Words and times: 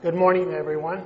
Good 0.00 0.14
morning, 0.14 0.54
everyone. 0.54 1.04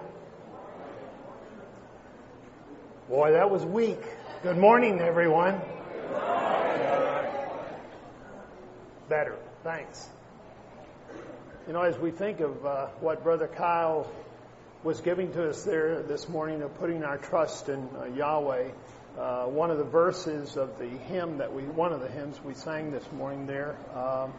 Boy, 3.08 3.32
that 3.32 3.50
was 3.50 3.64
weak. 3.64 4.02
Good 4.42 4.58
morning, 4.58 5.00
everyone. 5.00 5.62
Better. 9.08 9.38
Thanks. 9.64 10.06
You 11.66 11.72
know, 11.72 11.80
as 11.80 11.96
we 11.96 12.10
think 12.10 12.40
of 12.40 12.66
uh, 12.66 12.86
what 13.00 13.24
Brother 13.24 13.48
Kyle 13.48 14.12
was 14.84 15.00
giving 15.00 15.32
to 15.32 15.48
us 15.48 15.64
there 15.64 16.02
this 16.02 16.28
morning 16.28 16.60
of 16.60 16.78
putting 16.78 17.02
our 17.02 17.16
trust 17.16 17.70
in 17.70 17.88
uh, 17.98 18.04
Yahweh, 18.14 18.68
uh, 19.18 19.44
one 19.46 19.70
of 19.70 19.78
the 19.78 19.84
verses 19.84 20.58
of 20.58 20.78
the 20.78 20.88
hymn 20.88 21.38
that 21.38 21.54
we, 21.54 21.62
one 21.62 21.94
of 21.94 22.00
the 22.00 22.08
hymns 22.08 22.38
we 22.44 22.52
sang 22.52 22.90
this 22.92 23.10
morning 23.10 23.46
there, 23.46 23.74
um, 23.94 24.34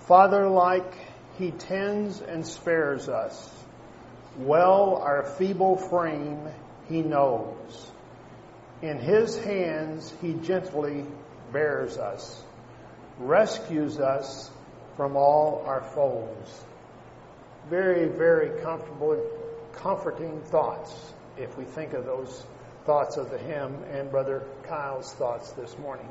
Father 0.00 0.48
like 0.48 0.94
he 1.38 1.52
tends 1.52 2.20
and 2.20 2.44
spares 2.44 3.08
us. 3.08 3.54
Well 4.38 4.96
our 4.96 5.24
feeble 5.24 5.76
frame 5.76 6.48
he 6.88 7.02
knows. 7.02 7.90
In 8.82 8.98
his 8.98 9.36
hands 9.38 10.14
he 10.22 10.34
gently 10.34 11.04
bears 11.52 11.98
us, 11.98 12.40
rescues 13.18 13.98
us 13.98 14.50
from 14.96 15.16
all 15.16 15.64
our 15.66 15.80
foes. 15.80 16.64
Very, 17.68 18.08
very 18.08 18.60
comfortable, 18.62 19.20
comforting 19.72 20.40
thoughts 20.42 21.12
if 21.36 21.58
we 21.58 21.64
think 21.64 21.92
of 21.92 22.04
those 22.04 22.44
thoughts 22.84 23.16
of 23.16 23.30
the 23.30 23.38
hymn 23.38 23.74
and 23.92 24.10
Brother 24.10 24.44
Kyle's 24.62 25.12
thoughts 25.14 25.50
this 25.52 25.76
morning. 25.78 26.08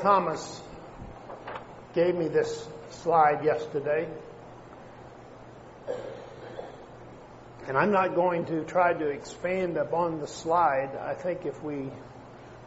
Thomas 0.00 0.60
gave 1.94 2.14
me 2.14 2.28
this 2.28 2.66
slide 2.90 3.44
yesterday. 3.44 4.08
And 7.66 7.78
I'm 7.78 7.92
not 7.92 8.14
going 8.14 8.44
to 8.46 8.64
try 8.64 8.92
to 8.92 9.08
expand 9.08 9.76
upon 9.76 10.20
the 10.20 10.26
slide. 10.26 10.96
I 10.96 11.14
think 11.14 11.46
if 11.46 11.62
we 11.62 11.90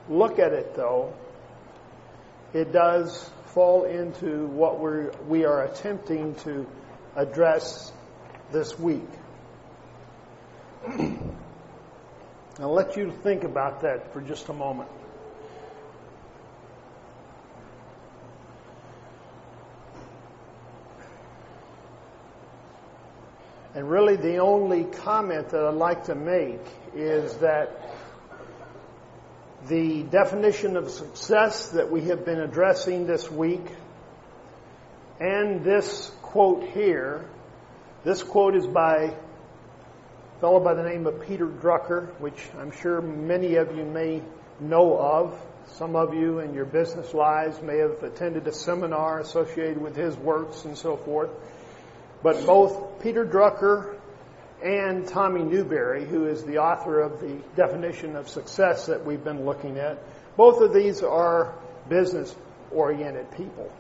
look 0.10 0.40
at 0.40 0.54
it 0.54 0.76
though, 0.76 1.14
it 2.54 2.72
does 2.72 3.30
fall 3.48 3.84
into 3.84 4.48
what 4.48 4.80
we're, 4.80 5.12
we 5.28 5.46
are 5.46 5.64
attempting 5.64 6.36
to 6.36 6.66
address 7.16 7.92
this 8.52 8.78
week. 8.80 9.10
I'll 12.60 12.74
let 12.74 12.98
you 12.98 13.12
think 13.12 13.44
about 13.44 13.82
that 13.82 14.14
for 14.14 14.22
just 14.22 14.50
a 14.50 14.54
moment. 14.54 14.90
And 23.78 23.88
really, 23.92 24.16
the 24.16 24.38
only 24.38 24.86
comment 24.86 25.50
that 25.50 25.64
I'd 25.64 25.76
like 25.76 26.06
to 26.06 26.16
make 26.16 26.66
is 26.96 27.32
that 27.36 27.80
the 29.68 30.02
definition 30.02 30.76
of 30.76 30.90
success 30.90 31.70
that 31.74 31.92
we 31.92 32.06
have 32.06 32.26
been 32.26 32.40
addressing 32.40 33.06
this 33.06 33.30
week 33.30 33.62
and 35.20 35.64
this 35.64 36.10
quote 36.24 36.68
here, 36.70 37.24
this 38.04 38.24
quote 38.24 38.56
is 38.56 38.66
by 38.66 39.14
a 40.36 40.40
fellow 40.42 40.60
by 40.60 40.74
the 40.74 40.82
name 40.82 41.06
of 41.06 41.28
Peter 41.28 41.46
Drucker, 41.46 42.20
which 42.20 42.50
I'm 42.58 42.72
sure 42.72 43.00
many 43.00 43.58
of 43.58 43.78
you 43.78 43.84
may 43.84 44.24
know 44.60 44.98
of. 44.98 45.40
Some 45.74 45.96
of 45.96 46.16
you 46.16 46.40
in 46.40 46.56
your 46.56 46.66
business 46.66 47.14
lives 47.14 47.62
may 47.62 47.78
have 47.78 48.02
attended 48.02 48.48
a 48.48 48.54
seminar 48.54 49.20
associated 49.20 49.80
with 49.80 49.96
his 49.96 50.18
works 50.18 50.66
and 50.66 50.76
so 50.76 50.98
forth. 50.98 51.30
But 52.24 52.46
both 52.46 53.02
Peter 53.02 53.26
Drucker 53.26 53.96
and 54.64 55.08
Tommy 55.08 55.44
Newberry, 55.44 56.06
who 56.06 56.26
is 56.26 56.44
the 56.44 56.58
author 56.58 57.00
of 57.00 57.20
the 57.22 57.36
definition 57.56 58.16
of 58.16 58.28
success 58.28 58.88
that 58.88 59.06
we've 59.06 59.24
been 59.24 59.46
looking 59.46 59.78
at, 59.78 60.00
both 60.36 60.62
of 60.62 60.74
these 60.74 61.04
are 61.04 61.54
business 61.90 62.36
oriented 62.72 63.32
people. 63.32 63.72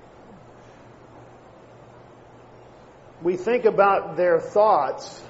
We 3.22 3.36
think 3.36 3.66
about 3.66 4.16
their 4.16 4.40
thoughts 4.40 5.22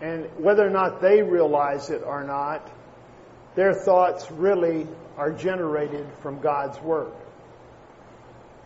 and 0.00 0.26
whether 0.38 0.66
or 0.66 0.70
not 0.70 1.00
they 1.00 1.22
realize 1.22 1.88
it 1.88 2.02
or 2.04 2.24
not, 2.24 2.70
their 3.54 3.72
thoughts 3.72 4.30
really 4.30 4.86
are 5.16 5.30
generated 5.30 6.06
from 6.20 6.40
God's 6.40 6.78
Word. 6.80 7.12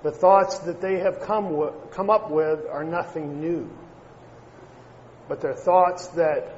The 0.03 0.13
thoughts 0.13 0.59
that 0.61 0.81
they 0.81 1.01
have 1.01 1.21
come, 1.21 1.51
w- 1.51 1.73
come 1.91 2.09
up 2.09 2.31
with 2.31 2.67
are 2.71 2.85
nothing 2.85 3.41
new, 3.41 3.69
but 5.29 5.41
they're 5.41 5.55
thoughts 5.55 6.07
that 6.09 6.55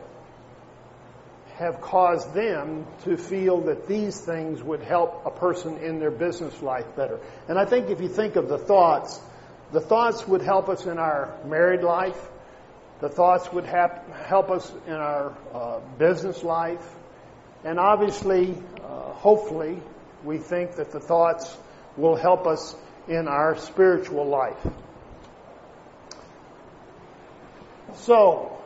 have 1.61 1.81
caused 1.81 2.33
them 2.33 2.87
to 3.05 3.17
feel 3.17 3.61
that 3.63 3.87
these 3.87 4.19
things 4.19 4.63
would 4.63 4.83
help 4.83 5.27
a 5.27 5.31
person 5.31 5.77
in 5.79 5.99
their 5.99 6.11
business 6.11 6.63
life 6.63 6.87
better. 6.97 7.21
And 7.49 7.59
I 7.59 7.67
think 7.67 7.91
if 7.91 8.01
you 8.01 8.09
think 8.09 8.37
of 8.37 8.49
the 8.49 8.57
thoughts, 8.57 9.21
the 9.73 9.81
thoughts 9.81 10.27
would 10.27 10.43
help 10.43 10.69
us 10.69 10.87
in 10.87 10.99
our 10.99 11.37
married 11.47 11.83
life. 11.83 12.19
The 13.01 13.09
thoughts 13.09 13.53
would 13.53 13.67
help 13.67 14.51
us 14.51 14.73
in 14.87 14.95
our 14.95 15.37
uh, 15.53 15.81
business 15.99 16.43
life. 16.43 16.87
And 17.63 17.79
obviously, 17.79 18.55
uh, 18.83 19.13
hopefully, 19.13 19.83
we 20.25 20.39
think 20.39 20.77
that 20.77 20.93
the 20.93 21.01
thoughts 21.01 21.57
will 21.97 22.17
help 22.17 22.47
us 22.47 22.75
in 23.11 23.27
our 23.27 23.57
spiritual 23.57 24.25
life. 24.25 24.65
So, 27.97 28.57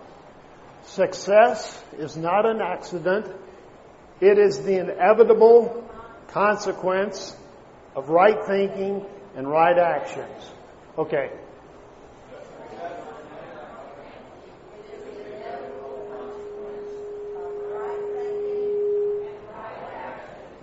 success 0.84 1.82
is 1.96 2.14
not 2.14 2.44
an 2.44 2.60
accident. 2.60 3.26
It 4.20 4.38
is 4.38 4.62
the 4.62 4.78
inevitable 4.80 5.90
consequence 6.28 7.34
of 7.96 8.10
right 8.10 8.44
thinking 8.46 9.06
and 9.34 9.48
right 9.48 9.78
actions. 9.78 10.44
Okay. 10.98 11.30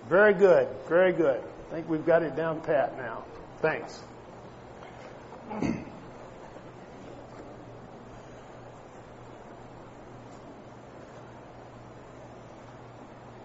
Very 0.07 0.35
good. 0.35 0.67
Very 0.87 1.13
good. 1.13 1.41
I 1.69 1.73
think 1.73 1.89
we've 1.89 2.05
got 2.05 2.21
it 2.21 2.35
down 2.35 2.61
pat 2.61 2.95
now. 2.95 3.23
Thanks. 3.61 4.01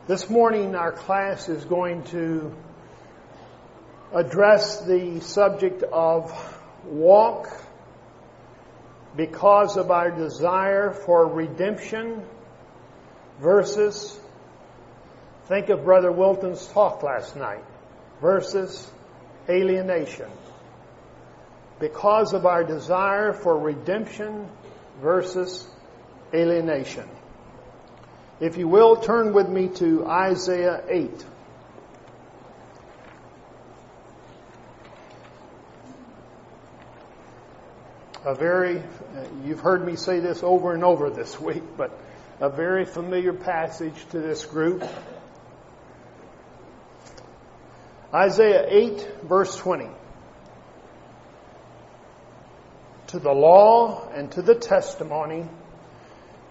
This 0.06 0.30
morning, 0.30 0.74
our 0.74 0.92
class 0.92 1.50
is 1.50 1.66
going 1.66 2.04
to 2.04 2.54
address 4.14 4.80
the 4.86 5.20
subject 5.20 5.82
of 5.82 6.32
walk 6.86 7.48
because 9.16 9.76
of 9.76 9.90
our 9.90 10.10
desire 10.10 10.92
for 10.92 11.26
redemption 11.26 12.22
versus, 13.38 14.18
think 15.44 15.68
of 15.68 15.84
Brother 15.84 16.10
Wilton's 16.10 16.66
talk 16.68 17.02
last 17.02 17.36
night, 17.36 17.64
versus 18.22 18.90
alienation 19.48 20.30
because 21.78 22.32
of 22.32 22.46
our 22.46 22.64
desire 22.64 23.32
for 23.32 23.58
redemption 23.58 24.48
versus 25.00 25.66
alienation. 26.32 27.08
If 28.40 28.56
you 28.56 28.68
will, 28.68 28.96
turn 28.96 29.32
with 29.32 29.48
me 29.48 29.68
to 29.76 30.06
Isaiah 30.06 30.82
8. 30.88 31.24
A 38.24 38.34
very, 38.34 38.82
you've 39.44 39.60
heard 39.60 39.86
me 39.86 39.96
say 39.96 40.18
this 40.18 40.42
over 40.42 40.74
and 40.74 40.82
over 40.82 41.10
this 41.10 41.40
week, 41.40 41.62
but 41.76 41.96
a 42.40 42.50
very 42.50 42.84
familiar 42.84 43.32
passage 43.32 43.94
to 44.10 44.18
this 44.18 44.44
group. 44.44 44.84
Isaiah 48.12 48.66
8 48.68 49.08
verse 49.24 49.56
20. 49.56 49.88
To 53.08 53.18
the 53.18 53.32
law 53.32 54.08
and 54.08 54.30
to 54.32 54.42
the 54.42 54.54
testimony 54.54 55.46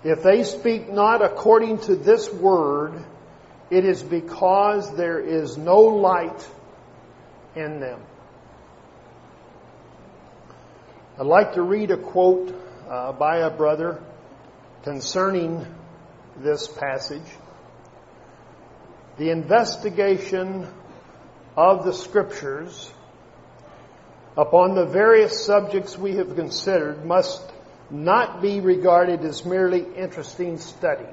If 0.06 0.22
they 0.22 0.44
speak 0.44 0.88
not 0.88 1.24
according 1.24 1.80
to 1.80 1.96
this 1.96 2.32
word, 2.32 3.04
it 3.72 3.86
is 3.86 4.04
because 4.04 4.96
there 4.96 5.20
is 5.20 5.58
no 5.58 5.80
light 5.80 6.48
in 7.56 7.80
them. 7.80 8.00
I'd 11.20 11.26
like 11.26 11.54
to 11.54 11.64
read 11.64 11.90
a 11.90 11.98
quote 11.98 12.54
uh, 12.88 13.14
by 13.14 13.38
a 13.38 13.50
brother 13.50 14.04
concerning 14.84 15.66
this 16.38 16.68
passage. 16.68 17.26
The 19.18 19.32
investigation 19.32 20.68
of 21.56 21.86
the 21.86 21.94
scriptures 21.94 22.92
upon 24.38 24.76
the 24.76 24.86
various 24.86 25.46
subjects 25.46 25.98
we 25.98 26.18
have 26.18 26.36
considered 26.36 27.06
must 27.06 27.42
not 27.90 28.42
be 28.42 28.60
regarded 28.60 29.22
as 29.22 29.46
merely 29.46 29.86
interesting 29.96 30.58
study. 30.58 31.08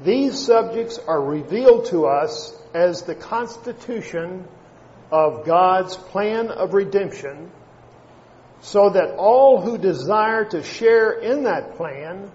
These 0.00 0.38
subjects 0.38 0.98
are 0.98 1.20
revealed 1.20 1.86
to 1.86 2.06
us 2.06 2.56
as 2.72 3.02
the 3.02 3.14
constitution 3.14 4.46
of 5.10 5.44
God's 5.44 5.96
plan 5.96 6.48
of 6.48 6.72
redemption 6.72 7.50
so 8.60 8.90
that 8.90 9.16
all 9.16 9.60
who 9.60 9.78
desire 9.78 10.44
to 10.44 10.62
share 10.62 11.12
in 11.12 11.44
that 11.44 11.76
plan 11.76 12.30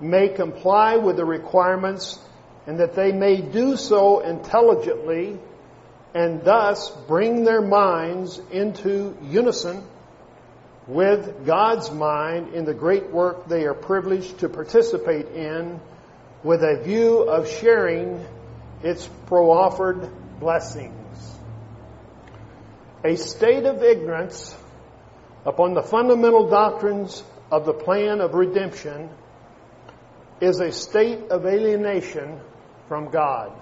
may 0.00 0.28
comply 0.28 0.96
with 0.96 1.16
the 1.16 1.24
requirements 1.24 2.18
and 2.70 2.78
that 2.78 2.94
they 2.94 3.10
may 3.10 3.40
do 3.40 3.76
so 3.76 4.20
intelligently 4.20 5.36
and 6.14 6.44
thus 6.44 6.88
bring 7.08 7.42
their 7.42 7.60
minds 7.60 8.40
into 8.52 9.18
unison 9.24 9.82
with 10.86 11.44
God's 11.44 11.90
mind 11.90 12.54
in 12.54 12.64
the 12.64 12.72
great 12.72 13.10
work 13.10 13.48
they 13.48 13.64
are 13.64 13.74
privileged 13.74 14.38
to 14.38 14.48
participate 14.48 15.26
in 15.30 15.80
with 16.44 16.62
a 16.62 16.80
view 16.84 17.22
of 17.22 17.50
sharing 17.50 18.24
its 18.84 19.04
proffered 19.26 20.08
blessings. 20.38 21.34
A 23.02 23.16
state 23.16 23.64
of 23.64 23.82
ignorance 23.82 24.54
upon 25.44 25.74
the 25.74 25.82
fundamental 25.82 26.48
doctrines 26.48 27.24
of 27.50 27.66
the 27.66 27.74
plan 27.74 28.20
of 28.20 28.34
redemption 28.34 29.10
is 30.40 30.60
a 30.60 30.70
state 30.70 31.32
of 31.32 31.44
alienation 31.46 32.40
from 32.90 33.08
God. 33.08 33.52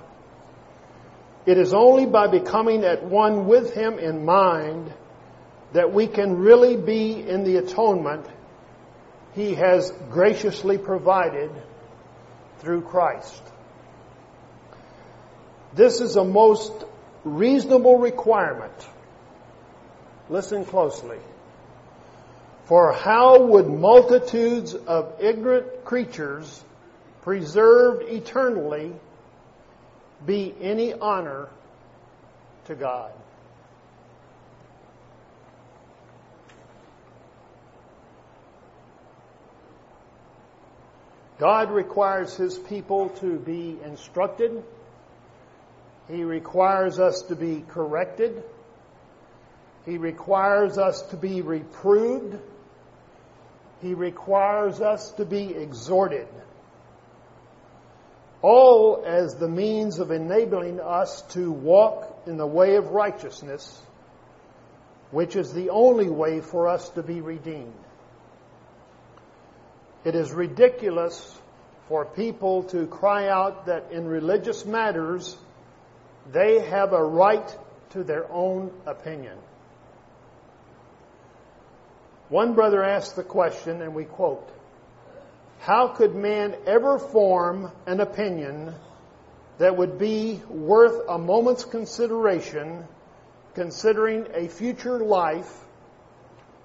It 1.45 1.59
is 1.59 1.75
only 1.75 2.07
by 2.07 2.29
becoming 2.29 2.83
at 2.83 3.05
one 3.05 3.47
with 3.47 3.75
Him 3.75 3.99
in 3.99 4.25
mind 4.25 4.91
that 5.75 5.93
we 5.93 6.07
can 6.07 6.39
really 6.39 6.79
be 6.79 7.21
in 7.21 7.45
the 7.45 7.57
atonement 7.57 8.25
He 9.35 9.53
has 9.53 9.93
graciously 10.11 10.79
provided 10.79 11.51
through 12.61 12.81
Christ. 12.81 13.43
This 15.75 16.01
is 16.01 16.17
a 16.17 16.25
most 16.25 16.73
reasonable 17.23 17.99
requirement. 17.99 18.89
Listen 20.31 20.65
closely. 20.65 21.19
For 22.65 22.95
how 22.95 23.43
would 23.43 23.69
multitudes 23.69 24.73
of 24.73 25.17
ignorant 25.21 25.85
creatures 25.85 26.65
preserved 27.21 28.05
eternally 28.09 28.95
be 30.25 30.55
any 30.61 30.93
honor 30.93 31.49
to 32.67 32.75
God? 32.75 33.13
God 41.39 41.71
requires 41.71 42.37
His 42.37 42.59
people 42.59 43.11
to 43.21 43.39
be 43.39 43.79
instructed. 43.85 44.63
He 46.09 46.25
requires 46.25 46.99
us 46.99 47.23
to 47.29 47.37
be 47.37 47.65
corrected. 47.69 48.43
He 49.87 49.99
requires 49.99 50.79
us 50.79 51.03
to 51.11 51.17
be 51.17 51.43
reproved. 51.43 52.39
He 53.81 53.95
requires 53.95 54.81
us 54.81 55.13
to 55.13 55.25
be 55.25 55.55
exhorted. 55.55 56.27
All 58.41 59.03
as 59.05 59.35
the 59.35 59.49
means 59.49 59.99
of 59.99 60.11
enabling 60.11 60.81
us 60.81 61.23
to 61.33 61.51
walk 61.51 62.23
in 62.27 62.37
the 62.37 62.47
way 62.47 62.77
of 62.77 62.91
righteousness, 62.91 63.81
which 65.11 65.35
is 65.35 65.53
the 65.53 65.71
only 65.71 66.09
way 66.09 66.41
for 66.41 66.69
us 66.69 66.89
to 66.91 67.03
be 67.03 67.21
redeemed. 67.21 67.75
It 70.05 70.15
is 70.15 70.33
ridiculous 70.33 71.41
for 71.89 72.05
people 72.05 72.65
to 72.65 72.87
cry 72.87 73.29
out 73.29 73.67
that 73.67 73.91
in 73.91 74.07
religious 74.07 74.65
matters 74.65 75.37
they 76.31 76.61
have 76.61 76.93
a 76.93 77.03
right 77.03 77.57
to 77.91 78.05
their 78.05 78.31
own 78.31 78.71
opinion. 78.87 79.39
One 82.29 82.55
brother 82.55 82.85
asked 82.85 83.17
the 83.17 83.23
question, 83.23 83.81
and 83.81 83.95
we 83.95 84.05
quote, 84.05 84.47
How 85.61 85.89
could 85.89 86.15
man 86.15 86.55
ever 86.67 86.99
form 86.99 87.71
an 87.87 88.01
opinion 88.01 88.75
that 89.59 89.77
would 89.77 89.99
be 89.99 90.41
worth 90.49 91.09
a 91.09 91.19
moment's 91.19 91.65
consideration 91.65 92.85
considering 93.55 94.27
a 94.35 94.49
future 94.49 94.99
life 94.99 95.53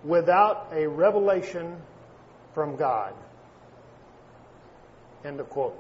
without 0.04 0.70
a 0.74 0.88
revelation 0.88 1.78
from 2.54 2.76
God? 2.76 3.14
End 5.26 5.40
of 5.40 5.50
quote. 5.50 5.80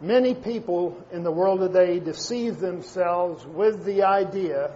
Many 0.00 0.34
people 0.34 1.02
in 1.10 1.22
the 1.22 1.30
world 1.30 1.60
today 1.60 2.00
deceive 2.00 2.58
themselves 2.58 3.46
with 3.46 3.84
the 3.84 4.02
idea 4.02 4.72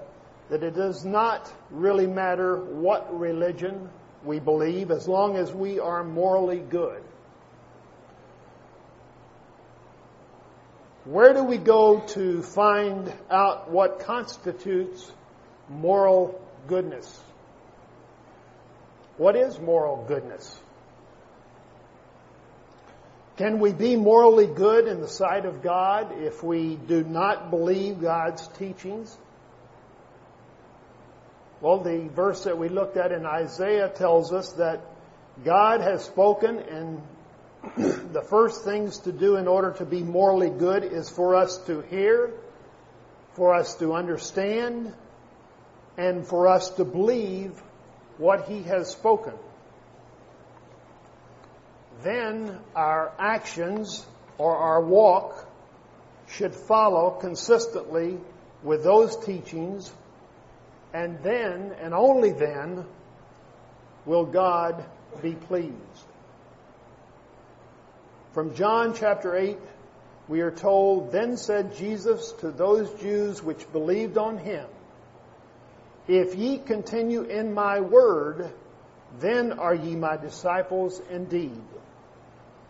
that 0.49 0.63
it 0.63 0.75
does 0.75 1.05
not 1.05 1.51
really 1.71 2.06
matter 2.06 2.56
what 2.56 3.19
religion 3.19 3.91
we 4.24 4.39
believe 4.39 4.91
as 4.91 5.08
long 5.08 5.36
as 5.36 5.53
we 5.53 5.81
are 5.81 6.05
morally 6.05 6.58
good. 6.58 7.03
Where 11.05 11.32
do 11.32 11.43
we 11.43 11.56
go 11.56 12.00
to 12.08 12.43
find 12.43 13.12
out 13.31 13.70
what 13.70 14.00
constitutes 14.00 15.10
moral 15.69 16.41
goodness? 16.67 17.20
What 19.17 19.34
is 19.36 19.58
moral 19.58 20.05
goodness? 20.06 20.60
Can 23.39 23.58
we 23.58 23.72
be 23.72 23.96
morally 23.96 24.46
good 24.46 24.86
in 24.86 25.00
the 25.00 25.08
sight 25.08 25.46
of 25.46 25.62
God 25.62 26.12
if 26.19 26.43
we 26.43 26.77
do 26.77 27.03
not 27.03 27.50
believe 27.50 28.03
God's 28.03 28.46
teachings? 28.48 29.17
Well, 31.60 31.81
the 31.81 32.08
verse 32.08 32.44
that 32.44 32.56
we 32.56 32.70
looked 32.70 32.96
at 32.96 33.12
in 33.12 33.26
Isaiah 33.26 33.90
tells 33.90 34.32
us 34.32 34.52
that 34.55 34.81
God 35.44 35.82
has 35.82 36.02
spoken 36.02 36.58
and 36.58 37.02
the 38.12 38.22
first 38.22 38.64
things 38.64 38.98
to 39.00 39.12
do 39.12 39.36
in 39.36 39.46
order 39.46 39.72
to 39.72 39.84
be 39.84 40.02
morally 40.02 40.48
good 40.48 40.84
is 40.84 41.10
for 41.10 41.36
us 41.36 41.58
to 41.67 41.82
hear, 41.82 42.32
for 43.34 43.55
us 43.55 43.74
to 43.76 43.93
understand, 43.93 44.94
and 45.98 46.26
for 46.26 46.48
us 46.48 46.70
to 46.70 46.84
believe 46.84 47.52
what 48.17 48.48
He 48.48 48.62
has 48.62 48.90
spoken. 48.90 49.34
Then 52.02 52.58
our 52.74 53.12
actions 53.19 54.06
or 54.38 54.56
our 54.56 54.82
walk 54.82 55.46
should 56.29 56.55
follow 56.55 57.10
consistently 57.10 58.17
with 58.62 58.82
those 58.82 59.14
teachings 59.19 59.93
and 60.93 61.23
then, 61.23 61.73
and 61.81 61.94
only 61.94 62.32
then, 62.32 62.85
will 64.05 64.27
God 64.27 64.85
be 65.23 65.35
pleased. 65.35 65.75
From 68.32 68.55
John 68.55 68.94
chapter 68.94 69.37
8, 69.37 69.59
we 70.29 70.41
are 70.41 70.51
told, 70.51 71.11
Then 71.11 71.37
said 71.37 71.77
Jesus 71.77 72.32
to 72.41 72.51
those 72.51 72.93
Jews 73.01 73.43
which 73.43 73.70
believed 73.73 74.17
on 74.17 74.39
him, 74.39 74.67
If 76.06 76.37
ye 76.37 76.59
continue 76.59 77.23
in 77.23 77.53
my 77.53 77.81
word, 77.81 78.53
then 79.19 79.53
are 79.53 79.75
ye 79.75 79.97
my 79.97 80.17
disciples 80.17 81.01
indeed. 81.11 81.61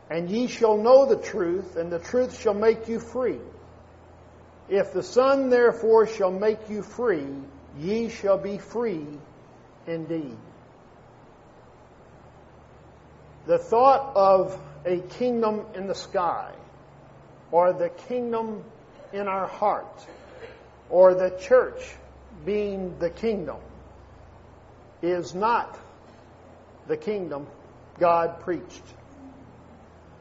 And 0.08 0.30
ye 0.30 0.46
shall 0.46 0.78
know 0.78 1.06
the 1.06 1.22
truth, 1.22 1.76
and 1.76 1.92
the 1.92 1.98
truth 1.98 2.40
shall 2.40 2.54
make 2.54 2.88
you 2.88 2.98
free. 2.98 3.38
If 4.68 4.92
the 4.92 5.02
Son 5.02 5.50
therefore 5.50 6.06
shall 6.06 6.30
make 6.30 6.70
you 6.70 6.82
free, 6.82 7.26
ye 7.78 8.08
shall 8.08 8.38
be 8.38 8.58
free 8.58 9.06
indeed. 9.86 10.36
The 13.46 13.58
thought 13.58 14.12
of 14.14 14.60
a 14.84 14.98
kingdom 15.00 15.64
in 15.74 15.86
the 15.86 15.94
sky, 15.94 16.52
or 17.50 17.72
the 17.72 17.88
kingdom 17.88 18.64
in 19.12 19.28
our 19.28 19.46
heart, 19.46 20.06
or 20.88 21.14
the 21.14 21.30
church 21.40 21.82
being 22.44 22.98
the 22.98 23.10
kingdom, 23.10 23.58
is 25.02 25.34
not 25.34 25.78
the 26.86 26.96
kingdom 26.96 27.46
God 27.98 28.40
preached. 28.40 28.82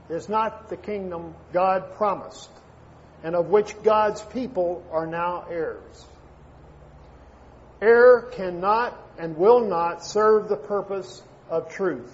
Is 0.10 0.28
not 0.28 0.70
the 0.70 0.78
kingdom 0.78 1.36
God 1.54 1.96
promised, 1.96 2.50
and 3.24 3.36
of 3.36 3.50
which 3.50 3.76
God's 3.84 4.22
people 4.22 4.84
are 4.92 5.06
now 5.06 5.46
heirs. 5.50 6.06
Error 7.82 8.30
cannot 8.32 8.98
and 9.18 9.38
will 9.38 9.62
not 9.62 10.04
serve 10.04 10.50
the 10.50 10.58
purpose 10.58 11.22
of 11.50 11.70
truth, 11.70 12.14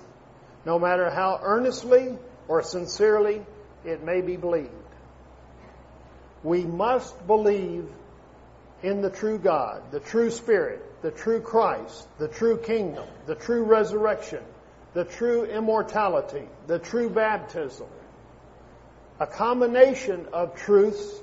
no 0.65 0.79
matter 0.79 1.09
how 1.09 1.39
earnestly 1.41 2.17
or 2.47 2.61
sincerely 2.61 3.41
it 3.83 4.03
may 4.03 4.21
be 4.21 4.37
believed. 4.37 4.69
We 6.43 6.63
must 6.63 7.25
believe 7.25 7.87
in 8.83 9.01
the 9.01 9.09
true 9.09 9.39
God, 9.39 9.81
the 9.91 9.99
true 9.99 10.29
Spirit, 10.29 11.01
the 11.01 11.11
true 11.11 11.39
Christ, 11.39 12.07
the 12.19 12.27
true 12.27 12.57
kingdom, 12.57 13.07
the 13.25 13.35
true 13.35 13.63
resurrection, 13.63 14.43
the 14.93 15.05
true 15.05 15.45
immortality, 15.45 16.47
the 16.67 16.79
true 16.79 17.09
baptism. 17.09 17.87
A 19.19 19.25
combination 19.25 20.27
of 20.33 20.55
truths 20.55 21.21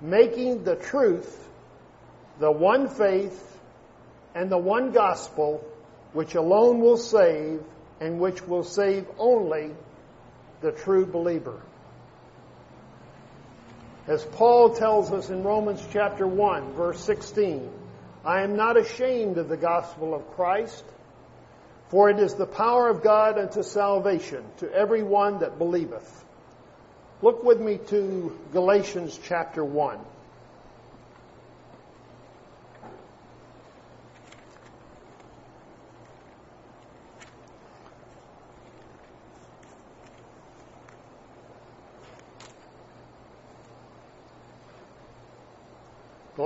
making 0.00 0.64
the 0.64 0.76
truth 0.76 1.38
the 2.38 2.50
one 2.50 2.88
faith 2.88 3.51
and 4.34 4.50
the 4.50 4.58
one 4.58 4.92
gospel 4.92 5.64
which 6.12 6.34
alone 6.34 6.80
will 6.80 6.96
save 6.96 7.62
and 8.00 8.18
which 8.20 8.42
will 8.42 8.64
save 8.64 9.06
only 9.18 9.72
the 10.60 10.72
true 10.72 11.06
believer. 11.06 11.60
As 14.06 14.24
Paul 14.24 14.74
tells 14.74 15.12
us 15.12 15.30
in 15.30 15.44
Romans 15.44 15.82
chapter 15.92 16.26
1 16.26 16.72
verse 16.72 17.00
16, 17.04 17.70
I 18.24 18.42
am 18.42 18.56
not 18.56 18.76
ashamed 18.76 19.38
of 19.38 19.48
the 19.48 19.56
gospel 19.56 20.14
of 20.14 20.28
Christ, 20.32 20.84
for 21.88 22.10
it 22.10 22.18
is 22.18 22.34
the 22.34 22.46
power 22.46 22.88
of 22.88 23.02
God 23.02 23.38
unto 23.38 23.62
salvation 23.62 24.44
to 24.58 24.72
every 24.72 25.02
one 25.02 25.40
that 25.40 25.58
believeth. 25.58 26.24
Look 27.20 27.44
with 27.44 27.60
me 27.60 27.78
to 27.88 28.36
Galatians 28.52 29.18
chapter 29.24 29.64
1. 29.64 29.98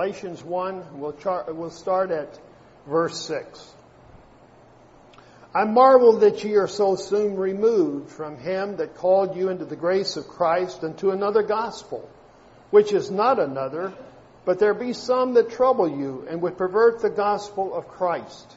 Galatians 0.06 0.44
1, 0.44 1.00
we'll, 1.00 1.14
char- 1.14 1.46
we'll 1.48 1.68
start 1.68 2.12
at 2.12 2.38
verse 2.86 3.26
6. 3.26 3.74
I 5.52 5.64
marvel 5.64 6.18
that 6.18 6.44
ye 6.44 6.54
are 6.54 6.68
so 6.68 6.94
soon 6.94 7.36
removed 7.36 8.10
from 8.10 8.38
him 8.38 8.76
that 8.76 8.94
called 8.94 9.34
you 9.36 9.48
into 9.48 9.64
the 9.64 9.74
grace 9.74 10.16
of 10.16 10.28
Christ 10.28 10.84
unto 10.84 11.10
another 11.10 11.42
gospel, 11.42 12.08
which 12.70 12.92
is 12.92 13.10
not 13.10 13.40
another, 13.40 13.92
but 14.44 14.60
there 14.60 14.74
be 14.74 14.92
some 14.92 15.34
that 15.34 15.50
trouble 15.50 15.88
you 15.88 16.24
and 16.30 16.40
would 16.40 16.56
pervert 16.56 17.02
the 17.02 17.10
gospel 17.10 17.74
of 17.74 17.88
Christ. 17.88 18.54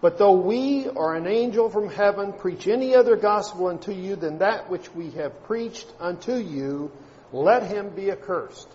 But 0.00 0.18
though 0.18 0.40
we 0.40 0.88
or 0.88 1.14
an 1.14 1.28
angel 1.28 1.70
from 1.70 1.88
heaven 1.88 2.32
preach 2.32 2.66
any 2.66 2.96
other 2.96 3.14
gospel 3.14 3.68
unto 3.68 3.92
you 3.92 4.16
than 4.16 4.38
that 4.38 4.68
which 4.68 4.92
we 4.96 5.12
have 5.12 5.44
preached 5.44 5.86
unto 6.00 6.34
you, 6.34 6.90
let 7.32 7.62
him 7.70 7.90
be 7.90 8.10
accursed. 8.10 8.66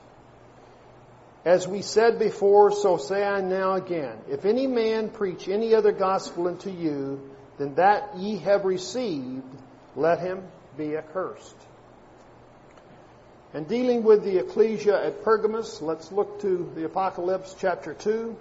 As 1.45 1.67
we 1.67 1.81
said 1.81 2.19
before, 2.19 2.71
so 2.71 2.97
say 2.97 3.23
I 3.23 3.41
now 3.41 3.73
again. 3.73 4.17
If 4.29 4.45
any 4.45 4.67
man 4.67 5.09
preach 5.09 5.47
any 5.47 5.73
other 5.73 5.93
gospel 5.93 6.47
unto 6.47 6.69
you 6.69 7.29
than 7.57 7.75
that 7.75 8.17
ye 8.17 8.37
have 8.39 8.65
received, 8.65 9.43
let 9.95 10.19
him 10.19 10.43
be 10.77 10.97
accursed. 10.97 11.55
And 13.53 13.67
dealing 13.67 14.03
with 14.03 14.23
the 14.23 14.37
ecclesia 14.37 15.03
at 15.03 15.23
Pergamos, 15.23 15.81
let's 15.81 16.11
look 16.11 16.41
to 16.41 16.71
the 16.75 16.85
Apocalypse 16.85 17.55
chapter 17.57 17.93
2. 17.93 18.35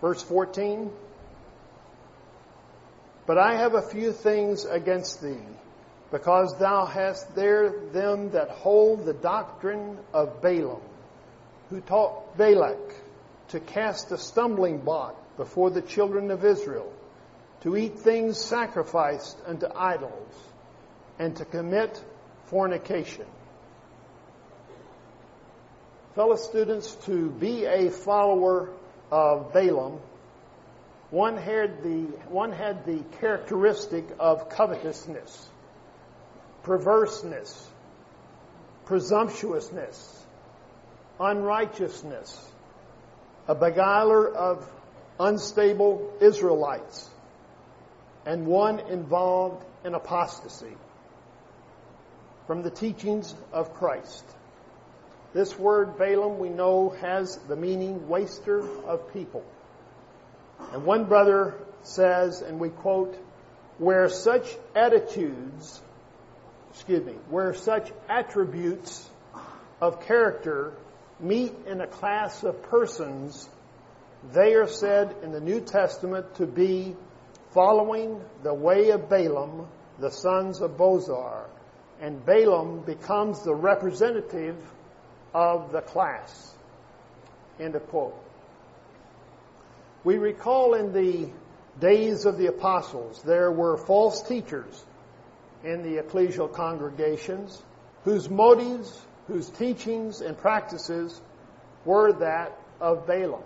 Verse 0.00 0.22
14. 0.22 0.90
But 3.30 3.38
I 3.38 3.58
have 3.58 3.74
a 3.74 3.82
few 3.82 4.10
things 4.10 4.64
against 4.64 5.22
thee, 5.22 5.46
because 6.10 6.58
thou 6.58 6.84
hast 6.84 7.32
there 7.36 7.70
them 7.92 8.30
that 8.30 8.48
hold 8.50 9.04
the 9.04 9.12
doctrine 9.12 9.98
of 10.12 10.42
Balaam, 10.42 10.82
who 11.68 11.80
taught 11.80 12.36
Balak 12.36 12.92
to 13.50 13.60
cast 13.60 14.10
a 14.10 14.18
stumbling 14.18 14.78
block 14.78 15.14
before 15.36 15.70
the 15.70 15.80
children 15.80 16.32
of 16.32 16.44
Israel, 16.44 16.92
to 17.60 17.76
eat 17.76 18.00
things 18.00 18.36
sacrificed 18.36 19.36
unto 19.46 19.66
idols, 19.76 20.34
and 21.20 21.36
to 21.36 21.44
commit 21.44 22.02
fornication. 22.46 23.26
Fellow 26.16 26.34
students, 26.34 26.96
to 27.06 27.30
be 27.30 27.64
a 27.64 27.92
follower 27.92 28.70
of 29.12 29.52
Balaam 29.52 30.00
one 31.10 31.36
had 31.36 31.82
the, 31.82 32.02
one 32.28 32.52
had 32.52 32.86
the 32.86 33.02
characteristic 33.20 34.04
of 34.18 34.48
covetousness, 34.48 35.48
perverseness, 36.62 37.68
presumptuousness, 38.84 40.24
unrighteousness, 41.18 42.50
a 43.48 43.54
beguiler 43.54 44.32
of 44.32 44.70
unstable 45.18 46.12
Israelites, 46.20 47.10
and 48.24 48.46
one 48.46 48.78
involved 48.78 49.64
in 49.84 49.94
apostasy 49.94 50.76
from 52.46 52.62
the 52.62 52.70
teachings 52.70 53.34
of 53.52 53.74
Christ. 53.74 54.24
This 55.32 55.58
word 55.58 55.98
Balaam 55.98 56.38
we 56.38 56.48
know 56.48 56.90
has 57.00 57.36
the 57.48 57.56
meaning 57.56 58.08
waster 58.08 58.60
of 58.86 59.12
people. 59.12 59.44
And 60.72 60.84
one 60.84 61.04
brother 61.04 61.54
says, 61.82 62.42
and 62.42 62.60
we 62.60 62.68
quote, 62.68 63.16
where 63.78 64.08
such 64.08 64.46
attitudes, 64.74 65.80
excuse 66.72 67.04
me, 67.04 67.14
where 67.28 67.54
such 67.54 67.90
attributes 68.08 69.08
of 69.80 70.06
character 70.06 70.74
meet 71.18 71.54
in 71.66 71.80
a 71.80 71.86
class 71.86 72.44
of 72.44 72.62
persons, 72.64 73.48
they 74.32 74.54
are 74.54 74.68
said 74.68 75.14
in 75.22 75.32
the 75.32 75.40
New 75.40 75.60
Testament 75.60 76.34
to 76.36 76.46
be 76.46 76.94
following 77.52 78.20
the 78.42 78.54
way 78.54 78.90
of 78.90 79.08
Balaam, 79.08 79.66
the 79.98 80.10
sons 80.10 80.60
of 80.60 80.72
Bosor. 80.72 81.44
And 82.00 82.24
Balaam 82.24 82.80
becomes 82.80 83.42
the 83.42 83.54
representative 83.54 84.56
of 85.34 85.72
the 85.72 85.80
class. 85.80 86.54
End 87.58 87.74
of 87.74 87.86
quote. 87.88 88.14
We 90.02 90.16
recall 90.16 90.74
in 90.74 90.92
the 90.92 91.30
days 91.78 92.24
of 92.24 92.38
the 92.38 92.46
apostles, 92.46 93.22
there 93.22 93.50
were 93.50 93.76
false 93.76 94.22
teachers 94.22 94.84
in 95.62 95.82
the 95.82 96.02
ecclesial 96.02 96.52
congregations 96.52 97.62
whose 98.04 98.30
motives, 98.30 98.98
whose 99.28 99.50
teachings 99.50 100.22
and 100.22 100.36
practices 100.36 101.20
were 101.84 102.12
that 102.14 102.58
of 102.80 103.06
Balaam. 103.06 103.42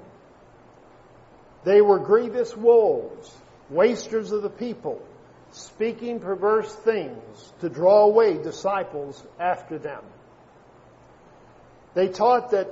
They 1.65 1.81
were 1.81 1.99
grievous 1.99 2.57
wolves, 2.57 3.35
wasters 3.69 4.31
of 4.31 4.43
the 4.43 4.51
people, 4.51 5.03
speaking 5.51 6.21
perverse 6.21 6.73
things 6.73 7.53
to 7.61 7.69
draw 7.69 8.05
away 8.05 8.41
disciples 8.43 9.23
after 9.41 9.79
them. 9.79 10.03
They 11.95 12.09
taught 12.09 12.51
that 12.51 12.69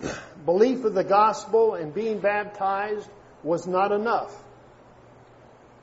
belief 0.44 0.84
of 0.84 0.94
the 0.94 1.04
gospel 1.04 1.74
and 1.74 1.94
being 1.94 2.18
baptized 2.18 3.08
was 3.42 3.66
not 3.66 3.92
enough, 3.92 4.34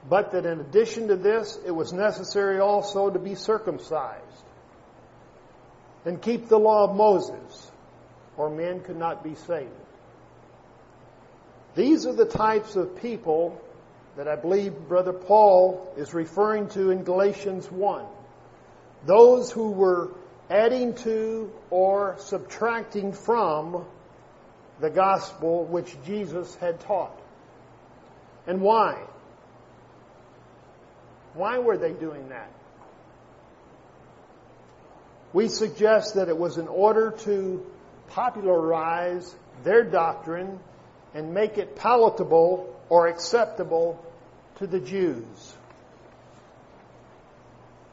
but 0.08 0.32
that 0.32 0.46
in 0.46 0.60
addition 0.60 1.10
to 1.10 1.16
this, 1.16 1.58
it 1.66 1.72
was 1.72 1.92
necessary 1.92 2.60
also 2.60 3.10
to 3.10 3.20
be 3.20 3.36
circumcised 3.36 4.24
and 6.06 6.22
keep 6.22 6.48
the 6.48 6.58
law 6.58 6.90
of 6.90 6.96
Moses, 6.96 7.72
or 8.38 8.50
men 8.50 8.82
could 8.82 8.98
not 8.98 9.24
be 9.24 9.36
saved. 9.36 9.70
These 11.76 12.06
are 12.06 12.14
the 12.14 12.26
types 12.26 12.76
of 12.76 13.02
people 13.02 13.62
that 14.16 14.28
I 14.28 14.36
believe 14.36 14.74
Brother 14.88 15.14
Paul 15.14 15.94
is 15.98 16.14
referring 16.14 16.70
to 16.70 16.92
in 16.92 17.04
Galatians 17.04 17.72
1. 17.72 18.06
Those 19.06 19.52
who 19.52 19.72
were 19.72 20.10
adding 20.50 20.94
to 20.96 21.52
or 21.70 22.16
subtracting 22.20 23.14
from 23.14 23.86
the 24.80 24.90
gospel 24.90 25.66
which 25.66 25.96
Jesus 26.06 26.54
had 26.56 26.80
taught. 26.82 27.18
And 28.50 28.60
why? 28.60 29.02
Why 31.36 31.60
were 31.60 31.78
they 31.78 31.94
doing 31.94 32.28
that? 32.30 32.52
we 35.34 35.48
suggest 35.48 36.16
that 36.16 36.28
it 36.28 36.38
was 36.38 36.58
in 36.58 36.68
order 36.68 37.12
to 37.12 37.66
popularize 38.08 39.36
their 39.64 39.84
doctrine 39.84 40.60
and 41.14 41.34
make 41.34 41.58
it 41.58 41.76
palatable 41.76 42.76
or 42.90 43.08
acceptable 43.08 44.04
to 44.58 44.68
the 44.68 44.80
Jews. 44.80 45.56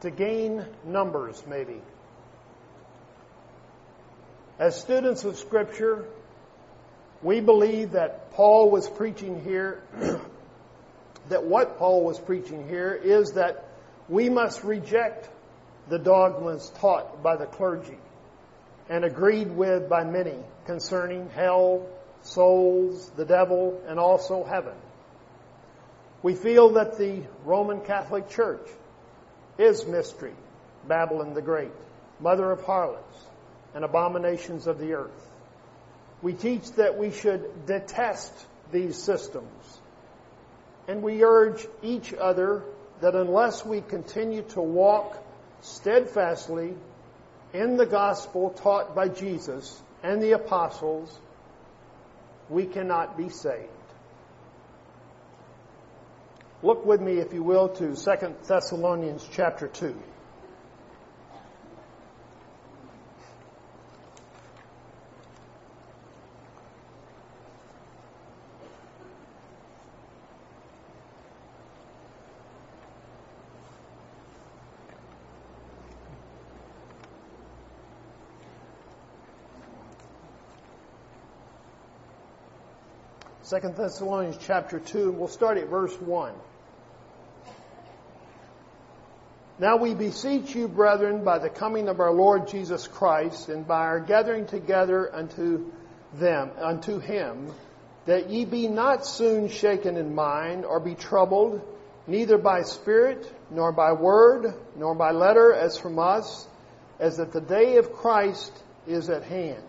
To 0.00 0.10
gain 0.10 0.64
numbers, 0.84 1.42
maybe. 1.46 1.80
As 4.58 4.78
students 4.78 5.24
of 5.24 5.36
Scripture, 5.36 6.06
we 7.22 7.40
believe 7.40 7.92
that 7.92 8.32
Paul 8.32 8.70
was 8.70 8.88
preaching 8.88 9.42
here, 9.42 9.82
that 11.28 11.44
what 11.44 11.78
Paul 11.78 12.04
was 12.04 12.18
preaching 12.18 12.68
here 12.68 12.92
is 12.92 13.32
that 13.32 13.64
we 14.08 14.28
must 14.28 14.62
reject 14.64 15.28
the 15.88 15.98
dogmas 15.98 16.70
taught 16.78 17.22
by 17.22 17.36
the 17.36 17.46
clergy 17.46 17.98
and 18.88 19.04
agreed 19.04 19.50
with 19.50 19.88
by 19.88 20.04
many 20.04 20.36
concerning 20.66 21.28
hell, 21.30 21.86
souls, 22.22 23.10
the 23.16 23.24
devil, 23.24 23.80
and 23.86 23.98
also 23.98 24.44
heaven. 24.44 24.74
We 26.22 26.34
feel 26.34 26.70
that 26.70 26.98
the 26.98 27.22
Roman 27.44 27.80
Catholic 27.80 28.28
Church 28.30 28.68
is 29.58 29.86
mystery, 29.86 30.34
Babylon 30.86 31.34
the 31.34 31.42
Great, 31.42 31.72
mother 32.20 32.50
of 32.50 32.64
harlots 32.64 33.16
and 33.74 33.84
abominations 33.84 34.66
of 34.66 34.78
the 34.78 34.94
earth. 34.94 35.28
We 36.22 36.32
teach 36.32 36.70
that 36.72 36.96
we 36.96 37.10
should 37.10 37.66
detest 37.66 38.32
these 38.72 38.96
systems. 38.96 39.55
And 40.88 41.02
we 41.02 41.22
urge 41.24 41.66
each 41.82 42.14
other 42.14 42.62
that 43.00 43.14
unless 43.14 43.64
we 43.64 43.80
continue 43.80 44.42
to 44.42 44.60
walk 44.60 45.22
steadfastly 45.60 46.74
in 47.52 47.76
the 47.76 47.86
gospel 47.86 48.50
taught 48.50 48.94
by 48.94 49.08
Jesus 49.08 49.82
and 50.02 50.22
the 50.22 50.32
apostles, 50.32 51.18
we 52.48 52.66
cannot 52.66 53.16
be 53.16 53.28
saved. 53.28 53.68
Look 56.62 56.86
with 56.86 57.00
me, 57.00 57.18
if 57.18 57.32
you 57.32 57.42
will, 57.42 57.68
to 57.68 57.94
2 57.94 58.34
Thessalonians 58.46 59.28
chapter 59.32 59.68
2. 59.68 59.94
Second 83.46 83.76
Thessalonians 83.76 84.38
chapter 84.40 84.80
2, 84.80 85.12
we'll 85.12 85.28
start 85.28 85.56
at 85.56 85.68
verse 85.68 85.94
1. 86.00 86.32
Now 89.60 89.76
we 89.76 89.94
beseech 89.94 90.56
you, 90.56 90.66
brethren, 90.66 91.22
by 91.22 91.38
the 91.38 91.48
coming 91.48 91.88
of 91.88 92.00
our 92.00 92.12
Lord 92.12 92.48
Jesus 92.48 92.88
Christ, 92.88 93.48
and 93.48 93.64
by 93.64 93.82
our 93.82 94.00
gathering 94.00 94.46
together 94.46 95.14
unto 95.14 95.70
them, 96.14 96.50
unto 96.58 96.98
him, 96.98 97.52
that 98.06 98.30
ye 98.30 98.44
be 98.44 98.66
not 98.66 99.06
soon 99.06 99.48
shaken 99.48 99.96
in 99.96 100.12
mind, 100.12 100.64
or 100.64 100.80
be 100.80 100.96
troubled, 100.96 101.62
neither 102.08 102.38
by 102.38 102.62
spirit, 102.62 103.32
nor 103.52 103.70
by 103.70 103.92
word, 103.92 104.54
nor 104.76 104.96
by 104.96 105.12
letter, 105.12 105.54
as 105.54 105.78
from 105.78 106.00
us, 106.00 106.48
as 106.98 107.18
that 107.18 107.30
the 107.30 107.40
day 107.40 107.76
of 107.76 107.92
Christ 107.92 108.50
is 108.88 109.08
at 109.08 109.22
hand. 109.22 109.62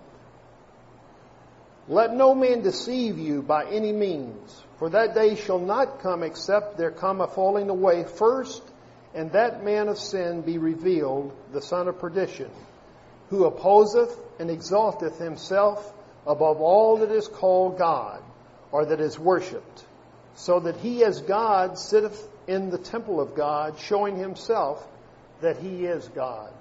Let 1.88 2.14
no 2.14 2.36
man 2.36 2.62
deceive 2.62 3.18
you 3.18 3.42
by 3.42 3.66
any 3.66 3.94
means, 3.94 4.64
for 4.78 4.90
that 4.90 5.16
day 5.16 5.36
shall 5.36 5.60
not 5.60 6.00
come 6.00 6.22
except 6.22 6.78
there 6.78 6.92
come 6.92 7.22
a 7.22 7.28
falling 7.28 7.70
away 7.70 8.04
first, 8.04 8.62
and 9.14 9.32
that 9.32 9.64
man 9.64 9.88
of 9.88 9.98
sin 9.98 10.42
be 10.42 10.58
revealed, 10.58 11.32
the 11.54 11.62
son 11.62 11.88
of 11.88 11.98
perdition, 11.98 12.52
who 13.30 13.46
opposeth 13.46 14.20
and 14.38 14.52
exalteth 14.52 15.18
himself 15.18 15.94
above 16.26 16.60
all 16.60 16.98
that 16.98 17.12
is 17.12 17.28
called 17.28 17.78
God, 17.78 18.22
or 18.72 18.86
that 18.86 19.00
is 19.00 19.18
worshipped, 19.18 19.86
so 20.36 20.60
that 20.60 20.76
he 20.78 21.06
as 21.06 21.22
God 21.22 21.80
sitteth 21.80 22.28
in 22.48 22.70
the 22.70 22.78
temple 22.78 23.22
of 23.22 23.34
God, 23.34 23.80
showing 23.80 24.18
himself 24.18 24.86
that 25.40 25.58
he 25.58 25.86
is 25.86 26.06
God. 26.10 26.52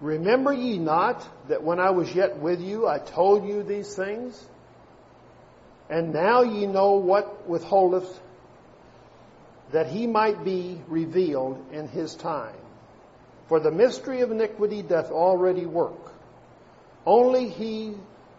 Remember 0.00 0.52
ye 0.52 0.78
not 0.78 1.26
that 1.48 1.64
when 1.64 1.80
I 1.80 1.90
was 1.90 2.14
yet 2.14 2.38
with 2.38 2.60
you, 2.60 2.86
I 2.86 2.98
told 2.98 3.46
you 3.46 3.62
these 3.62 3.94
things? 3.94 4.40
And 5.90 6.12
now 6.12 6.42
ye 6.42 6.66
know 6.66 6.92
what 6.92 7.48
withholdeth, 7.48 8.20
that 9.72 9.88
he 9.88 10.06
might 10.06 10.44
be 10.44 10.80
revealed 10.86 11.64
in 11.72 11.88
his 11.88 12.14
time. 12.14 12.54
For 13.48 13.58
the 13.58 13.72
mystery 13.72 14.20
of 14.20 14.30
iniquity 14.30 14.82
doth 14.82 15.10
already 15.10 15.66
work. 15.66 16.12
Only 17.04 17.48
he 17.48 17.94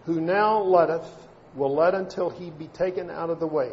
who 0.05 0.21
now 0.21 0.61
letteth 0.61 1.09
will 1.55 1.75
let 1.75 1.93
until 1.93 2.29
he 2.29 2.51
be 2.51 2.67
taken 2.67 3.09
out 3.09 3.29
of 3.29 3.39
the 3.39 3.47
way. 3.47 3.71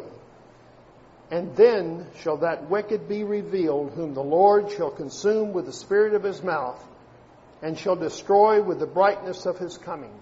And 1.29 1.55
then 1.55 2.07
shall 2.19 2.37
that 2.37 2.69
wicked 2.69 3.07
be 3.07 3.23
revealed, 3.23 3.91
whom 3.91 4.13
the 4.13 4.23
Lord 4.23 4.71
shall 4.71 4.89
consume 4.89 5.53
with 5.53 5.65
the 5.65 5.73
spirit 5.73 6.15
of 6.15 6.23
his 6.23 6.41
mouth 6.41 6.83
and 7.61 7.77
shall 7.77 7.95
destroy 7.95 8.61
with 8.61 8.79
the 8.79 8.85
brightness 8.85 9.45
of 9.45 9.57
his 9.57 9.77
coming. 9.77 10.13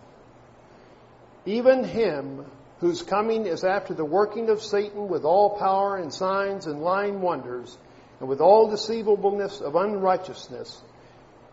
Even 1.45 1.83
him 1.83 2.45
whose 2.79 3.01
coming 3.01 3.45
is 3.45 3.63
after 3.63 3.93
the 3.93 4.05
working 4.05 4.49
of 4.49 4.61
Satan 4.61 5.07
with 5.07 5.23
all 5.23 5.57
power 5.57 5.97
and 5.97 6.13
signs 6.13 6.65
and 6.65 6.81
lying 6.81 7.21
wonders, 7.21 7.77
and 8.19 8.29
with 8.29 8.41
all 8.41 8.69
deceivableness 8.69 9.61
of 9.61 9.75
unrighteousness 9.75 10.81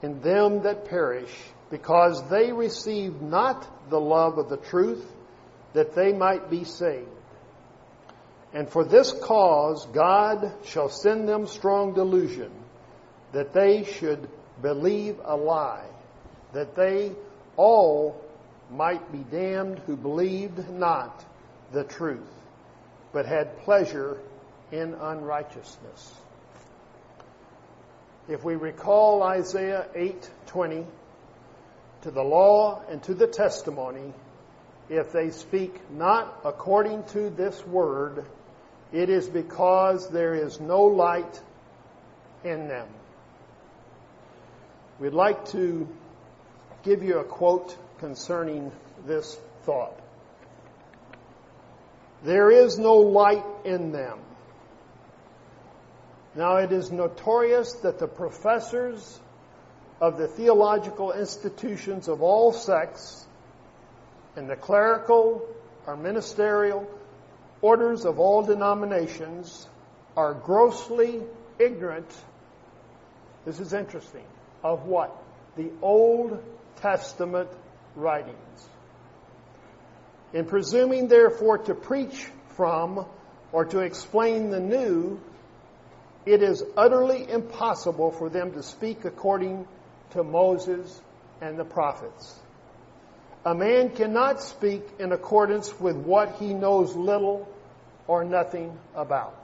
in 0.03 0.21
them 0.21 0.62
that 0.62 0.88
perish, 0.88 1.33
because 1.71 2.29
they 2.29 2.53
received 2.53 3.23
not 3.23 3.90
the 3.90 4.01
love 4.01 4.38
of 4.38 4.49
the 4.49 4.57
truth, 4.57 5.05
that 5.73 5.95
they 5.95 6.12
might 6.12 6.51
be 6.51 6.64
saved. 6.64 7.09
And 8.53 8.68
for 8.68 8.85
this 8.85 9.12
cause 9.12 9.87
God 9.87 10.53
shall 10.64 10.88
send 10.88 11.29
them 11.29 11.47
strong 11.47 11.95
delusion, 11.95 12.51
that 13.33 13.55
they 13.55 13.85
should 13.85 14.29
believe 14.62 15.20
a 15.25 15.37
lie, 15.37 15.87
that 16.53 16.75
they 16.75 17.12
all 17.57 18.20
might 18.70 19.12
be 19.12 19.18
damned 19.18 19.79
who 19.81 19.96
believed 19.96 20.70
not 20.70 21.25
the 21.72 21.85
truth, 21.85 22.33
but 23.12 23.27
had 23.27 23.59
pleasure 23.61 24.18
in 24.70 24.94
unrighteousness. 24.94 26.14
If 28.29 28.44
we 28.44 28.55
recall 28.55 29.22
Isaiah 29.22 29.87
8:20, 29.94 30.87
to 32.03 32.11
the 32.11 32.22
law 32.22 32.83
and 32.88 33.03
to 33.05 33.14
the 33.14 33.27
testimony, 33.27 34.12
if 34.88 35.12
they 35.12 35.31
speak 35.31 35.90
not 35.90 36.40
according 36.44 37.05
to 37.05 37.31
this 37.31 37.64
word, 37.66 38.25
it 38.92 39.09
is 39.09 39.29
because 39.29 40.09
there 40.09 40.35
is 40.35 40.61
no 40.61 40.83
light 40.85 41.40
in 42.44 42.68
them. 42.68 42.88
We'd 45.02 45.14
like 45.14 45.46
to 45.48 45.88
give 46.84 47.02
you 47.02 47.18
a 47.18 47.24
quote 47.24 47.76
concerning 47.98 48.70
this 49.04 49.36
thought. 49.64 49.98
There 52.22 52.52
is 52.52 52.78
no 52.78 52.98
light 52.98 53.44
in 53.64 53.90
them. 53.90 54.20
Now 56.36 56.58
it 56.58 56.70
is 56.70 56.92
notorious 56.92 57.72
that 57.82 57.98
the 57.98 58.06
professors 58.06 59.18
of 60.00 60.18
the 60.18 60.28
theological 60.28 61.10
institutions 61.10 62.06
of 62.06 62.22
all 62.22 62.52
sects 62.52 63.26
and 64.36 64.48
the 64.48 64.54
clerical 64.54 65.44
or 65.84 65.96
ministerial 65.96 66.88
orders 67.60 68.04
of 68.04 68.20
all 68.20 68.44
denominations 68.44 69.66
are 70.16 70.32
grossly 70.32 71.22
ignorant. 71.58 72.08
This 73.44 73.58
is 73.58 73.72
interesting 73.72 74.22
of 74.62 74.87
what? 74.87 75.16
The 75.57 75.70
Old 75.81 76.42
Testament 76.77 77.48
writings. 77.94 78.37
In 80.33 80.46
presuming, 80.46 81.09
therefore, 81.09 81.59
to 81.59 81.75
preach 81.75 82.27
from 82.57 83.05
or 83.53 83.66
to 83.66 83.81
explain 83.81 84.51
the 84.51 84.61
new, 84.61 85.20
it 86.25 86.42
is 86.42 86.64
utterly 86.77 87.29
impossible 87.29 88.11
for 88.12 88.31
them 88.31 88.53
to 88.53 88.62
speak 88.62 89.05
according 89.05 89.66
to 90.11 90.22
Moses 90.22 91.01
and 91.40 91.59
the 91.59 91.64
prophets. 91.64 92.38
A 93.44 93.55
man 93.55 93.90
cannot 93.90 94.40
speak 94.40 94.83
in 95.01 95.12
accordance 95.12 95.79
with 95.81 95.96
what 95.96 96.37
he 96.37 96.55
knows 96.55 96.94
little 96.94 97.48
or 98.07 98.25
nothing 98.25 98.79
about. 98.94 99.37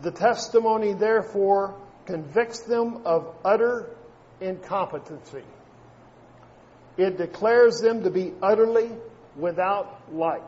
The 0.00 0.10
testimony, 0.10 0.94
therefore, 0.94 1.74
convicts 2.08 2.60
them 2.60 3.02
of 3.04 3.34
utter 3.44 3.90
incompetency. 4.40 5.44
It 6.96 7.18
declares 7.18 7.80
them 7.80 8.04
to 8.04 8.10
be 8.10 8.32
utterly 8.42 8.90
without 9.36 10.10
light, 10.10 10.40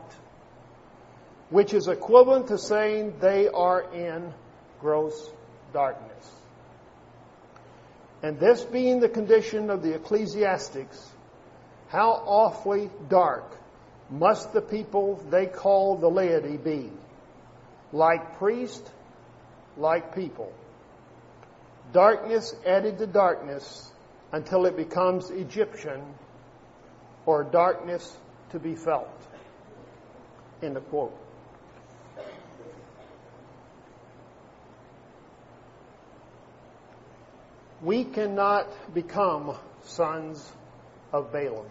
which 1.51 1.75
is 1.75 1.87
equivalent 1.87 2.47
to 2.47 2.57
saying 2.57 3.13
they 3.19 3.47
are 3.47 3.93
in 3.93 4.33
gross 4.79 5.29
darkness. 5.71 6.31
And 8.23 8.39
this 8.39 8.63
being 8.63 8.99
the 8.99 9.09
condition 9.09 9.69
of 9.69 9.83
the 9.83 9.93
ecclesiastics, 9.93 11.11
how 11.89 12.23
awfully 12.25 12.89
dark 13.07 13.55
must 14.09 14.51
the 14.51 14.61
people 14.61 15.23
they 15.29 15.45
call 15.45 15.95
the 15.97 16.09
laity 16.09 16.57
be? 16.57 16.89
Like 17.93 18.39
priest, 18.39 18.83
like 19.77 20.15
people. 20.15 20.51
Darkness 21.91 22.55
added 22.65 22.97
to 22.99 23.07
darkness 23.07 23.91
until 24.31 24.65
it 24.65 24.77
becomes 24.77 25.29
Egyptian 25.29 26.01
or 27.25 27.43
darkness 27.43 28.17
to 28.51 28.59
be 28.59 28.75
felt. 28.75 29.09
End 30.61 30.77
of 30.77 30.87
quote. 30.89 31.17
We 37.81 38.03
cannot 38.03 38.93
become 38.93 39.55
sons 39.83 40.49
of 41.11 41.31
Balaam. 41.31 41.65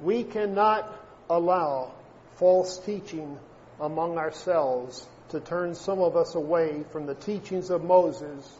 We 0.00 0.22
cannot 0.24 0.90
allow 1.28 1.92
false 2.36 2.78
teaching 2.78 3.38
among 3.80 4.18
ourselves 4.18 5.06
to 5.32 5.40
turn 5.40 5.74
some 5.74 6.00
of 6.00 6.16
us 6.16 6.34
away 6.34 6.84
from 6.90 7.06
the 7.06 7.14
teachings 7.14 7.70
of 7.70 7.84
Moses 7.84 8.50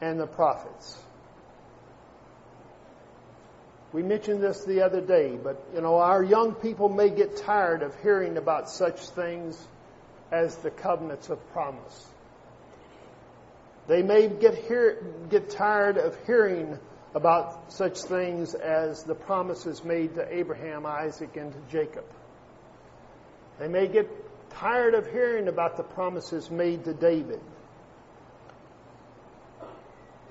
and 0.00 0.20
the 0.20 0.26
prophets. 0.26 0.98
We 3.92 4.02
mentioned 4.02 4.42
this 4.42 4.64
the 4.64 4.82
other 4.82 5.00
day, 5.00 5.36
but 5.42 5.62
you 5.74 5.80
know, 5.80 5.96
our 5.96 6.22
young 6.22 6.54
people 6.54 6.88
may 6.88 7.10
get 7.10 7.36
tired 7.38 7.82
of 7.82 7.94
hearing 8.00 8.36
about 8.36 8.70
such 8.70 9.00
things 9.10 9.58
as 10.30 10.56
the 10.56 10.70
covenants 10.70 11.28
of 11.28 11.38
promise. 11.52 12.06
They 13.86 14.02
may 14.02 14.28
get 14.28 14.54
hear, 14.54 15.02
get 15.28 15.50
tired 15.50 15.98
of 15.98 16.16
hearing 16.26 16.78
about 17.14 17.72
such 17.72 17.98
things 18.02 18.54
as 18.54 19.02
the 19.04 19.14
promises 19.14 19.84
made 19.84 20.14
to 20.14 20.34
Abraham, 20.34 20.86
Isaac, 20.86 21.36
and 21.36 21.52
to 21.52 21.58
Jacob. 21.70 22.04
They 23.58 23.68
may 23.68 23.88
get 23.88 24.08
tired 24.56 24.94
of 24.94 25.10
hearing 25.10 25.48
about 25.48 25.76
the 25.76 25.82
promises 25.82 26.50
made 26.50 26.84
to 26.84 26.94
David. 26.94 27.40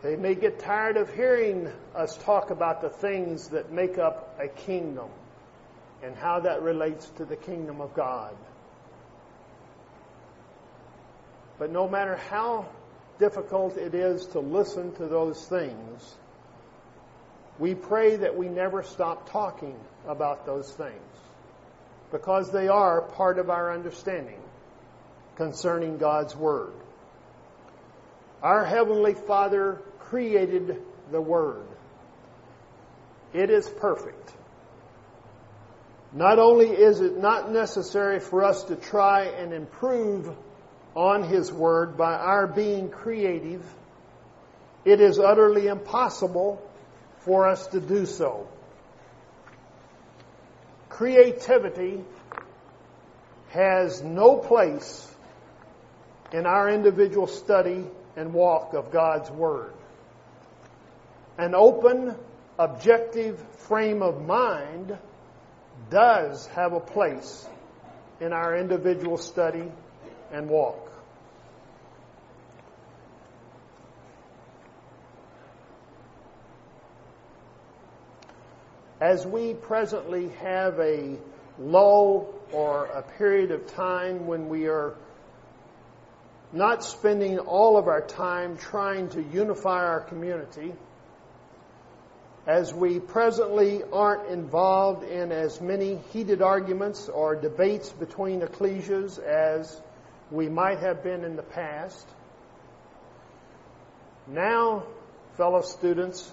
They 0.02 0.16
may 0.16 0.34
get 0.34 0.60
tired 0.60 0.98
of 0.98 1.14
hearing 1.14 1.70
us 1.96 2.18
talk 2.18 2.50
about 2.50 2.82
the 2.82 2.90
things 2.90 3.50
that 3.50 3.72
make 3.72 3.98
up 4.00 4.40
a 4.40 4.48
kingdom 4.48 5.10
and 6.04 6.16
how 6.16 6.40
that 6.40 6.64
relates 6.64 7.08
to 7.18 7.26
the 7.26 7.36
kingdom 7.36 7.82
of 7.82 7.94
God. 7.94 8.36
But 11.60 11.72
no 11.72 11.88
matter 11.88 12.16
how 12.16 12.68
difficult 13.20 13.78
it 13.78 13.94
is 13.94 14.26
to 14.28 14.40
listen 14.40 14.94
to 14.96 15.06
those 15.06 15.46
things, 15.46 16.16
we 17.60 17.76
pray 17.76 18.16
that 18.16 18.36
we 18.36 18.50
never 18.50 18.82
stop 18.82 19.30
talking 19.30 19.76
about 20.08 20.48
those 20.48 20.72
things 20.72 21.11
because 22.12 22.52
they 22.52 22.67
are 22.67 23.02
part 23.02 23.39
of 23.39 23.50
our 23.50 23.74
understanding 23.74 24.39
concerning 25.36 25.97
God's 25.97 26.36
Word. 26.36 26.74
Our 28.43 28.65
Heavenly 28.65 29.13
Father 29.13 29.82
created 30.00 30.82
the 31.12 31.21
Word. 31.21 31.65
It 33.34 33.50
is 33.50 33.67
perfect. 33.67 34.34
Not 36.13 36.39
only 36.39 36.67
is 36.67 37.00
it 37.00 37.17
not 37.17 37.52
necessary 37.52 38.19
for 38.19 38.43
us 38.43 38.63
to 38.63 38.76
try 38.76 39.24
and 39.24 39.54
improve 39.54 40.30
on 40.95 41.24
His 41.24 41.52
Word 41.52 41.97
by 41.97 42.13
our 42.13 42.47
being 42.47 42.89
creative, 42.89 43.63
it 44.84 45.00
is 45.00 45.19
utterly 45.19 45.67
impossible 45.67 46.62
for 47.19 47.47
us 47.47 47.67
to 47.67 47.80
do 47.80 48.06
so. 48.06 48.47
Creativity 50.91 52.04
has 53.49 54.01
no 54.01 54.38
place 54.38 55.08
in 56.32 56.45
our 56.45 56.69
individual 56.69 57.27
study 57.27 57.86
and 58.15 58.34
walk 58.34 58.73
of 58.73 58.91
God's 58.91 59.30
Word 59.30 59.73
an 61.41 61.56
open, 61.56 62.15
objective 62.60 63.39
frame 63.67 64.04
of 64.04 64.23
mind 64.25 64.95
does 65.89 66.45
have 66.47 66.73
a 66.73 66.80
place 66.80 67.47
in 68.19 68.32
our 68.32 68.56
individual 68.56 69.17
study 69.17 69.71
and 70.32 70.47
walk. 70.47 70.90
As 79.02 79.26
we 79.26 79.56
presently 79.56 80.30
have 80.44 80.80
a 80.80 81.18
lull 81.58 82.32
or 82.52 82.86
a 82.86 83.02
period 83.02 83.50
of 83.50 83.66
time 83.66 84.28
when 84.28 84.48
we 84.48 84.68
are 84.68 84.94
not 86.54 86.84
spending 86.84 87.40
all 87.40 87.78
of 87.78 87.88
our 87.88 88.02
time 88.02 88.58
trying 88.58 89.10
to 89.10 89.24
unify 89.24 89.84
our 89.84 90.02
community, 90.02 90.76
as 92.46 92.72
we 92.76 93.00
presently 93.00 93.82
aren't 93.92 94.30
involved 94.30 95.04
in 95.04 95.32
as 95.32 95.60
many 95.60 96.00
heated 96.14 96.44
arguments 96.44 97.10
or 97.10 97.36
debates 97.36 97.90
between 97.90 98.42
ecclesias 98.42 99.18
as 99.18 99.82
we 100.30 100.48
might 100.48 100.78
have 100.78 101.02
been 101.02 101.24
in 101.24 101.36
the 101.36 101.44
past. 101.44 102.08
Now, 104.28 104.84
fellow 105.38 105.62
students, 105.62 106.32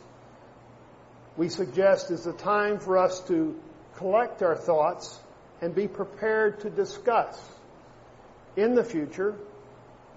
we 1.39 1.49
suggest 1.49 2.11
is 2.11 2.25
the 2.25 2.33
time 2.33 2.81
for 2.81 2.99
us 2.99 3.21
to 3.21 3.57
collect 3.95 4.43
our 4.43 4.57
thoughts 4.57 5.19
and 5.63 5.73
be 5.73 5.87
prepared 5.87 6.61
to 6.61 6.69
discuss 6.69 7.41
in 8.57 8.75
the 8.75 8.83
future 8.83 9.37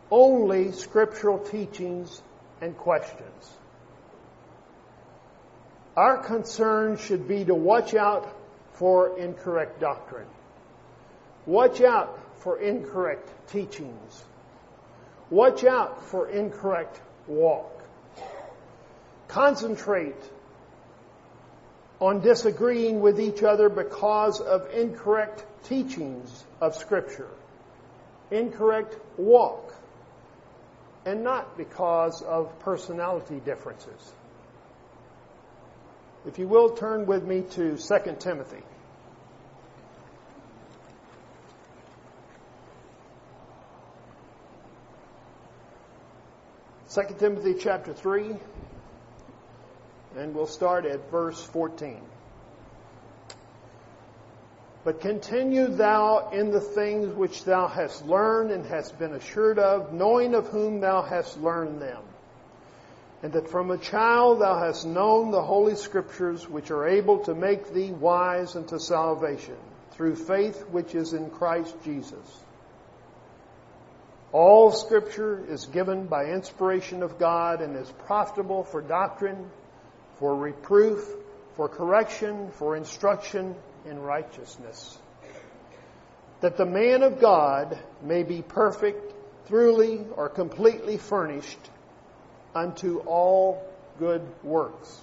only 0.09 0.71
scriptural 0.71 1.37
teachings 1.37 2.21
and 2.59 2.75
questions. 2.75 3.53
Our 5.95 6.17
concern 6.17 6.97
should 6.97 7.27
be 7.27 7.45
to 7.45 7.53
watch 7.53 7.93
out 7.93 8.27
for 8.73 9.19
incorrect 9.19 9.79
doctrine. 9.79 10.27
Watch 11.45 11.81
out 11.81 12.19
for 12.39 12.59
incorrect 12.59 13.29
teachings. 13.51 14.23
Watch 15.29 15.63
out 15.63 16.03
for 16.05 16.29
incorrect 16.29 16.99
walk. 17.27 17.83
Concentrate 19.27 20.15
on 22.01 22.19
disagreeing 22.19 22.99
with 22.99 23.19
each 23.19 23.43
other 23.43 23.69
because 23.69 24.41
of 24.41 24.67
incorrect 24.73 25.45
teachings 25.65 26.43
of 26.59 26.75
Scripture, 26.75 27.29
incorrect 28.31 28.97
walk, 29.17 29.75
and 31.05 31.23
not 31.23 31.55
because 31.57 32.23
of 32.23 32.59
personality 32.59 33.39
differences. 33.45 34.11
If 36.25 36.39
you 36.39 36.47
will, 36.47 36.71
turn 36.71 37.05
with 37.05 37.23
me 37.23 37.41
to 37.51 37.77
2 37.77 38.15
Timothy. 38.19 38.63
Second 46.87 47.19
Timothy 47.19 47.55
chapter 47.57 47.93
3, 47.93 48.35
and 50.17 50.35
we'll 50.35 50.45
start 50.45 50.85
at 50.85 51.09
verse 51.09 51.41
14. 51.43 52.01
But 54.83 55.01
continue 55.01 55.67
thou 55.67 56.29
in 56.33 56.51
the 56.51 56.61
things 56.61 57.13
which 57.15 57.43
thou 57.43 57.67
hast 57.67 58.05
learned 58.05 58.51
and 58.51 58.65
hast 58.65 58.97
been 58.97 59.13
assured 59.13 59.59
of, 59.59 59.93
knowing 59.93 60.33
of 60.33 60.47
whom 60.47 60.79
thou 60.79 61.03
hast 61.03 61.37
learned 61.37 61.81
them 61.81 62.01
and 63.23 63.33
that 63.33 63.49
from 63.49 63.69
a 63.69 63.77
child 63.77 64.41
thou 64.41 64.59
hast 64.59 64.85
known 64.85 65.31
the 65.31 65.41
holy 65.41 65.75
scriptures 65.75 66.49
which 66.49 66.71
are 66.71 66.87
able 66.87 67.19
to 67.19 67.35
make 67.35 67.71
thee 67.73 67.91
wise 67.91 68.55
unto 68.55 68.79
salvation 68.79 69.57
through 69.91 70.15
faith 70.15 70.61
which 70.69 70.95
is 70.95 71.13
in 71.13 71.29
Christ 71.29 71.75
Jesus. 71.83 72.39
All 74.31 74.71
scripture 74.71 75.43
is 75.47 75.65
given 75.67 76.07
by 76.07 76.25
inspiration 76.25 77.03
of 77.03 77.19
God 77.19 77.61
and 77.61 77.75
is 77.75 77.91
profitable 78.05 78.63
for 78.63 78.81
doctrine, 78.81 79.51
for 80.21 80.35
reproof, 80.35 81.03
for 81.55 81.67
correction, 81.67 82.51
for 82.51 82.77
instruction 82.77 83.55
in 83.85 83.99
righteousness. 83.99 84.99
That 86.41 86.57
the 86.57 86.65
man 86.65 87.01
of 87.01 87.19
God 87.19 87.77
may 88.03 88.21
be 88.21 88.43
perfect, 88.43 89.13
truly 89.47 90.05
or 90.15 90.29
completely 90.29 90.97
furnished 90.97 91.59
unto 92.53 92.99
all 92.99 93.67
good 93.97 94.21
works. 94.43 95.01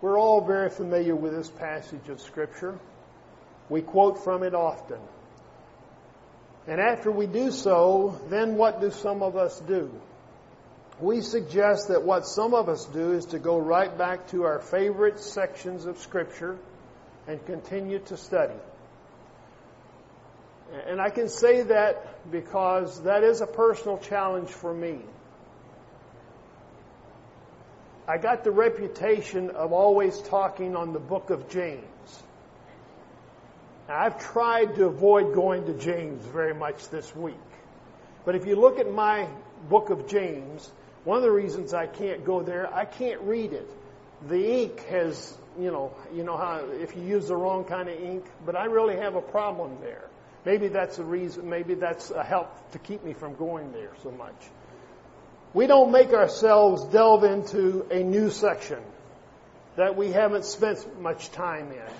We're 0.00 0.18
all 0.18 0.46
very 0.46 0.70
familiar 0.70 1.14
with 1.14 1.34
this 1.34 1.50
passage 1.50 2.08
of 2.08 2.18
Scripture. 2.18 2.78
We 3.68 3.82
quote 3.82 4.24
from 4.24 4.42
it 4.42 4.54
often. 4.54 5.00
And 6.66 6.80
after 6.80 7.10
we 7.10 7.26
do 7.26 7.50
so, 7.50 8.18
then 8.30 8.56
what 8.56 8.80
do 8.80 8.90
some 8.90 9.22
of 9.22 9.36
us 9.36 9.60
do? 9.60 9.90
We 11.00 11.20
suggest 11.20 11.88
that 11.88 12.02
what 12.02 12.26
some 12.26 12.54
of 12.54 12.68
us 12.68 12.84
do 12.86 13.12
is 13.12 13.26
to 13.26 13.38
go 13.38 13.58
right 13.58 13.96
back 13.96 14.28
to 14.28 14.44
our 14.44 14.60
favorite 14.60 15.18
sections 15.18 15.86
of 15.86 15.98
Scripture 15.98 16.58
and 17.26 17.44
continue 17.46 17.98
to 18.00 18.16
study. 18.16 18.58
And 20.86 21.00
I 21.00 21.10
can 21.10 21.28
say 21.28 21.62
that 21.62 22.30
because 22.30 23.02
that 23.02 23.24
is 23.24 23.40
a 23.40 23.46
personal 23.46 23.98
challenge 23.98 24.48
for 24.48 24.72
me. 24.72 25.00
I 28.08 28.18
got 28.18 28.42
the 28.42 28.50
reputation 28.50 29.50
of 29.50 29.72
always 29.72 30.18
talking 30.22 30.74
on 30.76 30.92
the 30.92 30.98
book 30.98 31.30
of 31.30 31.48
James. 31.48 32.22
Now, 33.88 33.98
I've 33.98 34.18
tried 34.18 34.74
to 34.76 34.86
avoid 34.86 35.34
going 35.34 35.66
to 35.66 35.74
James 35.74 36.24
very 36.26 36.54
much 36.54 36.88
this 36.88 37.14
week. 37.14 37.36
But 38.24 38.34
if 38.34 38.46
you 38.46 38.56
look 38.56 38.78
at 38.78 38.90
my 38.90 39.28
book 39.68 39.90
of 39.90 40.08
James, 40.08 40.70
one 41.04 41.16
of 41.16 41.22
the 41.22 41.32
reasons 41.32 41.74
I 41.74 41.86
can't 41.86 42.24
go 42.24 42.42
there, 42.42 42.72
I 42.72 42.84
can't 42.84 43.20
read 43.22 43.52
it. 43.52 43.68
The 44.28 44.62
ink 44.62 44.84
has, 44.86 45.36
you 45.58 45.70
know, 45.72 45.92
you 46.14 46.22
know 46.22 46.36
how 46.36 46.64
if 46.80 46.96
you 46.96 47.02
use 47.02 47.28
the 47.28 47.36
wrong 47.36 47.64
kind 47.64 47.88
of 47.88 48.00
ink, 48.00 48.24
but 48.46 48.54
I 48.54 48.66
really 48.66 48.96
have 48.96 49.16
a 49.16 49.20
problem 49.20 49.78
there. 49.80 50.08
Maybe 50.44 50.68
that's 50.68 50.98
a 50.98 51.04
reason, 51.04 51.48
maybe 51.48 51.74
that's 51.74 52.10
a 52.10 52.22
help 52.22 52.72
to 52.72 52.78
keep 52.78 53.04
me 53.04 53.14
from 53.14 53.34
going 53.34 53.72
there 53.72 53.90
so 54.02 54.10
much. 54.12 54.34
We 55.54 55.66
don't 55.66 55.92
make 55.92 56.12
ourselves 56.12 56.84
delve 56.86 57.24
into 57.24 57.86
a 57.90 58.02
new 58.02 58.30
section 58.30 58.78
that 59.76 59.96
we 59.96 60.12
haven't 60.12 60.44
spent 60.44 61.00
much 61.00 61.30
time 61.32 61.72
in. 61.72 61.92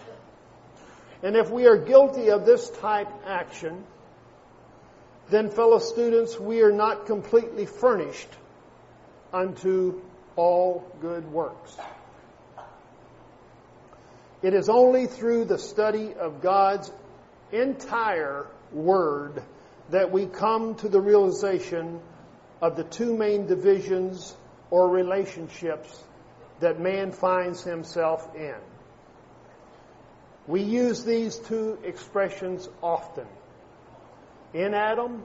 And 1.22 1.36
if 1.36 1.50
we 1.50 1.66
are 1.66 1.76
guilty 1.76 2.30
of 2.30 2.46
this 2.46 2.68
type 2.70 3.08
action, 3.26 3.84
then 5.28 5.50
fellow 5.50 5.78
students, 5.78 6.38
we 6.38 6.62
are 6.62 6.72
not 6.72 7.06
completely 7.06 7.66
furnished 7.66 8.28
unto 9.32 10.00
all 10.36 10.84
good 11.00 11.30
works. 11.30 11.76
It 14.42 14.54
is 14.54 14.68
only 14.68 15.06
through 15.06 15.44
the 15.44 15.58
study 15.58 16.14
of 16.14 16.42
God's 16.42 16.90
entire 17.52 18.46
Word 18.72 19.42
that 19.90 20.10
we 20.10 20.26
come 20.26 20.74
to 20.76 20.88
the 20.88 21.00
realization 21.00 22.00
of 22.60 22.76
the 22.76 22.84
two 22.84 23.16
main 23.16 23.46
divisions 23.46 24.34
or 24.70 24.88
relationships 24.88 26.02
that 26.60 26.80
man 26.80 27.12
finds 27.12 27.62
himself 27.62 28.34
in. 28.34 28.54
We 30.46 30.62
use 30.62 31.04
these 31.04 31.36
two 31.36 31.78
expressions 31.84 32.68
often 32.82 33.26
in 34.54 34.74
Adam 34.74 35.22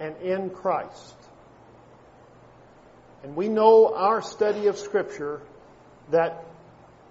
and 0.00 0.16
in 0.18 0.50
Christ. 0.50 1.15
And 3.26 3.34
we 3.34 3.48
know 3.48 3.92
our 3.92 4.22
study 4.22 4.68
of 4.68 4.78
Scripture 4.78 5.40
that 6.12 6.44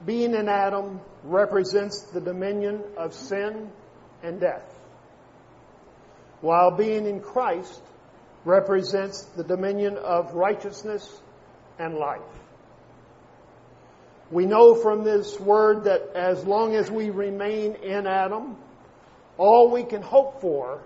being 0.05 0.33
in 0.33 0.47
Adam 0.47 1.01
represents 1.25 2.03
the 2.03 2.21
dominion 2.21 2.81
of 2.95 3.13
sin 3.13 3.69
and 4.23 4.39
death, 4.39 4.63
while 6.39 6.71
being 6.71 7.05
in 7.05 7.19
Christ 7.19 7.81
represents 8.45 9.23
the 9.35 9.43
dominion 9.43 9.97
of 9.97 10.33
righteousness 10.35 11.05
and 11.79 11.95
life. 11.95 12.21
We 14.31 14.45
know 14.45 14.73
from 14.73 15.03
this 15.03 15.37
word 15.37 15.83
that 15.83 16.15
as 16.15 16.45
long 16.45 16.75
as 16.75 16.89
we 16.89 17.09
remain 17.09 17.75
in 17.75 18.07
Adam, 18.07 18.55
all 19.37 19.69
we 19.69 19.83
can 19.83 20.01
hope 20.01 20.39
for 20.39 20.81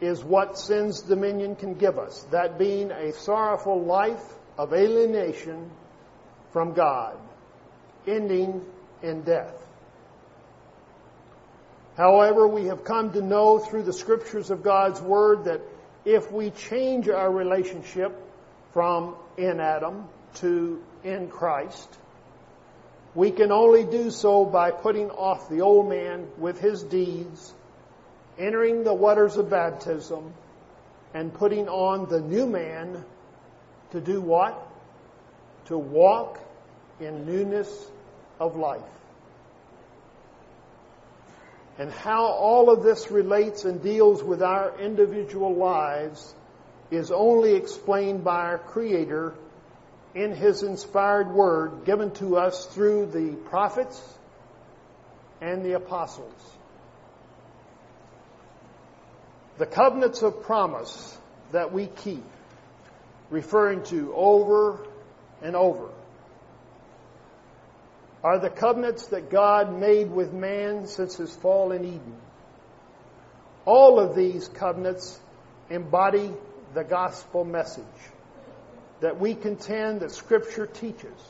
is 0.00 0.22
what 0.22 0.58
sin's 0.58 1.00
dominion 1.00 1.56
can 1.56 1.74
give 1.74 1.98
us, 1.98 2.24
that 2.30 2.58
being 2.58 2.90
a 2.90 3.12
sorrowful 3.12 3.82
life 3.82 4.22
of 4.56 4.72
alienation 4.72 5.70
from 6.52 6.72
God, 6.72 7.16
ending 8.06 8.64
in 9.02 9.22
death. 9.22 9.54
However, 11.96 12.46
we 12.46 12.66
have 12.66 12.84
come 12.84 13.12
to 13.12 13.20
know 13.20 13.58
through 13.58 13.82
the 13.82 13.92
scriptures 13.92 14.50
of 14.50 14.62
God's 14.62 15.00
Word 15.00 15.44
that 15.44 15.60
if 16.04 16.30
we 16.30 16.50
change 16.50 17.08
our 17.08 17.30
relationship 17.30 18.16
from 18.72 19.16
in 19.36 19.58
Adam 19.58 20.08
to 20.34 20.80
in 21.02 21.28
Christ, 21.28 21.88
we 23.14 23.32
can 23.32 23.50
only 23.50 23.84
do 23.84 24.10
so 24.10 24.44
by 24.44 24.70
putting 24.70 25.10
off 25.10 25.48
the 25.48 25.62
old 25.62 25.88
man 25.88 26.28
with 26.38 26.60
his 26.60 26.84
deeds, 26.84 27.52
entering 28.38 28.84
the 28.84 28.94
waters 28.94 29.36
of 29.36 29.50
baptism, 29.50 30.32
and 31.14 31.32
putting 31.32 31.68
on 31.68 32.08
the 32.08 32.20
new 32.20 32.46
man 32.46 33.04
to 33.92 34.00
do 34.00 34.20
what? 34.20 34.66
To 35.66 35.78
walk 35.78 36.38
in 37.00 37.26
newness 37.26 37.90
of 38.38 38.56
life 38.56 38.82
and 41.78 41.92
how 41.92 42.24
all 42.24 42.70
of 42.70 42.82
this 42.82 43.10
relates 43.10 43.64
and 43.64 43.80
deals 43.82 44.22
with 44.22 44.42
our 44.42 44.78
individual 44.80 45.54
lives 45.54 46.34
is 46.90 47.12
only 47.12 47.54
explained 47.54 48.24
by 48.24 48.46
our 48.46 48.58
Creator 48.58 49.34
in 50.14 50.34
His 50.34 50.64
inspired 50.64 51.30
Word 51.30 51.84
given 51.84 52.10
to 52.12 52.36
us 52.36 52.66
through 52.66 53.06
the 53.06 53.36
prophets 53.48 54.02
and 55.40 55.64
the 55.64 55.74
apostles. 55.74 56.57
The 59.58 59.66
covenants 59.66 60.22
of 60.22 60.42
promise 60.42 61.18
that 61.50 61.72
we 61.72 61.86
keep, 61.86 62.22
referring 63.28 63.82
to 63.84 64.14
over 64.14 64.86
and 65.42 65.56
over, 65.56 65.88
are 68.22 68.38
the 68.38 68.50
covenants 68.50 69.08
that 69.08 69.30
God 69.30 69.78
made 69.78 70.10
with 70.10 70.32
man 70.32 70.86
since 70.86 71.16
his 71.16 71.34
fall 71.34 71.72
in 71.72 71.84
Eden. 71.84 72.16
All 73.64 73.98
of 73.98 74.14
these 74.14 74.46
covenants 74.48 75.18
embody 75.70 76.32
the 76.74 76.84
gospel 76.84 77.44
message 77.44 77.84
that 79.00 79.18
we 79.18 79.34
contend 79.34 80.00
that 80.00 80.12
Scripture 80.12 80.66
teaches. 80.66 81.20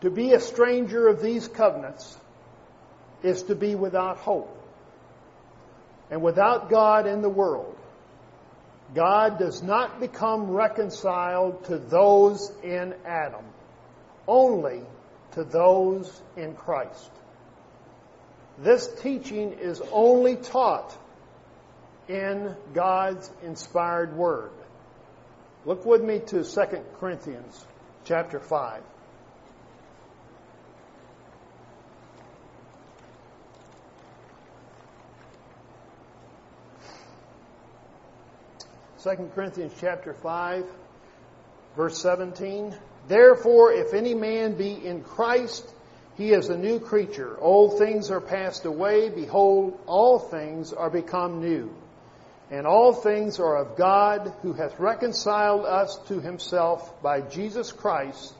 To 0.00 0.10
be 0.10 0.32
a 0.32 0.40
stranger 0.40 1.08
of 1.08 1.20
these 1.20 1.48
covenants 1.48 2.16
is 3.22 3.42
to 3.44 3.54
be 3.54 3.74
without 3.74 4.16
hope. 4.16 4.56
And 6.10 6.22
without 6.22 6.70
God 6.70 7.06
in 7.06 7.22
the 7.22 7.28
world, 7.28 7.76
God 8.94 9.38
does 9.38 9.62
not 9.62 10.00
become 10.00 10.50
reconciled 10.50 11.64
to 11.66 11.78
those 11.78 12.52
in 12.62 12.94
Adam 13.06 13.44
only 14.26 14.80
to 15.32 15.44
those 15.44 16.22
in 16.36 16.54
Christ. 16.54 17.10
This 18.58 18.88
teaching 19.00 19.52
is 19.52 19.82
only 19.92 20.36
taught 20.36 20.96
in 22.08 22.54
God's 22.74 23.30
inspired 23.42 24.16
word. 24.16 24.50
Look 25.64 25.84
with 25.84 26.02
me 26.02 26.20
to 26.26 26.44
2 26.44 26.62
Corinthians 26.98 27.64
chapter 28.04 28.40
5. 28.40 28.82
Second 39.00 39.34
Corinthians 39.34 39.72
chapter 39.80 40.12
5, 40.12 40.66
verse 41.74 42.02
17. 42.02 42.76
Therefore, 43.08 43.72
if 43.72 43.94
any 43.94 44.12
man 44.12 44.58
be 44.58 44.72
in 44.72 45.02
Christ, 45.02 45.66
he 46.18 46.32
is 46.32 46.50
a 46.50 46.58
new 46.58 46.78
creature. 46.78 47.34
Old 47.40 47.78
things 47.78 48.10
are 48.10 48.20
passed 48.20 48.66
away. 48.66 49.08
Behold, 49.08 49.80
all 49.86 50.18
things 50.18 50.74
are 50.74 50.90
become 50.90 51.40
new. 51.40 51.74
And 52.50 52.66
all 52.66 52.92
things 52.92 53.40
are 53.40 53.56
of 53.56 53.78
God, 53.78 54.34
who 54.42 54.52
hath 54.52 54.78
reconciled 54.78 55.64
us 55.64 55.96
to 56.08 56.20
himself 56.20 57.00
by 57.00 57.22
Jesus 57.22 57.72
Christ, 57.72 58.34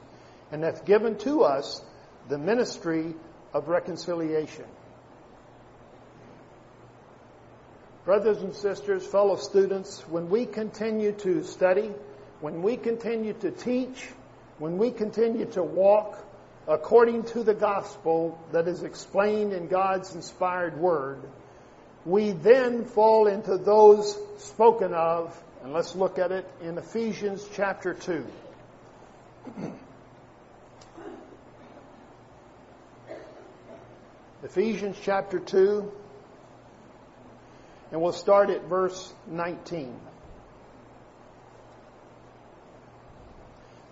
and 0.53 0.63
hath 0.63 0.85
given 0.85 1.17
to 1.21 1.45
us 1.45 1.83
the 2.29 2.37
ministry 2.37 3.15
of 3.55 3.69
reconciliation. 3.69 4.67
Brothers 8.11 8.43
and 8.43 8.53
sisters, 8.57 9.07
fellow 9.07 9.37
students, 9.37 10.01
when 10.09 10.31
we 10.31 10.45
continue 10.45 11.13
to 11.13 11.45
study, 11.45 11.93
when 12.41 12.61
we 12.61 12.77
continue 12.77 13.35
to 13.35 13.53
teach, 13.53 14.09
when 14.59 14.79
we 14.79 14.91
continue 14.91 15.45
to 15.53 15.63
walk 15.63 16.19
according 16.67 17.23
to 17.23 17.45
the 17.45 17.55
gospel 17.55 18.37
that 18.51 18.67
is 18.67 18.83
explained 18.83 19.53
in 19.53 19.69
God's 19.69 20.13
inspired 20.17 20.77
word, 20.77 21.21
we 22.05 22.33
then 22.33 22.85
fall 22.85 23.29
into 23.29 23.57
those 23.57 24.19
spoken 24.39 24.93
of, 24.93 25.41
and 25.63 25.73
let's 25.73 25.95
look 25.95 26.19
at 26.19 26.33
it 26.33 26.51
in 26.63 26.79
Ephesians 26.79 27.47
chapter 27.55 27.95
2. 27.95 28.27
Ephesians 34.43 34.97
chapter 35.01 35.39
2, 35.39 35.93
and 37.91 38.01
we'll 38.01 38.13
start 38.13 38.51
at 38.51 38.65
verse 38.65 39.13
19. 39.27 39.99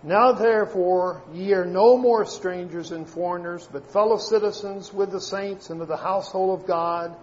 Now 0.01 0.31
therefore 0.31 1.21
ye 1.33 1.53
are 1.53 1.65
no 1.65 1.97
more 1.97 2.25
strangers 2.25 2.91
and 2.91 3.07
foreigners, 3.07 3.67
but 3.69 3.91
fellow 3.91 4.17
citizens 4.17 4.93
with 4.93 5.11
the 5.11 5.19
saints 5.19 5.69
and 5.69 5.81
of 5.81 5.89
the 5.89 5.97
household 5.97 6.59
of 6.59 6.67
God, 6.67 7.15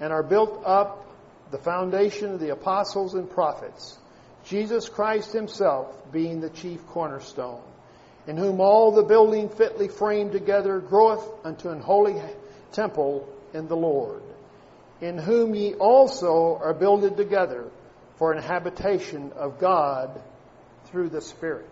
and 0.00 0.12
are 0.12 0.22
built 0.22 0.62
up 0.64 1.06
the 1.50 1.58
foundation 1.58 2.32
of 2.32 2.40
the 2.40 2.50
apostles 2.50 3.14
and 3.14 3.30
prophets, 3.30 3.98
Jesus 4.44 4.88
Christ 4.88 5.32
himself 5.32 6.10
being 6.12 6.40
the 6.40 6.50
chief 6.50 6.86
cornerstone, 6.88 7.62
in 8.26 8.36
whom 8.38 8.60
all 8.60 8.92
the 8.92 9.02
building 9.02 9.50
fitly 9.50 9.88
framed 9.88 10.32
together 10.32 10.80
groweth 10.80 11.22
unto 11.44 11.68
an 11.68 11.80
holy 11.80 12.20
temple 12.72 13.28
in 13.52 13.68
the 13.68 13.76
Lord, 13.76 14.22
in 15.04 15.18
whom 15.18 15.54
ye 15.54 15.74
also 15.74 16.58
are 16.62 16.72
builded 16.72 17.14
together 17.14 17.66
for 18.16 18.32
an 18.32 18.42
habitation 18.42 19.30
of 19.36 19.58
God 19.58 20.18
through 20.86 21.10
the 21.10 21.20
Spirit. 21.20 21.68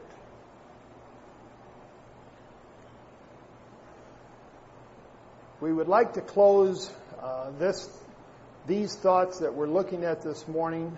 We 5.63 5.73
would 5.73 5.89
like 5.89 6.13
to 6.15 6.21
close 6.21 6.93
uh, 7.23 7.53
this, 7.59 7.89
these 8.67 8.95
thoughts 8.97 9.39
that 9.39 9.55
we're 9.55 9.67
looking 9.67 10.05
at 10.05 10.21
this 10.21 10.47
morning 10.47 10.95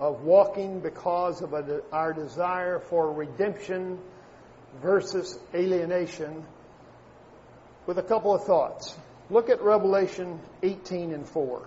of 0.00 0.22
walking 0.22 0.80
because 0.80 1.40
of 1.40 1.52
a, 1.52 1.82
our 1.92 2.12
desire 2.12 2.80
for 2.80 3.12
redemption 3.12 4.00
versus 4.82 5.38
alienation 5.54 6.44
with 7.86 7.98
a 7.98 8.02
couple 8.02 8.34
of 8.34 8.42
thoughts. 8.42 8.96
Look 9.30 9.48
at 9.48 9.62
Revelation 9.62 10.38
18 10.62 11.12
and 11.12 11.26
4. 11.26 11.66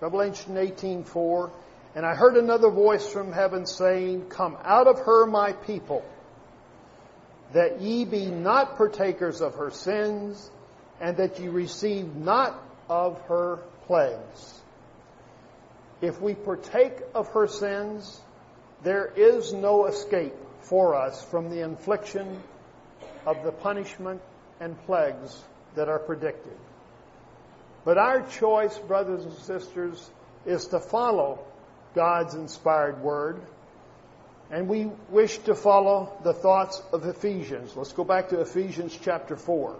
Revelation 0.00 0.54
18:4 0.54 1.50
and 1.94 2.04
I 2.06 2.14
heard 2.14 2.36
another 2.36 2.70
voice 2.70 3.06
from 3.06 3.32
heaven 3.32 3.66
saying 3.66 4.30
come 4.30 4.56
out 4.64 4.88
of 4.88 4.98
her 5.00 5.26
my 5.26 5.52
people 5.52 6.04
that 7.52 7.80
ye 7.80 8.04
be 8.04 8.26
not 8.26 8.76
partakers 8.76 9.40
of 9.40 9.54
her 9.56 9.70
sins 9.70 10.50
and 11.00 11.18
that 11.18 11.38
ye 11.38 11.48
receive 11.48 12.16
not 12.16 12.60
of 12.88 13.20
her 13.26 13.58
plagues 13.86 14.61
if 16.02 16.20
we 16.20 16.34
partake 16.34 16.98
of 17.14 17.28
her 17.28 17.46
sins, 17.46 18.20
there 18.82 19.10
is 19.16 19.52
no 19.52 19.86
escape 19.86 20.34
for 20.62 20.96
us 20.96 21.24
from 21.24 21.48
the 21.48 21.62
infliction 21.62 22.42
of 23.24 23.42
the 23.44 23.52
punishment 23.52 24.20
and 24.60 24.78
plagues 24.84 25.42
that 25.76 25.88
are 25.88 26.00
predicted. 26.00 26.56
But 27.84 27.98
our 27.98 28.22
choice, 28.22 28.76
brothers 28.78 29.24
and 29.24 29.34
sisters, 29.38 30.10
is 30.44 30.66
to 30.66 30.80
follow 30.80 31.44
God's 31.94 32.34
inspired 32.34 33.00
word. 33.00 33.40
And 34.50 34.68
we 34.68 34.90
wish 35.08 35.38
to 35.38 35.54
follow 35.54 36.12
the 36.24 36.34
thoughts 36.34 36.82
of 36.92 37.06
Ephesians. 37.06 37.74
Let's 37.76 37.92
go 37.92 38.04
back 38.04 38.28
to 38.30 38.40
Ephesians 38.40 38.98
chapter 39.00 39.36
4. 39.36 39.76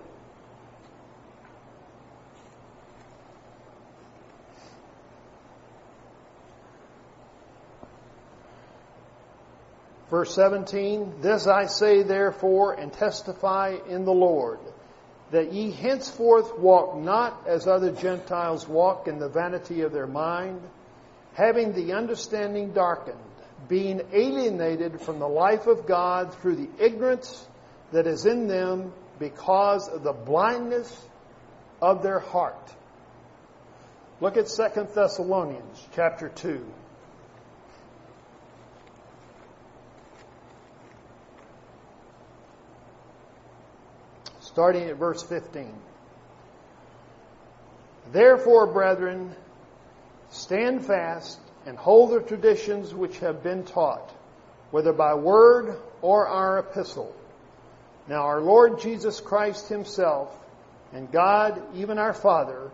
Verse 10.13 10.35
17, 10.35 11.23
This 11.23 11.47
I 11.47 11.65
say 11.65 12.03
therefore 12.03 12.75
and 12.75 12.93
testify 12.93 13.79
in 13.89 14.05
the 14.05 14.13
Lord, 14.13 14.59
that 15.31 15.55
ye 15.55 15.71
henceforth 15.71 16.59
walk 16.59 16.99
not 16.99 17.45
as 17.47 17.67
other 17.67 17.93
Gentiles 17.93 18.69
walk 18.69 19.09
in 19.09 19.19
the 19.19 19.31
vanity 19.31 19.81
of 19.81 19.93
their 19.93 20.07
mind, 20.07 20.61
having 21.33 21.73
the 21.73 21.95
understanding 21.95 22.75
darkened, 22.75 23.17
being 23.69 24.03
alienated 24.13 25.01
from 25.01 25.19
the 25.19 25.27
life 25.27 25.67
of 25.67 25.87
God 25.87 26.35
through 26.43 26.57
the 26.57 26.69
ignorance 26.79 27.49
that 27.93 28.07
is 28.07 28.27
in 28.27 28.49
them 28.49 28.93
because 29.19 29.89
of 29.89 30.03
the 30.03 30.13
blindness 30.13 30.95
of 31.81 32.03
their 32.03 32.21
heart. 32.21 32.71
Look 34.21 34.37
at 34.37 34.49
2 34.49 34.89
Thessalonians 34.95 35.89
chapter 35.95 36.29
2. 36.29 36.67
Starting 44.53 44.89
at 44.89 44.97
verse 44.97 45.23
15. 45.23 45.73
Therefore, 48.13 48.67
brethren, 48.67 49.35
stand 50.31 50.85
fast 50.85 51.39
and 51.65 51.79
hold 51.79 52.11
the 52.11 52.21
traditions 52.21 52.95
which 52.95 53.19
have 53.21 53.43
been 53.43 53.65
taught, 53.65 54.13
whether 54.71 54.93
by 54.93 55.15
word 55.15 55.79
or 56.03 56.27
our 56.27 56.59
epistle. 56.59 57.15
Now 58.09 58.23
our 58.23 58.41
Lord 58.41 58.81
Jesus 58.81 59.21
Christ 59.21 59.69
himself 59.69 60.37
and 60.93 61.11
God, 61.11 61.63
even 61.75 61.99
our 61.99 62.13
Father, 62.13 62.71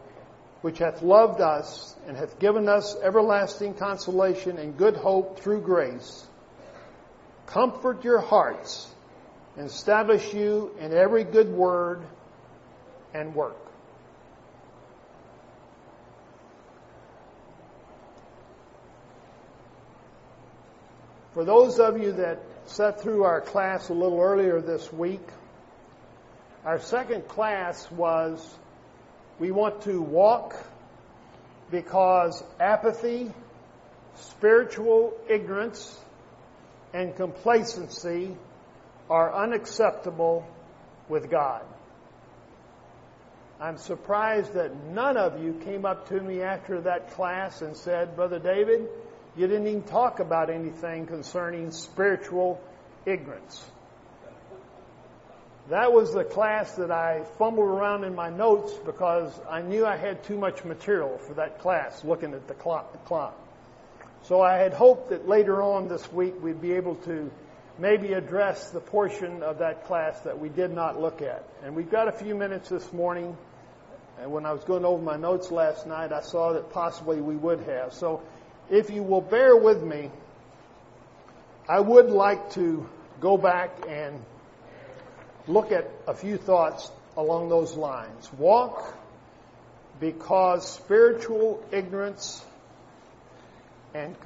which 0.63 0.79
hath 0.79 1.03
loved 1.03 1.41
us 1.41 1.95
and 2.09 2.17
hath 2.17 2.41
given 2.41 2.69
us 2.69 2.97
everlasting 3.01 3.75
consolation 3.75 4.59
and 4.59 4.77
good 4.77 4.97
hope 4.97 5.39
through 5.39 5.61
grace, 5.61 6.27
comfort 7.47 8.03
your 8.03 8.21
hearts 8.21 8.93
and 9.59 9.67
establish 9.67 10.33
you 10.33 10.71
in 10.79 10.93
every 10.93 11.25
good 11.25 11.53
word 11.53 12.01
and 13.13 13.35
work. 13.35 13.57
For 21.35 21.45
those 21.45 21.81
of 21.81 22.01
you 22.01 22.13
that 22.13 22.41
sat 22.67 23.01
through 23.01 23.25
our 23.25 23.41
class 23.41 23.89
a 23.89 23.95
little 23.95 24.21
earlier 24.21 24.61
this 24.61 24.93
week, 24.93 25.27
our 26.65 26.79
second 26.79 27.27
class 27.27 27.91
was 27.91 28.55
we 29.41 29.51
want 29.51 29.83
to 29.83 30.01
walk 30.01 30.55
because 31.69 32.45
apathy, 32.61 33.33
spiritual 34.15 35.15
ignorance, 35.29 35.99
and 36.95 37.17
complacency 37.17 38.37
are 39.09 39.35
unacceptable 39.35 40.47
with 41.09 41.31
God. 41.31 41.63
I'm 43.61 43.79
surprised 43.79 44.55
that 44.55 44.85
none 44.85 45.17
of 45.17 45.43
you 45.43 45.55
came 45.65 45.85
up 45.85 46.09
to 46.11 46.21
me 46.21 46.43
after 46.43 46.81
that 46.83 47.13
class 47.13 47.61
and 47.61 47.77
said, 47.77 48.15
Brother 48.15 48.39
David, 48.39 48.89
you 49.37 49.47
didn't 49.47 49.67
even 49.67 49.83
talk 49.83 50.21
about 50.21 50.49
anything 50.49 51.07
concerning 51.07 51.73
spiritual 51.73 52.61
ignorance. 53.05 53.65
That 55.71 55.93
was 55.93 56.15
the 56.15 56.25
class 56.25 56.73
that 56.77 56.91
I 56.91 57.25
fumbled 57.37 57.69
around 57.69 58.05
in 58.05 58.15
my 58.15 58.31
notes 58.31 58.73
because 58.87 59.33
I 59.51 59.61
knew 59.61 59.85
I 59.85 59.97
had 59.97 60.25
too 60.25 60.39
much 60.39 60.65
material 60.65 61.19
for 61.19 61.35
that 61.35 61.59
class 61.59 62.03
looking 62.05 62.33
at 62.35 62.49
the 62.49 62.55
clock. 62.55 62.93
The 62.93 62.99
clock. 62.99 63.37
So 64.23 64.41
I 64.41 64.57
had 64.57 64.73
hoped 64.73 65.11
that 65.11 65.29
later 65.29 65.63
on 65.63 65.89
this 65.89 66.11
week 66.13 66.43
we'd 66.43 66.63
be 66.63 66.73
able 66.73 66.95
to 66.97 67.31
maybe 67.79 68.13
address 68.13 68.71
the 68.71 68.81
portion 68.81 69.43
of 69.43 69.59
that 69.59 69.87
class 69.87 70.19
that 70.21 70.39
we 70.39 70.49
did 70.49 70.73
not 70.73 71.01
look 71.01 71.23
at. 71.23 71.45
And 71.63 71.77
we've 71.77 71.91
got 71.91 72.09
a 72.09 72.13
few 72.13 72.35
minutes 72.35 72.69
this 72.69 72.93
morning. 72.93 73.37
And 74.21 74.33
when 74.33 74.45
I 74.45 74.53
was 74.53 74.65
going 74.65 74.85
over 74.85 75.03
my 75.03 75.17
notes 75.17 75.51
last 75.51 75.87
night, 75.87 76.13
I 76.13 76.21
saw 76.21 76.55
that 76.55 76.71
possibly 76.71 77.21
we 77.21 77.37
would 77.37 77.61
have. 77.61 77.95
So 77.95 78.23
if 78.69 78.91
you 78.91 79.03
will 79.03 79.21
bear 79.21 79.57
with 79.57 79.83
me, 79.83 80.11
I 81.69 81.79
would 81.81 82.11
like 82.11 82.51
to 82.53 82.89
go 83.21 83.37
back 83.37 83.71
and 83.89 84.25
look 85.47 85.71
at 85.71 85.89
a 86.07 86.15
few 86.15 86.37
thoughts 86.37 86.91
along 87.17 87.49
those 87.49 87.75
lines. 87.75 88.31
Walk 88.35 88.97
because 90.01 90.71
spiritual 90.71 91.63
ignorance 91.73 92.45
and 93.95 94.17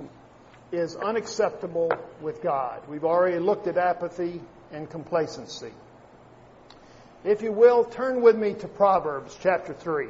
is 0.73 0.97
unacceptable 0.97 1.93
with 2.23 2.43
God. 2.43 2.81
We've 2.89 3.05
already 3.05 3.39
looked 3.39 3.67
at 3.67 3.77
apathy 3.77 4.41
and 4.73 4.89
complacency. 4.89 5.73
If 7.25 7.43
you 7.43 7.53
will, 7.53 7.85
turn 7.85 8.23
with 8.23 8.37
me 8.37 8.55
to 8.55 8.69
Proverbs 8.69 9.37
chapter 9.41 9.75
3. 9.75 10.09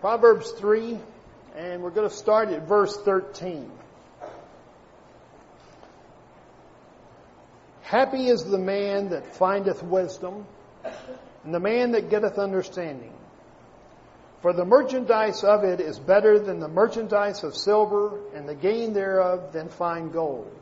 Proverbs 0.00 0.52
3, 0.52 0.96
and 1.56 1.82
we're 1.82 1.90
going 1.90 2.08
to 2.08 2.14
start 2.14 2.48
at 2.50 2.62
verse 2.62 2.96
13. 2.98 3.68
Happy 7.88 8.28
is 8.28 8.44
the 8.44 8.58
man 8.58 9.08
that 9.08 9.34
findeth 9.34 9.82
wisdom, 9.82 10.44
and 11.42 11.54
the 11.54 11.58
man 11.58 11.92
that 11.92 12.10
getteth 12.10 12.38
understanding. 12.38 13.14
For 14.42 14.52
the 14.52 14.66
merchandise 14.66 15.42
of 15.42 15.64
it 15.64 15.80
is 15.80 15.98
better 15.98 16.38
than 16.38 16.60
the 16.60 16.68
merchandise 16.68 17.44
of 17.44 17.56
silver, 17.56 18.20
and 18.34 18.46
the 18.46 18.54
gain 18.54 18.92
thereof 18.92 19.54
than 19.54 19.70
fine 19.70 20.10
gold. 20.10 20.54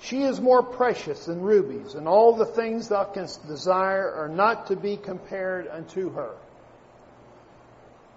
She 0.00 0.24
is 0.24 0.40
more 0.40 0.64
precious 0.64 1.26
than 1.26 1.40
rubies, 1.40 1.94
and 1.94 2.08
all 2.08 2.32
the 2.32 2.44
things 2.44 2.88
thou 2.88 3.04
canst 3.04 3.46
desire 3.46 4.12
are 4.16 4.28
not 4.28 4.66
to 4.66 4.74
be 4.74 4.96
compared 4.96 5.68
unto 5.68 6.10
her. 6.14 6.32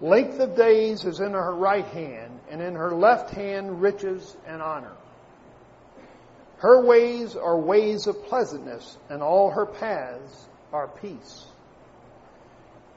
Length 0.01 0.39
of 0.39 0.55
days 0.55 1.05
is 1.05 1.19
in 1.19 1.33
her 1.33 1.53
right 1.53 1.85
hand, 1.85 2.39
and 2.49 2.59
in 2.59 2.73
her 2.73 2.95
left 2.95 3.29
hand 3.29 3.83
riches 3.83 4.35
and 4.47 4.63
honor. 4.63 4.93
Her 6.65 6.81
ways 6.81 7.35
are 7.35 7.59
ways 7.59 8.07
of 8.07 8.23
pleasantness, 8.25 8.97
and 9.07 9.21
all 9.21 9.51
her 9.51 9.67
paths 9.67 10.47
are 10.73 10.87
peace. 10.87 11.45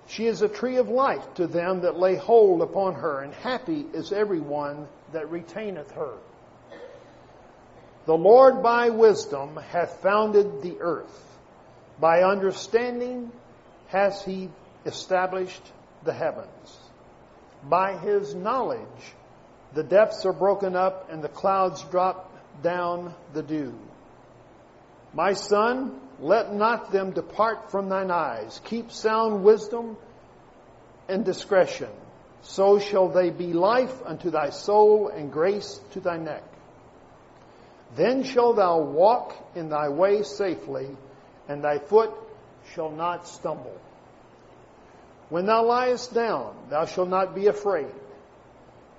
She 0.07 0.27
is 0.27 0.41
a 0.41 0.49
tree 0.49 0.77
of 0.77 0.89
life 0.89 1.35
to 1.35 1.47
them 1.47 1.83
that 1.83 1.99
lay 1.99 2.17
hold 2.17 2.63
upon 2.63 2.95
her, 2.95 3.21
and 3.21 3.35
happy 3.35 3.85
is 3.93 4.11
every 4.11 4.41
one 4.41 4.89
that 5.13 5.31
retaineth 5.31 5.91
her. 5.91 6.15
The 8.07 8.17
Lord 8.17 8.63
by 8.63 8.89
wisdom 8.89 9.57
hath 9.57 10.01
founded 10.01 10.63
the 10.63 10.81
earth. 10.81 11.39
By 12.01 12.23
understanding 12.23 13.31
has 13.89 14.25
he 14.25 14.49
established 14.87 15.63
the 16.05 16.15
heavens. 16.15 16.79
By 17.65 17.99
his 17.99 18.35
knowledge 18.35 19.13
the 19.75 19.83
depths 19.83 20.25
are 20.25 20.33
broken 20.33 20.75
up 20.75 21.13
and 21.13 21.23
the 21.23 21.29
clouds 21.29 21.83
drop 21.91 22.33
down 22.63 23.15
the 23.33 23.43
dew. 23.43 23.75
My 25.15 25.33
son, 25.33 26.01
let 26.21 26.55
not 26.55 26.93
them 26.93 27.13
depart 27.13 27.71
from 27.71 27.89
thine 27.89 28.11
eyes. 28.11 28.61
Keep 28.65 28.91
sound 28.91 29.45
wisdom 29.45 29.97
and 31.09 31.25
discretion. 31.25 31.91
So 32.43 32.79
shall 32.79 33.09
they 33.09 33.31
be 33.31 33.53
life 33.53 34.03
unto 34.05 34.31
thy 34.31 34.51
soul 34.51 35.09
and 35.09 35.33
grace 35.33 35.81
to 35.93 36.01
thy 36.01 36.19
neck. 36.19 36.45
Then 37.97 38.23
shalt 38.23 38.57
thou 38.57 38.81
walk 38.81 39.35
in 39.55 39.71
thy 39.71 39.89
way 39.89 40.23
safely, 40.23 40.89
and 41.49 41.65
thy 41.65 41.79
foot 41.79 42.11
shall 42.75 42.91
not 42.91 43.27
stumble. 43.27 43.81
When 45.31 45.47
thou 45.47 45.65
liest 45.65 46.13
down, 46.13 46.55
thou 46.69 46.85
shalt 46.85 47.09
not 47.09 47.35
be 47.35 47.47
afraid. 47.47 47.93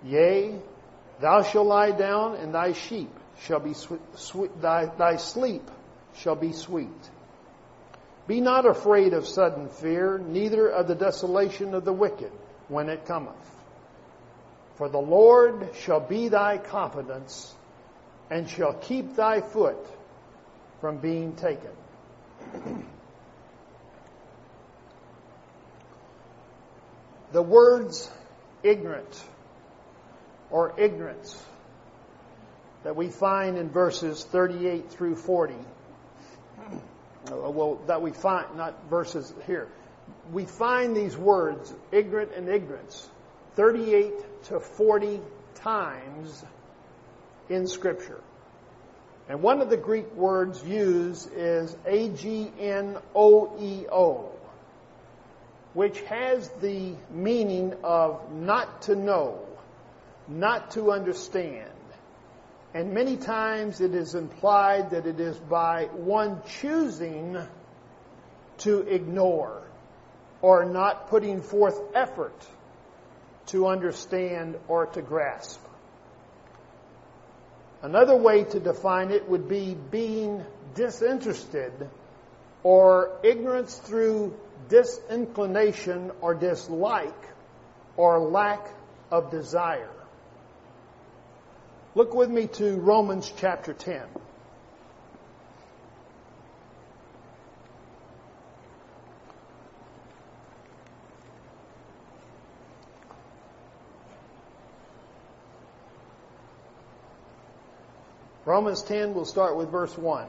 Yea, 0.04 0.56
thou 1.22 1.44
shalt 1.44 1.68
lie 1.68 1.92
down, 1.92 2.36
and 2.36 2.54
thy 2.54 2.74
sheep 2.74 3.19
shall 3.46 3.60
be 3.60 3.74
sweet, 3.74 4.62
thy, 4.62 4.86
thy 4.86 5.18
sleep 5.18 5.70
shall 6.16 6.36
be 6.36 6.52
sweet. 6.52 7.10
Be 8.28 8.42
not 8.42 8.66
afraid 8.66 9.14
of 9.14 9.28
sudden 9.28 9.70
fear, 9.70 10.20
neither 10.20 10.68
of 10.68 10.88
the 10.88 10.96
desolation 10.96 11.74
of 11.74 11.86
the 11.86 11.94
wicked 11.94 12.32
when 12.68 12.90
it 12.90 13.06
cometh. 13.06 13.34
For 14.76 14.88
the 14.88 15.00
Lord 15.00 15.70
shall 15.76 16.00
be 16.00 16.28
thy 16.28 16.58
confidence 16.58 17.54
and 18.30 18.48
shall 18.50 18.74
keep 18.74 19.16
thy 19.16 19.42
foot 19.42 19.84
from 20.80 20.98
being 20.98 21.36
taken. 21.36 21.72
the 27.32 27.42
words 27.42 28.10
ignorant 28.64 29.24
or 30.52 30.74
ignorance 30.80 31.36
that 32.84 32.96
we 32.96 33.10
find 33.10 33.58
in 33.58 33.70
verses 33.70 34.24
38 34.24 34.90
through 34.92 35.16
40. 35.16 35.56
Uh, 37.32 37.50
well, 37.50 37.82
that 37.88 38.02
we 38.02 38.12
find, 38.12 38.56
not 38.56 38.90
verses 38.90 39.34
here. 39.46 39.68
We 40.32 40.46
find 40.46 40.96
these 40.96 41.18
words, 41.18 41.74
ignorant 41.92 42.32
and 42.36 42.48
ignorance, 42.48 43.08
38 43.56 44.44
to 44.46 44.60
40 44.60 45.20
times 45.56 46.44
in 47.50 47.68
Scripture. 47.68 48.22
And 49.28 49.42
one 49.44 49.62
of 49.62 49.70
the 49.70 49.78
Greek 49.78 50.12
words 50.16 50.64
used 50.64 51.30
is 51.36 51.76
A-G-N-O-E-O, 51.86 52.32
which 55.74 56.02
has 56.02 56.50
the 56.62 56.96
meaning 57.12 57.76
of 57.84 58.32
not 58.34 58.84
to 58.84 58.96
know, 58.96 59.46
not 60.28 60.72
to 60.72 60.92
understand. 60.92 61.70
And 62.74 62.94
many 62.94 63.18
times 63.18 63.82
it 63.82 63.96
is 63.96 64.14
implied 64.14 64.92
that 64.92 65.08
it 65.08 65.20
is 65.20 65.38
by 65.38 65.86
one 65.86 66.42
choosing 66.62 67.38
to 68.60 68.80
ignore 68.82 69.64
or 70.42 70.66
not 70.66 71.10
putting 71.10 71.42
forth 71.42 71.80
effort 71.96 72.46
to 73.48 73.68
understand 73.68 74.56
or 74.68 74.86
to 74.86 75.02
grasp. 75.02 75.60
Another 77.82 78.16
way 78.16 78.44
to 78.44 78.60
define 78.60 79.10
it 79.12 79.28
would 79.28 79.48
be 79.48 79.76
being 79.90 80.44
disinterested 80.76 81.90
or 82.62 83.18
ignorance 83.24 83.78
through 83.78 84.38
disinclination 84.68 86.12
or 86.22 86.36
dislike 86.36 87.30
or 87.98 88.20
lack 88.20 88.68
of 89.10 89.32
desire. 89.32 89.90
Look 91.96 92.14
with 92.14 92.30
me 92.30 92.46
to 92.48 92.76
Romans 92.76 93.34
chapter 93.36 93.74
10. 93.74 94.02
Romans 108.46 108.84
10, 108.84 109.14
we'll 109.14 109.26
start 109.26 109.58
with 109.58 109.70
verse 109.70 109.98
1. 109.98 110.28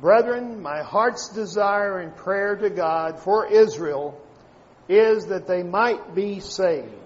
Brethren, 0.00 0.60
my 0.60 0.82
heart's 0.82 1.28
desire 1.28 1.98
and 1.98 2.14
prayer 2.16 2.56
to 2.56 2.70
God 2.70 3.20
for 3.20 3.46
Israel 3.46 4.20
is 4.88 5.26
that 5.26 5.46
they 5.46 5.62
might 5.62 6.14
be 6.14 6.40
saved. 6.40 7.03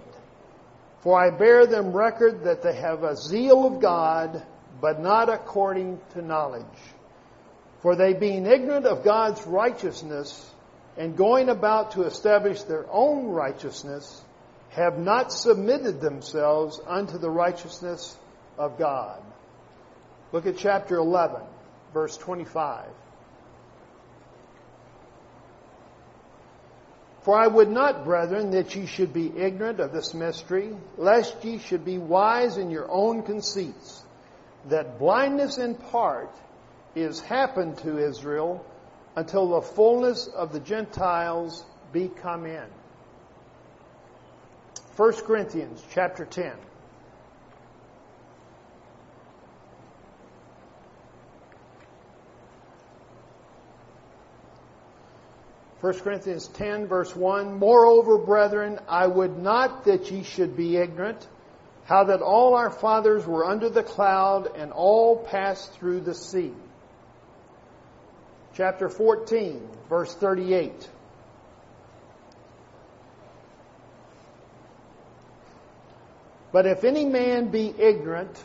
For 1.01 1.19
I 1.19 1.31
bear 1.31 1.67
them 1.67 1.93
record 1.93 2.45
that 2.45 2.63
they 2.63 2.75
have 2.75 3.03
a 3.05 3.17
zeal 3.17 3.67
of 3.67 3.81
God, 3.81 4.45
but 4.81 5.01
not 5.01 5.29
according 5.29 6.01
to 6.15 6.23
knowledge. 6.23 6.65
For 7.83 7.95
they 7.95 8.15
being 8.15 8.47
ignorant 8.47 8.87
of 8.87 9.05
God's 9.05 9.47
righteousness 9.47 10.51
and 10.97 11.17
going 11.17 11.49
about 11.49 11.93
to 11.93 12.03
establish 12.03 12.63
their 12.63 12.85
own 12.91 13.29
righteousness, 13.29 14.21
have 14.71 14.99
not 14.99 15.33
submitted 15.33 16.01
themselves 16.01 16.81
unto 16.87 17.19
the 17.19 17.31
righteousness 17.31 18.17
of 18.59 18.79
God. 18.79 19.23
Look 20.33 20.47
at 20.47 20.59
chapter 20.59 20.97
11, 20.97 21.41
verse 21.95 22.17
25. 22.17 22.85
For 27.23 27.37
I 27.37 27.47
would 27.47 27.69
not, 27.69 28.05
brethren, 28.05 28.51
that 28.53 28.75
ye 28.75 28.87
should 28.87 29.13
be 29.13 29.37
ignorant 29.37 29.81
of 29.81 29.93
this 29.93 30.15
mystery, 30.15 30.75
lest 30.97 31.45
ye 31.45 31.59
should 31.59 31.85
be 31.85 31.99
wise 31.99 32.57
in 32.57 32.71
your 32.71 32.91
own 32.91 33.23
conceits, 33.23 34.03
that 34.67 34.99
blindness 34.99 35.59
in 35.59 35.75
part 35.75 36.31
is 36.95 37.21
happened 37.21 37.79
to 37.79 37.99
Israel 37.99 38.65
until 39.17 39.49
the 39.49 39.63
fullness 39.63 40.27
of 40.29 40.53
the 40.53 40.61
Gentiles 40.61 41.65
be 41.93 42.09
come 42.09 42.47
in. 42.47 42.67
1 44.97 45.13
Corinthians 45.25 45.85
chapter 45.91 46.25
10. 46.25 46.53
1 55.81 56.01
Corinthians 56.01 56.49
10 56.49 56.89
verse 56.89 57.15
1, 57.15 57.59
Moreover, 57.59 58.19
brethren, 58.19 58.81
I 58.89 59.07
would 59.07 59.39
not 59.39 59.85
that 59.85 60.11
ye 60.11 60.25
should 60.25 60.57
be 60.57 60.77
ignorant, 60.77 61.25
how 61.85 62.05
that 62.05 62.21
all 62.21 62.55
our 62.55 62.71
fathers 62.71 63.25
were 63.27 63.45
under 63.45 63.69
the 63.69 63.85
cloud 63.85 64.57
and 64.57 64.73
all 64.73 65.17
passed 65.17 65.73
through 65.75 66.01
the 66.01 66.15
sea. 66.15 66.53
Chapter 68.55 68.89
14 68.89 69.69
verse 69.89 70.13
38. 70.15 70.91
But 76.51 76.67
if 76.67 76.83
any 76.83 77.05
man 77.05 77.49
be 77.49 77.73
ignorant, 77.79 78.43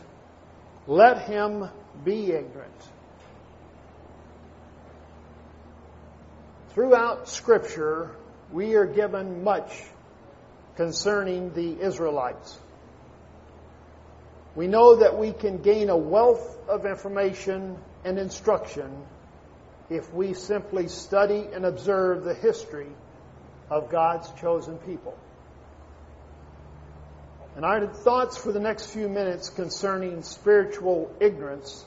let 0.88 1.24
him 1.28 1.68
be 2.04 2.32
ignorant. 2.32 2.93
Throughout 6.74 7.30
Scripture, 7.30 8.10
we 8.52 8.74
are 8.74 8.88
given 8.88 9.44
much 9.44 9.84
concerning 10.76 11.54
the 11.54 11.80
Israelites. 11.80 12.58
We 14.56 14.66
know 14.66 14.96
that 14.96 15.20
we 15.20 15.34
can 15.34 15.62
gain 15.62 15.92
a 15.92 15.98
wealth 15.98 16.58
of 16.68 16.88
information 16.88 17.78
and 18.04 18.18
instruction 18.18 19.06
if 19.92 20.12
we 20.12 20.34
simply 20.34 20.88
study 20.88 21.48
and 21.54 21.64
observe 21.64 22.24
the 22.24 22.34
history 22.34 22.90
of 23.70 23.92
God's 23.92 24.32
chosen 24.42 24.80
people. 24.80 25.16
And 27.56 27.66
our 27.66 27.86
thoughts 27.86 28.36
for 28.36 28.52
the 28.52 28.60
next 28.60 28.88
few 28.88 29.10
minutes 29.10 29.50
concerning 29.50 30.24
spiritual 30.24 31.16
ignorance 31.20 31.86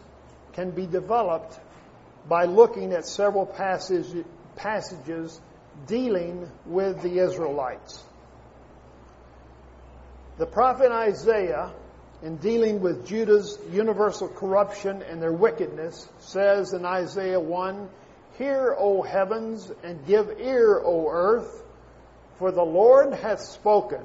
can 0.52 0.70
be 0.70 0.86
developed 0.86 1.58
by 2.28 2.44
looking 2.44 2.92
at 2.92 3.04
several 3.04 3.46
passage, 3.46 4.06
passages 4.56 5.40
dealing 5.86 6.50
with 6.64 7.02
the 7.02 7.18
Israelites. 7.18 8.02
The 10.38 10.46
prophet 10.46 10.92
Isaiah, 10.92 11.72
in 12.22 12.36
dealing 12.36 12.80
with 12.80 13.06
Judah's 13.06 13.58
universal 13.70 14.28
corruption 14.28 15.02
and 15.02 15.20
their 15.20 15.32
wickedness, 15.32 16.08
says 16.18 16.72
in 16.72 16.84
Isaiah 16.84 17.40
1 17.40 17.88
Hear, 18.38 18.76
O 18.78 19.02
heavens, 19.02 19.70
and 19.82 20.06
give 20.06 20.38
ear, 20.40 20.78
O 20.84 21.08
earth, 21.10 21.62
for 22.38 22.52
the 22.52 22.62
Lord 22.62 23.14
hath 23.14 23.40
spoken. 23.40 24.02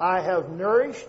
I 0.00 0.20
have 0.20 0.50
nourished 0.50 1.08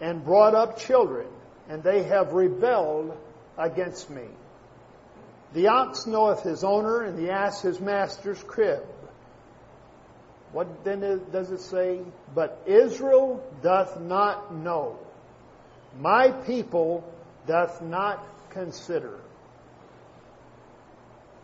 and 0.00 0.24
brought 0.24 0.54
up 0.54 0.78
children, 0.78 1.28
and 1.68 1.82
they 1.82 2.02
have 2.04 2.32
rebelled 2.32 3.16
against 3.56 4.10
me. 4.10 4.26
The 5.56 5.68
ox 5.68 6.06
knoweth 6.06 6.42
his 6.42 6.62
owner, 6.64 7.00
and 7.00 7.18
the 7.18 7.30
ass 7.30 7.62
his 7.62 7.80
master's 7.80 8.42
crib. 8.42 8.84
What 10.52 10.84
then 10.84 11.00
does 11.32 11.50
it 11.50 11.62
say? 11.62 12.02
But 12.34 12.62
Israel 12.66 13.42
doth 13.62 13.98
not 13.98 14.54
know. 14.54 14.98
My 15.98 16.30
people 16.30 17.10
doth 17.46 17.80
not 17.80 18.22
consider. 18.50 19.18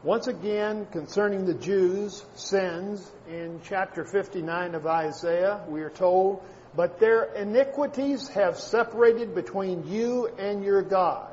Once 0.03 0.27
again, 0.27 0.87
concerning 0.93 1.47
the 1.47 1.55
Jews' 1.55 2.23
sins, 2.35 3.11
in 3.31 3.63
chapter 3.65 4.05
59 4.05 4.75
of 4.75 4.87
Isaiah, 4.87 5.65
we 5.69 5.81
are 5.81 5.91
told, 5.91 6.43
But 6.77 7.01
their 7.01 7.33
iniquities 7.33 8.29
have 8.29 8.59
separated 8.59 9.35
between 9.35 9.87
you 9.87 10.27
and 10.39 10.63
your 10.63 10.83
God, 10.83 11.32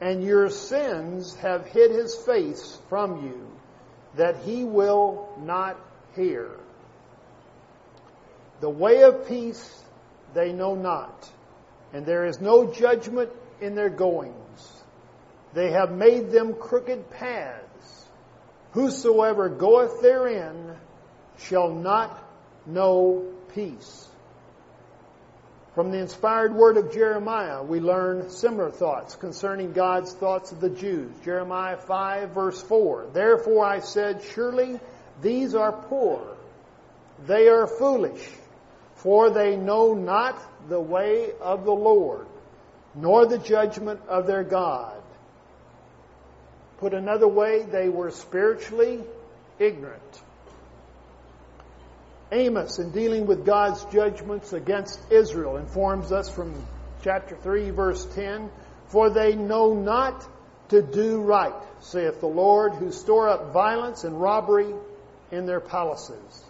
and 0.00 0.24
your 0.24 0.48
sins 0.48 1.34
have 1.36 1.66
hid 1.66 1.90
his 1.90 2.14
face 2.14 2.78
from 2.88 3.24
you, 3.24 3.46
that 4.16 4.36
he 4.44 4.64
will 4.64 5.28
not 5.40 5.78
hear. 6.16 6.50
The 8.60 8.70
way 8.70 9.02
of 9.02 9.28
peace 9.28 9.82
they 10.34 10.52
know 10.52 10.74
not, 10.74 11.30
and 11.92 12.06
there 12.06 12.26
is 12.26 12.40
no 12.40 12.72
judgment 12.72 13.30
in 13.60 13.74
their 13.74 13.90
goings. 13.90 14.82
They 15.52 15.72
have 15.72 15.92
made 15.92 16.30
them 16.30 16.54
crooked 16.54 17.10
paths. 17.10 18.06
Whosoever 18.72 19.48
goeth 19.48 20.00
therein 20.00 20.76
shall 21.38 21.70
not 21.70 22.22
know 22.66 23.32
peace. 23.54 24.09
From 25.74 25.92
the 25.92 25.98
inspired 25.98 26.54
word 26.54 26.76
of 26.76 26.92
Jeremiah, 26.92 27.62
we 27.62 27.80
learn 27.80 28.30
similar 28.30 28.70
thoughts 28.70 29.14
concerning 29.14 29.72
God's 29.72 30.12
thoughts 30.12 30.50
of 30.50 30.60
the 30.60 30.70
Jews. 30.70 31.12
Jeremiah 31.24 31.76
5 31.76 32.30
verse 32.30 32.60
4. 32.62 33.08
Therefore 33.12 33.64
I 33.64 33.80
said, 33.80 34.22
surely 34.34 34.80
these 35.22 35.54
are 35.54 35.72
poor. 35.72 36.36
They 37.26 37.48
are 37.48 37.66
foolish 37.66 38.26
for 39.02 39.30
they 39.30 39.56
know 39.56 39.94
not 39.94 40.38
the 40.68 40.80
way 40.80 41.30
of 41.40 41.64
the 41.64 41.72
Lord, 41.72 42.26
nor 42.94 43.24
the 43.24 43.38
judgment 43.38 44.00
of 44.08 44.26
their 44.26 44.44
God. 44.44 45.00
Put 46.78 46.92
another 46.92 47.28
way, 47.28 47.62
they 47.62 47.88
were 47.88 48.10
spiritually 48.10 49.02
ignorant. 49.58 50.22
Amos, 52.32 52.78
in 52.78 52.90
dealing 52.92 53.26
with 53.26 53.44
God's 53.44 53.84
judgments 53.86 54.52
against 54.52 55.00
Israel, 55.10 55.56
informs 55.56 56.12
us 56.12 56.30
from 56.30 56.54
chapter 57.02 57.36
3, 57.36 57.70
verse 57.70 58.04
10 58.14 58.50
For 58.88 59.10
they 59.10 59.34
know 59.34 59.74
not 59.74 60.26
to 60.68 60.80
do 60.80 61.20
right, 61.20 61.54
saith 61.80 62.20
the 62.20 62.26
Lord, 62.26 62.74
who 62.74 62.92
store 62.92 63.28
up 63.28 63.52
violence 63.52 64.04
and 64.04 64.20
robbery 64.20 64.72
in 65.32 65.46
their 65.46 65.60
palaces. 65.60 66.44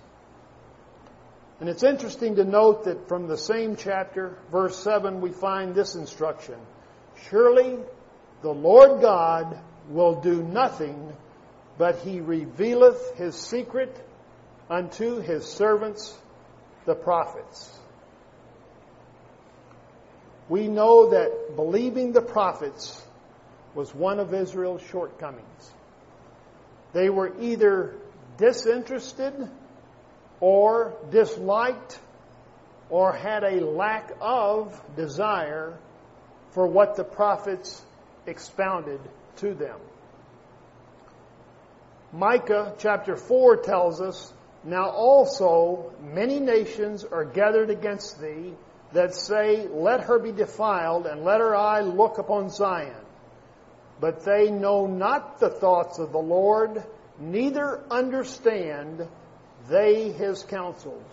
And 1.60 1.68
it's 1.68 1.82
interesting 1.82 2.36
to 2.36 2.44
note 2.44 2.84
that 2.84 3.08
from 3.08 3.26
the 3.26 3.36
same 3.36 3.76
chapter, 3.76 4.36
verse 4.50 4.82
7, 4.82 5.20
we 5.20 5.30
find 5.30 5.74
this 5.74 5.94
instruction 5.94 6.56
Surely 7.28 7.78
the 8.42 8.52
Lord 8.52 9.02
God 9.02 9.58
will 9.88 10.20
do 10.20 10.42
nothing, 10.42 11.12
but 11.76 11.96
he 11.98 12.20
revealeth 12.20 13.16
his 13.16 13.34
secret 13.34 13.94
unto 14.70 15.20
his 15.20 15.44
servants, 15.44 16.16
the 16.86 16.94
prophets. 16.94 17.76
We 20.48 20.68
know 20.68 21.10
that 21.10 21.56
believing 21.56 22.12
the 22.12 22.22
prophets 22.22 23.02
was 23.74 23.94
one 23.94 24.20
of 24.20 24.32
Israel's 24.32 24.82
shortcomings. 24.90 25.70
They 26.92 27.10
were 27.10 27.38
either 27.40 27.94
disinterested 28.36 29.34
or 30.40 30.96
disliked 31.10 31.98
or 32.88 33.12
had 33.12 33.44
a 33.44 33.64
lack 33.64 34.12
of 34.20 34.80
desire 34.96 35.78
for 36.52 36.66
what 36.66 36.96
the 36.96 37.04
prophets 37.04 37.84
expounded 38.26 39.00
to 39.36 39.54
them. 39.54 39.78
Micah 42.12 42.74
chapter 42.78 43.14
4 43.14 43.58
tells 43.58 44.00
us, 44.00 44.32
Now 44.62 44.90
also 44.90 45.92
many 46.02 46.38
nations 46.38 47.04
are 47.04 47.24
gathered 47.24 47.70
against 47.70 48.20
thee 48.20 48.54
that 48.92 49.14
say, 49.14 49.66
Let 49.68 50.00
her 50.02 50.18
be 50.18 50.32
defiled, 50.32 51.06
and 51.06 51.24
let 51.24 51.40
her 51.40 51.54
eye 51.54 51.80
look 51.80 52.18
upon 52.18 52.50
Zion. 52.50 52.94
But 54.00 54.24
they 54.24 54.50
know 54.50 54.86
not 54.86 55.40
the 55.40 55.50
thoughts 55.50 55.98
of 55.98 56.12
the 56.12 56.18
Lord, 56.18 56.82
neither 57.18 57.80
understand 57.90 59.06
they 59.68 60.10
his 60.10 60.42
counsels. 60.42 61.04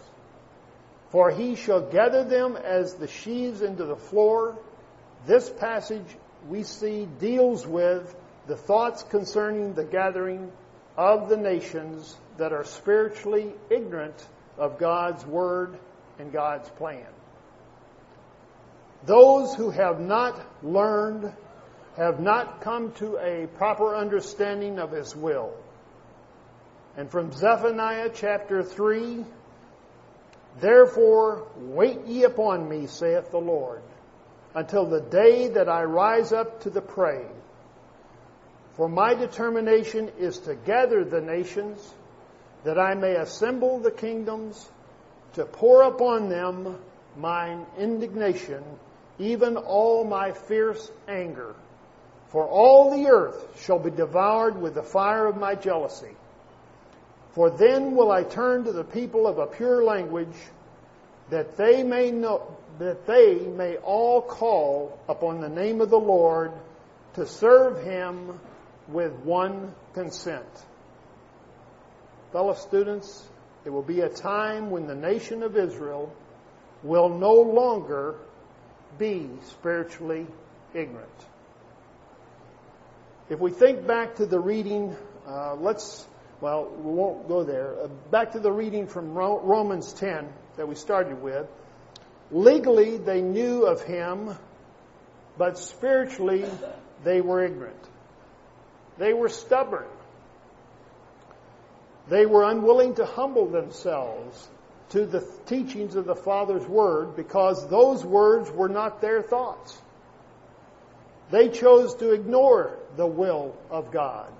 For 1.10 1.32
he 1.32 1.56
shall 1.56 1.82
gather 1.82 2.24
them 2.24 2.58
as 2.58 2.96
the 2.96 3.08
sheaves 3.08 3.62
into 3.62 3.86
the 3.86 3.96
floor. 3.96 4.58
This 5.26 5.50
passage 5.50 6.18
we 6.50 6.64
see 6.64 7.08
deals 7.20 7.66
with 7.66 8.14
the 8.48 8.58
thoughts 8.58 9.04
concerning 9.04 9.74
the 9.74 9.84
gathering 9.84 10.52
of 10.98 11.30
the 11.30 11.38
nations 11.38 12.16
that 12.38 12.54
are 12.54 12.64
spiritually 12.64 13.54
ignorant 13.70 14.28
of 14.58 14.80
God's 14.80 15.26
word 15.26 15.78
and 16.20 16.32
God's 16.32 16.70
plan. 16.70 17.06
Those 19.06 19.54
who 19.54 19.70
have 19.70 20.00
not 20.00 20.40
learned, 20.64 21.32
have 21.96 22.20
not 22.20 22.62
come 22.62 22.92
to 22.94 23.18
a 23.18 23.48
proper 23.58 23.96
understanding 23.96 24.80
of 24.80 24.92
His 24.92 25.16
will, 25.16 25.54
and 26.96 27.10
from 27.12 27.32
Zephaniah 27.32 28.10
chapter 28.14 28.64
3, 28.64 29.24
Therefore 30.60 31.48
wait 31.56 32.06
ye 32.08 32.24
upon 32.24 32.68
me, 32.68 32.88
saith 32.88 33.30
the 33.30 33.38
Lord, 33.38 33.84
until 34.56 34.88
the 34.88 35.02
day 35.02 35.50
that 35.50 35.70
I 35.70 35.84
rise 35.84 36.32
up 36.32 36.62
to 36.62 36.72
the 36.72 36.82
prey. 36.82 37.28
For 38.74 38.90
my 38.90 39.14
determination 39.14 40.12
is 40.18 40.40
to 40.40 40.56
gather 40.56 41.04
the 41.04 41.22
nations, 41.22 41.94
that 42.68 42.78
I 42.78 42.96
may 42.96 43.16
assemble 43.16 43.80
the 43.80 43.92
kingdoms, 43.92 44.70
to 45.36 45.46
pour 45.46 45.84
upon 45.84 46.28
them 46.28 46.78
mine 47.16 47.66
indignation, 47.80 48.62
even 49.20 49.56
all 49.56 50.04
my 50.04 50.34
fierce 50.34 50.92
anger. 51.08 51.56
For 52.28 52.46
all 52.46 52.92
the 52.92 53.08
earth 53.08 53.64
shall 53.64 53.80
be 53.80 53.90
devoured 53.90 54.62
with 54.62 54.76
the 54.76 54.84
fire 54.84 55.28
of 55.28 55.38
my 55.38 55.56
jealousy. 55.56 56.12
For 57.32 57.50
then 57.50 57.96
will 57.96 58.12
I 58.12 58.24
turn 58.24 58.66
to 58.66 58.74
the 58.74 58.84
people 58.84 59.28
of 59.28 59.38
a 59.38 59.48
pure 59.48 59.86
language, 59.86 60.36
that 61.30 61.56
they 61.56 61.84
may 61.84 62.12
know, 62.12 62.54
that 62.80 63.08
they 63.08 63.36
may 63.36 63.78
all 63.78 64.22
call 64.22 65.00
upon 65.08 65.40
the 65.40 65.48
name 65.48 65.80
of 65.80 65.90
the 65.90 65.98
Lord 65.98 66.52
to 67.14 67.26
serve 67.26 67.82
him 67.86 68.42
with 68.90 69.14
one 69.20 69.74
consent. 69.94 70.44
Fellow 72.38 72.54
students, 72.54 73.28
it 73.66 73.72
will 73.72 73.82
be 73.82 74.02
a 74.02 74.10
time 74.10 74.70
when 74.70 74.86
the 74.86 74.94
nation 74.94 75.42
of 75.42 75.58
Israel 75.58 76.14
will 76.84 77.10
no 77.10 77.34
longer 77.34 78.14
be 79.00 79.28
spiritually 79.48 80.28
ignorant. 80.72 81.10
If 83.28 83.40
we 83.40 83.50
think 83.50 83.88
back 83.88 84.18
to 84.18 84.28
the 84.28 84.40
reading, 84.40 84.96
uh, 85.28 85.56
let's 85.56 86.06
well, 86.40 86.70
we 86.80 86.92
won't 86.92 87.28
go 87.28 87.44
there. 87.44 87.76
Uh, 87.82 87.88
back 88.12 88.34
to 88.34 88.40
the 88.40 88.52
reading 88.52 88.86
from 88.86 89.16
Romans 89.16 89.92
10. 89.94 90.32
that 90.58 90.68
we 90.68 90.76
started 90.76 91.20
with. 91.20 91.48
Legally, 92.30 92.98
they 92.98 93.24
knew 93.24 93.66
of 93.66 93.82
him, 93.82 94.38
but 95.40 95.58
spiritually, 95.58 96.46
they 97.04 97.20
were 97.20 97.44
ignorant. 97.44 97.84
They 99.00 99.14
were 99.14 99.30
stubborn. 99.30 99.88
They 102.10 102.26
were 102.26 102.44
unwilling 102.44 102.96
to 102.96 103.06
humble 103.06 103.48
themselves 103.48 104.50
to 104.90 105.06
the 105.06 105.28
teachings 105.46 105.96
of 105.96 106.06
the 106.06 106.16
Father's 106.16 106.66
Word 106.66 107.16
because 107.16 107.68
those 107.68 108.06
words 108.06 108.50
were 108.50 108.70
not 108.70 109.02
their 109.02 109.22
thoughts. 109.22 109.82
They 111.30 111.50
chose 111.50 111.96
to 111.96 112.12
ignore 112.12 112.78
the 112.96 113.06
will 113.08 113.54
of 113.70 113.92
God. 113.92 114.32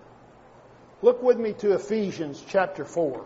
Look 1.02 1.22
with 1.22 1.38
me 1.38 1.54
to 1.54 1.74
Ephesians 1.74 2.44
chapter 2.48 2.86
4. 2.86 3.26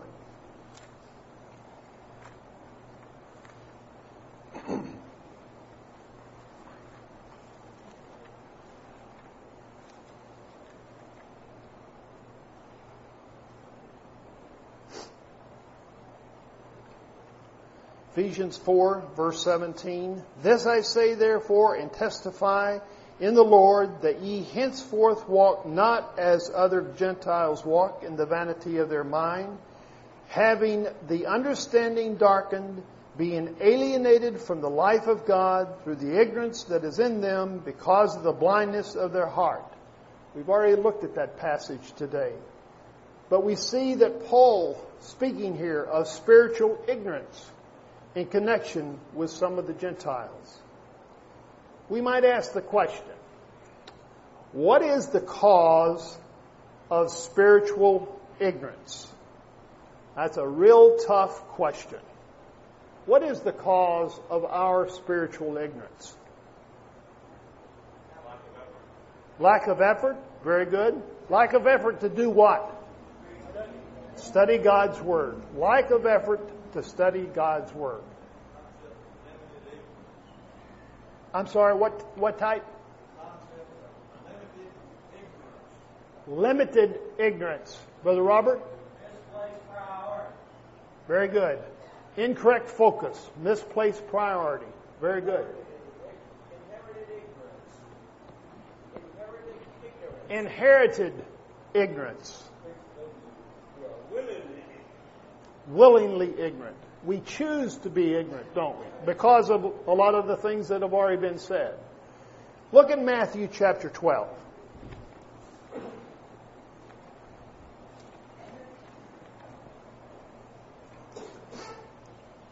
Ephesians 18.12 18.58
4, 18.58 19.04
verse 19.16 19.42
17. 19.42 20.22
This 20.42 20.66
I 20.66 20.82
say 20.82 21.14
therefore 21.14 21.76
and 21.76 21.90
testify 21.90 22.78
in 23.20 23.34
the 23.34 23.42
Lord 23.42 24.02
that 24.02 24.20
ye 24.20 24.42
henceforth 24.42 25.26
walk 25.26 25.64
not 25.64 26.18
as 26.18 26.50
other 26.54 26.92
Gentiles 26.98 27.64
walk 27.64 28.02
in 28.02 28.16
the 28.16 28.26
vanity 28.26 28.76
of 28.78 28.90
their 28.90 29.04
mind, 29.04 29.56
having 30.28 30.88
the 31.08 31.24
understanding 31.24 32.16
darkened, 32.16 32.82
being 33.16 33.56
alienated 33.62 34.38
from 34.38 34.60
the 34.60 34.68
life 34.68 35.06
of 35.06 35.24
God 35.24 35.82
through 35.82 35.96
the 35.96 36.20
ignorance 36.20 36.64
that 36.64 36.84
is 36.84 36.98
in 36.98 37.22
them 37.22 37.62
because 37.64 38.14
of 38.14 38.24
the 38.24 38.32
blindness 38.32 38.94
of 38.94 39.14
their 39.14 39.28
heart. 39.28 39.64
We've 40.34 40.50
already 40.50 40.76
looked 40.76 41.04
at 41.04 41.14
that 41.14 41.38
passage 41.38 41.92
today. 41.96 42.32
But 43.30 43.42
we 43.42 43.56
see 43.56 43.94
that 43.94 44.26
Paul, 44.26 44.78
speaking 45.00 45.56
here 45.56 45.82
of 45.82 46.08
spiritual 46.08 46.78
ignorance, 46.86 47.50
in 48.14 48.26
connection 48.26 48.98
with 49.14 49.30
some 49.30 49.58
of 49.58 49.66
the 49.66 49.72
Gentiles. 49.72 50.60
We 51.88 52.00
might 52.00 52.24
ask 52.24 52.52
the 52.52 52.60
question, 52.60 53.04
what 54.52 54.82
is 54.82 55.08
the 55.08 55.20
cause 55.20 56.16
of 56.90 57.10
spiritual 57.10 58.20
ignorance? 58.38 59.06
That's 60.14 60.36
a 60.36 60.46
real 60.46 60.98
tough 60.98 61.48
question. 61.48 62.00
What 63.06 63.22
is 63.22 63.40
the 63.40 63.52
cause 63.52 64.18
of 64.30 64.44
our 64.44 64.88
spiritual 64.88 65.56
ignorance? 65.56 66.14
Lack 69.38 69.66
of 69.66 69.80
effort. 69.80 70.16
Very 70.44 70.66
good. 70.66 71.02
Lack 71.30 71.54
of 71.54 71.66
effort 71.66 72.00
to 72.00 72.08
do 72.08 72.30
what? 72.30 72.70
Study 74.16 74.58
God's 74.58 75.00
Word. 75.00 75.40
Lack 75.56 75.90
of 75.90 76.06
effort 76.06 76.40
to 76.72 76.82
study 76.82 77.22
God's 77.22 77.72
Word. 77.72 78.02
I'm 81.34 81.46
sorry, 81.46 81.74
what, 81.74 82.18
what 82.18 82.38
type? 82.38 82.64
Limited 86.26 87.00
ignorance. 87.18 87.76
Brother 88.02 88.22
Robert? 88.22 88.62
Very 91.08 91.28
good. 91.28 91.58
Incorrect 92.16 92.68
focus. 92.68 93.18
Misplaced 93.42 94.06
priority. 94.08 94.66
Very 95.00 95.20
good. 95.20 95.46
Inherited 100.30 101.12
ignorance 101.74 102.42
willingly 105.68 106.32
ignorant. 106.38 106.76
We 107.04 107.20
choose 107.20 107.76
to 107.78 107.90
be 107.90 108.14
ignorant, 108.14 108.54
don't 108.54 108.78
we? 108.78 108.86
Because 109.06 109.50
of 109.50 109.64
a 109.86 109.92
lot 109.92 110.14
of 110.14 110.26
the 110.26 110.36
things 110.36 110.68
that 110.68 110.82
have 110.82 110.94
already 110.94 111.20
been 111.20 111.38
said. 111.38 111.74
Look 112.70 112.90
at 112.90 113.02
Matthew 113.02 113.48
chapter 113.52 113.88
12. 113.88 114.28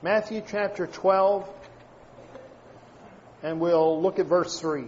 Matthew 0.02 0.42
chapter 0.46 0.86
12, 0.86 1.46
and 3.42 3.60
we'll 3.60 4.00
look 4.00 4.18
at 4.18 4.26
verse 4.26 4.58
3. 4.58 4.84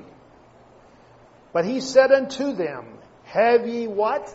But 1.53 1.67
he 1.67 1.81
said 1.81 2.11
unto 2.13 2.55
them, 2.55 2.87
Have 3.25 3.69
ye 3.69 3.87
what? 3.87 4.35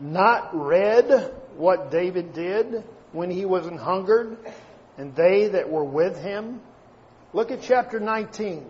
Not 0.00 0.50
read 0.52 1.34
what 1.60 1.90
David 1.90 2.32
did 2.32 2.82
when 3.12 3.30
he 3.30 3.44
was 3.44 3.66
an 3.66 3.76
hungered, 3.76 4.36
and 4.96 5.14
they 5.14 5.48
that 5.48 5.70
were 5.70 5.84
with 5.84 6.20
him. 6.20 6.60
Look 7.32 7.50
at 7.50 7.62
chapter 7.62 8.00
19. 8.00 8.66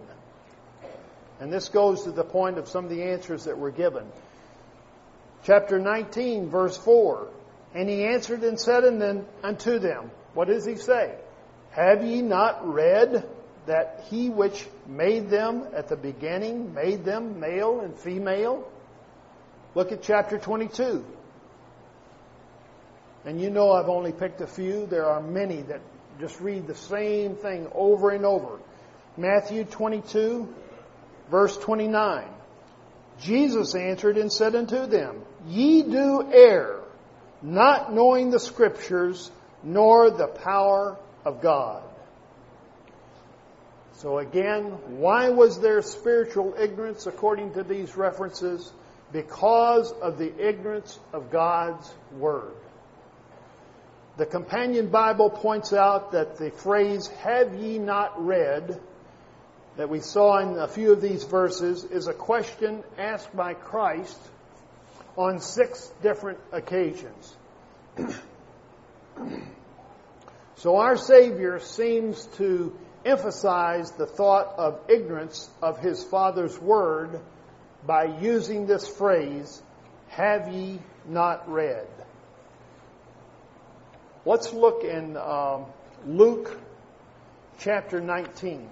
And 1.40 1.52
this 1.52 1.68
goes 1.70 2.02
to 2.04 2.10
the 2.10 2.24
point 2.24 2.58
of 2.58 2.68
some 2.68 2.84
of 2.84 2.90
the 2.90 3.04
answers 3.04 3.44
that 3.44 3.56
were 3.56 3.70
given. 3.70 4.04
Chapter 5.44 5.78
19, 5.78 6.50
verse 6.50 6.76
4. 6.76 7.28
And 7.74 7.88
he 7.88 8.04
answered 8.04 8.42
and 8.42 8.60
said 8.60 8.84
unto 9.42 9.78
them, 9.78 10.10
What 10.34 10.48
does 10.48 10.66
he 10.66 10.76
say? 10.76 11.14
Have 11.70 12.04
ye 12.04 12.20
not 12.20 12.68
read 12.68 13.26
that 13.66 14.04
he 14.10 14.28
which 14.28 14.66
made 14.86 15.30
them 15.30 15.68
at 15.74 15.88
the 15.88 15.96
beginning 15.96 16.74
made 16.74 17.04
them 17.04 17.38
male 17.38 17.80
and 17.80 17.96
female? 17.96 18.68
Look 19.74 19.92
at 19.92 20.02
chapter 20.02 20.38
22. 20.38 21.04
And 23.24 23.40
you 23.40 23.50
know 23.50 23.72
I've 23.72 23.88
only 23.88 24.12
picked 24.12 24.40
a 24.40 24.46
few. 24.46 24.86
There 24.86 25.06
are 25.06 25.20
many 25.20 25.62
that 25.62 25.80
just 26.18 26.40
read 26.40 26.66
the 26.66 26.74
same 26.74 27.36
thing 27.36 27.68
over 27.74 28.10
and 28.10 28.24
over. 28.24 28.58
Matthew 29.16 29.64
22, 29.64 30.52
verse 31.30 31.56
29. 31.58 32.28
Jesus 33.20 33.74
answered 33.74 34.16
and 34.16 34.32
said 34.32 34.54
unto 34.54 34.86
them, 34.86 35.22
Ye 35.46 35.82
do 35.82 36.26
err, 36.32 36.80
not 37.42 37.92
knowing 37.92 38.30
the 38.30 38.40
Scriptures, 38.40 39.30
nor 39.62 40.10
the 40.10 40.26
power 40.26 40.96
of 41.24 41.42
God. 41.42 41.82
So 43.94 44.18
again, 44.18 44.64
why 44.98 45.28
was 45.28 45.60
there 45.60 45.82
spiritual 45.82 46.54
ignorance 46.58 47.06
according 47.06 47.52
to 47.54 47.62
these 47.62 47.96
references? 47.96 48.72
Because 49.12 49.92
of 49.92 50.16
the 50.16 50.48
ignorance 50.48 50.98
of 51.12 51.30
God's 51.30 51.92
Word. 52.12 52.54
The 54.16 54.26
Companion 54.26 54.88
Bible 54.88 55.30
points 55.30 55.72
out 55.72 56.12
that 56.12 56.36
the 56.36 56.50
phrase, 56.50 57.06
have 57.22 57.54
ye 57.54 57.78
not 57.78 58.24
read, 58.24 58.80
that 59.76 59.88
we 59.88 60.00
saw 60.00 60.38
in 60.38 60.58
a 60.58 60.68
few 60.68 60.92
of 60.92 61.00
these 61.00 61.24
verses, 61.24 61.84
is 61.84 62.06
a 62.06 62.12
question 62.12 62.82
asked 62.98 63.34
by 63.34 63.54
Christ 63.54 64.18
on 65.16 65.40
six 65.40 65.90
different 66.02 66.38
occasions. 66.52 67.36
so 70.56 70.76
our 70.76 70.96
Savior 70.96 71.60
seems 71.60 72.26
to 72.36 72.76
emphasize 73.04 73.92
the 73.92 74.06
thought 74.06 74.54
of 74.58 74.80
ignorance 74.88 75.48
of 75.62 75.78
His 75.78 76.04
Father's 76.04 76.58
Word 76.58 77.20
by 77.86 78.04
using 78.20 78.66
this 78.66 78.86
phrase, 78.86 79.62
have 80.08 80.52
ye 80.52 80.80
not 81.06 81.50
read? 81.50 81.86
Let's 84.26 84.52
look 84.52 84.84
in 84.84 85.16
um, 85.16 85.64
Luke 86.06 86.60
chapter 87.58 88.02
19. 88.02 88.68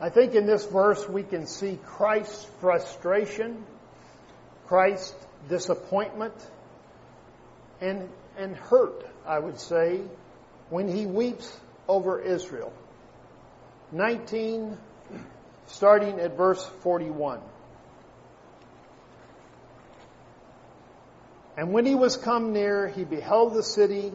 I 0.00 0.10
think 0.10 0.36
in 0.36 0.46
this 0.46 0.64
verse 0.64 1.08
we 1.08 1.24
can 1.24 1.48
see 1.48 1.76
Christ's 1.84 2.44
frustration, 2.60 3.64
Christ's 4.68 5.12
disappointment, 5.48 6.34
and, 7.80 8.08
and 8.38 8.54
hurt, 8.54 9.04
I 9.26 9.40
would 9.40 9.58
say, 9.58 10.02
when 10.70 10.86
he 10.86 11.04
weeps 11.04 11.52
over 11.88 12.20
Israel. 12.20 12.72
19, 13.92 14.76
starting 15.66 16.18
at 16.18 16.36
verse 16.36 16.64
41. 16.80 17.40
And 21.56 21.72
when 21.72 21.84
he 21.84 21.94
was 21.94 22.16
come 22.16 22.52
near, 22.52 22.88
he 22.88 23.04
beheld 23.04 23.54
the 23.54 23.62
city 23.62 24.12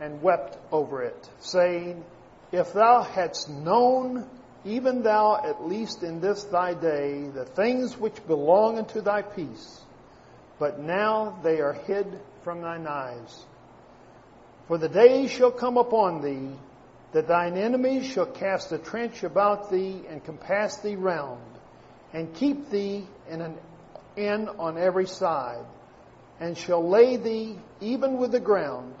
and 0.00 0.22
wept 0.22 0.56
over 0.72 1.02
it, 1.02 1.28
saying, 1.40 2.02
If 2.50 2.72
thou 2.72 3.02
hadst 3.02 3.50
known 3.50 4.28
even 4.64 5.02
thou 5.02 5.36
at 5.44 5.66
least 5.66 6.02
in 6.02 6.20
this 6.20 6.44
thy 6.44 6.72
day, 6.72 7.28
the 7.28 7.44
things 7.44 7.98
which 7.98 8.26
belong 8.26 8.78
unto 8.78 9.02
thy 9.02 9.20
peace, 9.20 9.82
but 10.58 10.80
now 10.80 11.38
they 11.42 11.60
are 11.60 11.74
hid 11.74 12.06
from 12.42 12.62
thine 12.62 12.86
eyes. 12.86 13.44
For 14.66 14.78
the 14.78 14.88
days 14.88 15.30
shall 15.30 15.50
come 15.50 15.76
upon 15.76 16.22
thee, 16.22 16.56
that 17.14 17.28
thine 17.28 17.56
enemies 17.56 18.04
shall 18.04 18.26
cast 18.26 18.72
a 18.72 18.78
trench 18.78 19.22
about 19.22 19.70
thee 19.70 20.02
and 20.08 20.22
compass 20.24 20.76
thee 20.78 20.96
round, 20.96 21.40
and 22.12 22.34
keep 22.34 22.70
thee 22.70 23.06
in 23.30 23.40
an 23.40 23.54
inn 24.16 24.48
on 24.58 24.76
every 24.76 25.06
side, 25.06 25.64
and 26.40 26.58
shall 26.58 26.86
lay 26.86 27.16
thee 27.16 27.56
even 27.80 28.18
with 28.18 28.32
the 28.32 28.40
ground, 28.40 28.92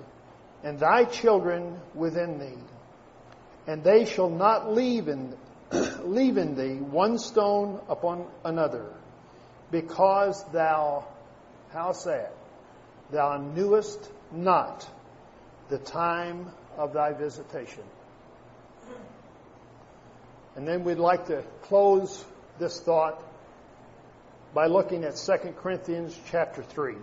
and 0.62 0.78
thy 0.78 1.04
children 1.04 1.80
within 1.92 2.38
thee. 2.38 2.62
And 3.66 3.82
they 3.82 4.04
shall 4.04 4.30
not 4.30 4.72
leave 4.72 5.08
in, 5.08 5.36
leave 6.04 6.38
in 6.38 6.54
thee 6.54 6.76
one 6.76 7.18
stone 7.18 7.80
upon 7.88 8.28
another, 8.44 8.92
because 9.72 10.44
thou, 10.52 11.04
how 11.72 11.90
sad, 11.90 12.30
thou 13.10 13.38
knewest 13.38 14.08
not 14.30 14.88
the 15.68 15.78
time 15.78 16.46
of 16.78 16.92
thy 16.92 17.12
visitation. 17.12 17.82
And 20.56 20.68
then 20.68 20.84
we'd 20.84 20.98
like 20.98 21.26
to 21.26 21.42
close 21.62 22.24
this 22.58 22.80
thought 22.80 23.22
by 24.54 24.66
looking 24.66 25.04
at 25.04 25.16
2 25.16 25.54
Corinthians 25.60 26.18
chapter 26.30 26.62
3. 26.62 26.94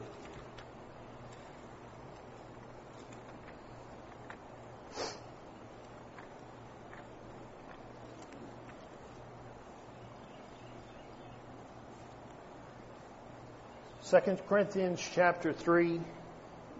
Second 14.12 14.42
Corinthians 14.48 15.10
chapter 15.14 15.54
3 15.54 16.02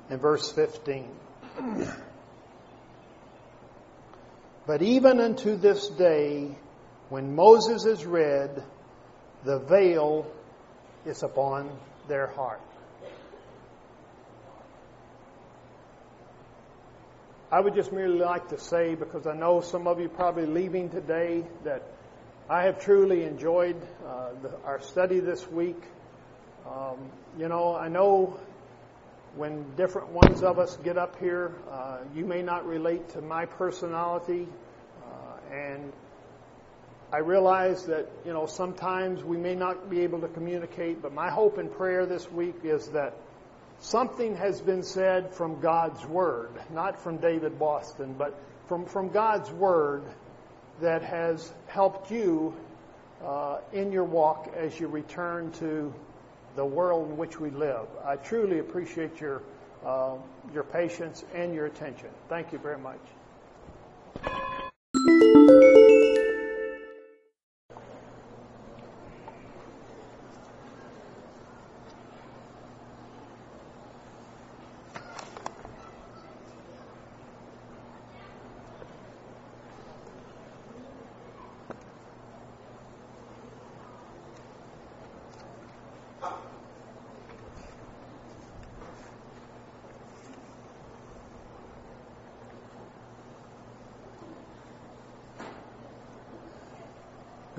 and 0.10 0.20
verse 0.20 0.52
15. 0.52 1.08
But 4.72 4.84
even 4.84 5.20
unto 5.20 5.58
this 5.58 5.90
day, 5.90 6.56
when 7.10 7.36
Moses 7.36 7.84
is 7.84 8.06
read, 8.06 8.64
the 9.44 9.60
veil 9.60 10.26
is 11.06 11.24
upon 11.24 11.78
their 12.08 12.28
heart. 12.28 12.62
I 17.52 17.60
would 17.60 17.76
just 17.76 17.92
merely 17.92 18.20
like 18.20 18.48
to 18.48 18.58
say, 18.58 18.96
because 18.96 19.28
I 19.28 19.34
know 19.34 19.60
some 19.60 19.88
of 19.88 20.00
you 20.00 20.08
probably 20.08 20.46
leaving 20.46 20.90
today, 20.90 21.44
that 21.66 21.84
I 22.50 22.64
have 22.64 22.80
truly 22.80 23.26
enjoyed 23.26 23.76
uh, 24.08 24.30
the, 24.42 24.58
our 24.64 24.80
study 24.80 25.20
this 25.20 25.46
week. 25.52 25.84
Um, 26.66 27.12
you 27.38 27.50
know, 27.50 27.76
I 27.76 27.90
know 27.90 28.40
when 29.36 29.76
different 29.76 30.10
ones 30.10 30.44
of 30.44 30.60
us 30.60 30.78
get 30.84 30.98
up 30.98 31.18
here, 31.20 31.54
uh, 31.70 32.00
you 32.14 32.26
may 32.26 32.42
not 32.42 32.66
relate 32.66 33.10
to 33.10 33.22
my 33.22 33.46
personality, 33.46 34.48
uh, 35.04 35.56
and 35.56 35.94
I 37.14 37.20
realize 37.20 37.86
that 37.86 38.10
you 38.26 38.34
know 38.34 38.46
sometimes 38.46 39.24
we 39.24 39.38
may 39.38 39.56
not 39.56 39.90
be 39.90 40.02
able 40.02 40.22
to 40.22 40.28
communicate. 40.28 41.02
But 41.02 41.14
my 41.14 41.30
hope 41.30 41.58
and 41.58 41.72
prayer 41.72 42.06
this 42.06 42.30
week 42.32 42.56
is 42.64 42.90
that 42.90 43.14
something 43.80 44.36
has 44.36 44.62
been 44.62 44.84
said 44.84 45.34
from 45.34 45.62
God's 45.62 46.06
Word, 46.06 46.52
not 46.72 47.02
from 47.02 47.18
David 47.18 47.58
Bostain, 47.58 48.18
but 48.18 48.38
from 48.68 48.86
from 48.86 49.10
God's 49.10 49.50
Word 49.52 50.04
that 50.82 51.04
has 51.04 51.54
helped 51.68 52.12
you 52.12 52.54
uh, 53.24 53.60
in 53.72 53.92
your 53.92 54.04
walk 54.04 54.52
as 54.56 54.78
you 54.78 54.88
return 54.88 55.52
to 55.54 55.94
the 56.56 56.66
world 56.66 57.10
in 57.10 57.18
which 57.18 57.40
we 57.40 57.50
live. 57.50 57.88
I 58.06 58.16
truly 58.16 58.60
appreciate 58.60 59.20
your, 59.20 59.42
uh, 59.86 60.16
your 60.54 60.64
patience 60.64 61.24
and 61.34 61.54
your 61.54 61.66
attention. 61.66 62.10
Thank 62.30 62.52
you 62.52 62.60
very 62.60 62.78
much. 62.78 63.00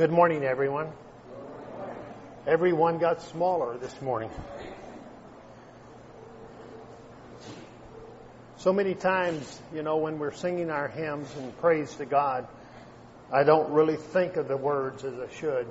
Good 0.02 0.10
morning, 0.10 0.42
everyone. 0.42 0.90
Everyone 2.44 2.98
got 2.98 3.22
smaller 3.22 3.78
this 3.78 4.02
morning. 4.02 4.30
So 8.56 8.72
many 8.72 8.96
times, 8.96 9.60
you 9.72 9.84
know, 9.84 9.98
when 9.98 10.18
we're 10.18 10.32
singing 10.32 10.70
our 10.70 10.88
hymns 10.88 11.32
and 11.36 11.56
praise 11.58 11.94
to 11.98 12.04
God, 12.04 12.48
I 13.32 13.44
don't 13.44 13.70
really 13.70 13.94
think 13.94 14.34
of 14.34 14.48
the 14.48 14.56
words 14.56 15.04
as 15.04 15.14
I 15.20 15.32
should. 15.36 15.68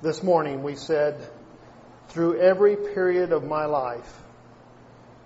This 0.00 0.22
morning 0.22 0.62
we 0.62 0.74
said, 0.74 1.20
through 2.08 2.40
every 2.40 2.76
period 2.76 3.32
of 3.32 3.44
my 3.44 3.66
life, 3.66 4.22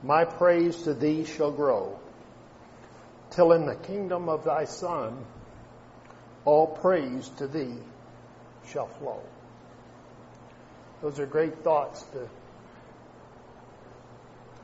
my 0.03 0.25
praise 0.25 0.77
to 0.83 0.93
thee 0.93 1.25
shall 1.25 1.53
grow, 1.53 2.01
till 3.31 3.53
in 3.53 3.65
the 3.65 3.77
kingdom 3.77 4.29
of 4.29 4.43
thy 4.43 4.65
Son, 4.65 5.25
all 6.45 6.67
praise 6.67 7.29
to 7.39 7.47
thee 7.47 7.77
shall 8.69 8.87
flow. 8.87 9.21
Those 11.01 11.19
are 11.19 11.27
great 11.27 11.63
thoughts 11.65 12.03
to 12.13 12.29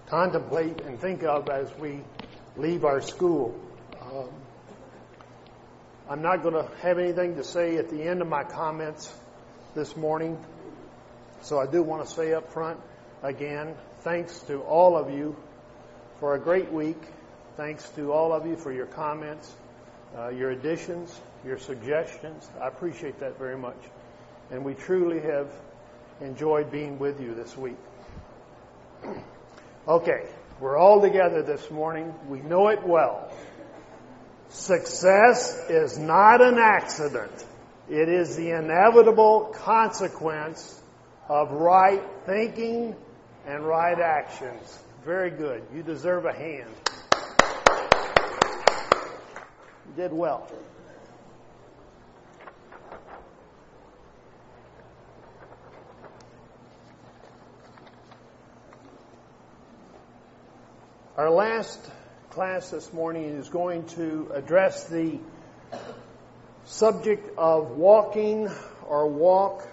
contemplate 0.06 0.80
and 0.80 1.00
think 1.00 1.22
of 1.22 1.48
as 1.48 1.72
we 1.78 2.00
leave 2.56 2.84
our 2.84 3.00
school. 3.00 3.58
Um, 4.00 4.30
I'm 6.08 6.22
not 6.22 6.42
going 6.42 6.54
to 6.54 6.70
have 6.82 6.98
anything 6.98 7.36
to 7.36 7.44
say 7.44 7.76
at 7.76 7.90
the 7.90 8.02
end 8.02 8.22
of 8.22 8.28
my 8.28 8.44
comments 8.44 9.12
this 9.74 9.96
morning, 9.96 10.38
so 11.42 11.58
I 11.58 11.66
do 11.66 11.82
want 11.82 12.06
to 12.06 12.14
say 12.14 12.32
up 12.32 12.52
front 12.52 12.80
again, 13.22 13.74
thanks 14.00 14.38
to 14.40 14.60
all 14.62 14.96
of 14.96 15.10
you 15.10 15.36
for 16.20 16.34
a 16.34 16.38
great 16.38 16.72
week. 16.72 17.00
Thanks 17.56 17.88
to 17.90 18.12
all 18.12 18.32
of 18.32 18.46
you 18.46 18.56
for 18.56 18.72
your 18.72 18.86
comments, 18.86 19.52
uh, 20.16 20.28
your 20.28 20.50
additions, 20.50 21.20
your 21.44 21.58
suggestions. 21.58 22.48
I 22.60 22.68
appreciate 22.68 23.20
that 23.20 23.38
very 23.38 23.56
much. 23.56 23.78
And 24.50 24.64
we 24.64 24.74
truly 24.74 25.20
have 25.20 25.50
enjoyed 26.20 26.70
being 26.70 26.98
with 26.98 27.20
you 27.20 27.34
this 27.34 27.56
week. 27.56 27.76
Okay, 29.86 30.28
we're 30.60 30.76
all 30.76 31.00
together 31.00 31.42
this 31.42 31.70
morning. 31.70 32.12
We 32.28 32.40
know 32.40 32.68
it 32.68 32.86
well. 32.86 33.32
Success 34.50 35.58
is 35.70 35.96
not 35.98 36.42
an 36.42 36.58
accident. 36.58 37.32
It 37.88 38.10
is 38.10 38.36
the 38.36 38.50
inevitable 38.50 39.54
consequence 39.54 40.78
of 41.26 41.52
right 41.52 42.02
thinking 42.26 42.94
and 43.46 43.66
right 43.66 43.98
actions. 43.98 44.78
Very 45.06 45.30
good. 45.30 45.62
You 45.74 45.82
deserve 45.82 46.26
a 46.26 46.34
hand. 46.34 46.70
You 49.86 50.02
did 50.02 50.12
well. 50.12 50.50
Our 61.18 61.30
last 61.30 61.80
class 62.30 62.70
this 62.70 62.92
morning 62.92 63.24
is 63.24 63.48
going 63.48 63.86
to 63.96 64.30
address 64.32 64.84
the 64.84 65.18
subject 66.64 67.36
of 67.36 67.72
walking 67.72 68.48
or 68.86 69.08
walk 69.08 69.66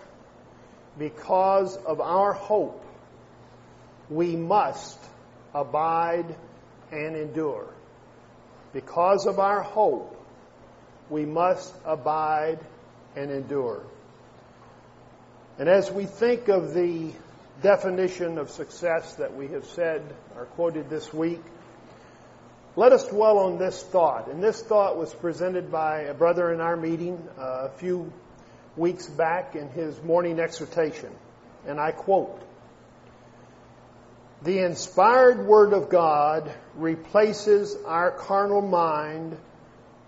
because 0.97 1.77
of 1.77 2.01
our 2.01 2.33
hope. 2.33 2.83
We 4.09 4.35
must 4.35 4.97
abide 5.53 6.35
and 6.91 7.15
endure. 7.15 7.71
Because 8.73 9.27
of 9.27 9.37
our 9.37 9.61
hope, 9.61 10.19
we 11.11 11.25
must 11.25 11.71
abide 11.85 12.57
and 13.15 13.29
endure. 13.29 13.83
And 15.59 15.69
as 15.69 15.91
we 15.91 16.05
think 16.05 16.47
of 16.47 16.73
the 16.73 17.11
definition 17.61 18.37
of 18.37 18.49
success 18.49 19.15
that 19.15 19.35
we 19.35 19.47
have 19.49 19.65
said 19.65 20.01
or 20.35 20.45
quoted 20.45 20.89
this 20.89 21.13
week, 21.13 21.41
let 22.75 22.91
us 22.91 23.07
dwell 23.07 23.39
on 23.39 23.57
this 23.57 23.81
thought. 23.81 24.27
And 24.27 24.43
this 24.43 24.61
thought 24.61 24.97
was 24.97 25.13
presented 25.13 25.71
by 25.71 26.01
a 26.01 26.13
brother 26.13 26.53
in 26.53 26.59
our 26.59 26.75
meeting 26.75 27.25
uh, 27.37 27.67
a 27.67 27.69
few 27.77 28.11
weeks 28.75 29.07
back 29.07 29.55
in 29.55 29.69
his 29.69 30.01
morning 30.03 30.39
exhortation. 30.39 31.11
And 31.65 31.79
I 31.79 31.91
quote, 31.91 32.41
the 34.41 34.59
inspired 34.59 35.47
Word 35.47 35.73
of 35.73 35.89
God 35.89 36.53
replaces 36.75 37.75
our 37.85 38.11
carnal 38.11 38.61
mind 38.61 39.37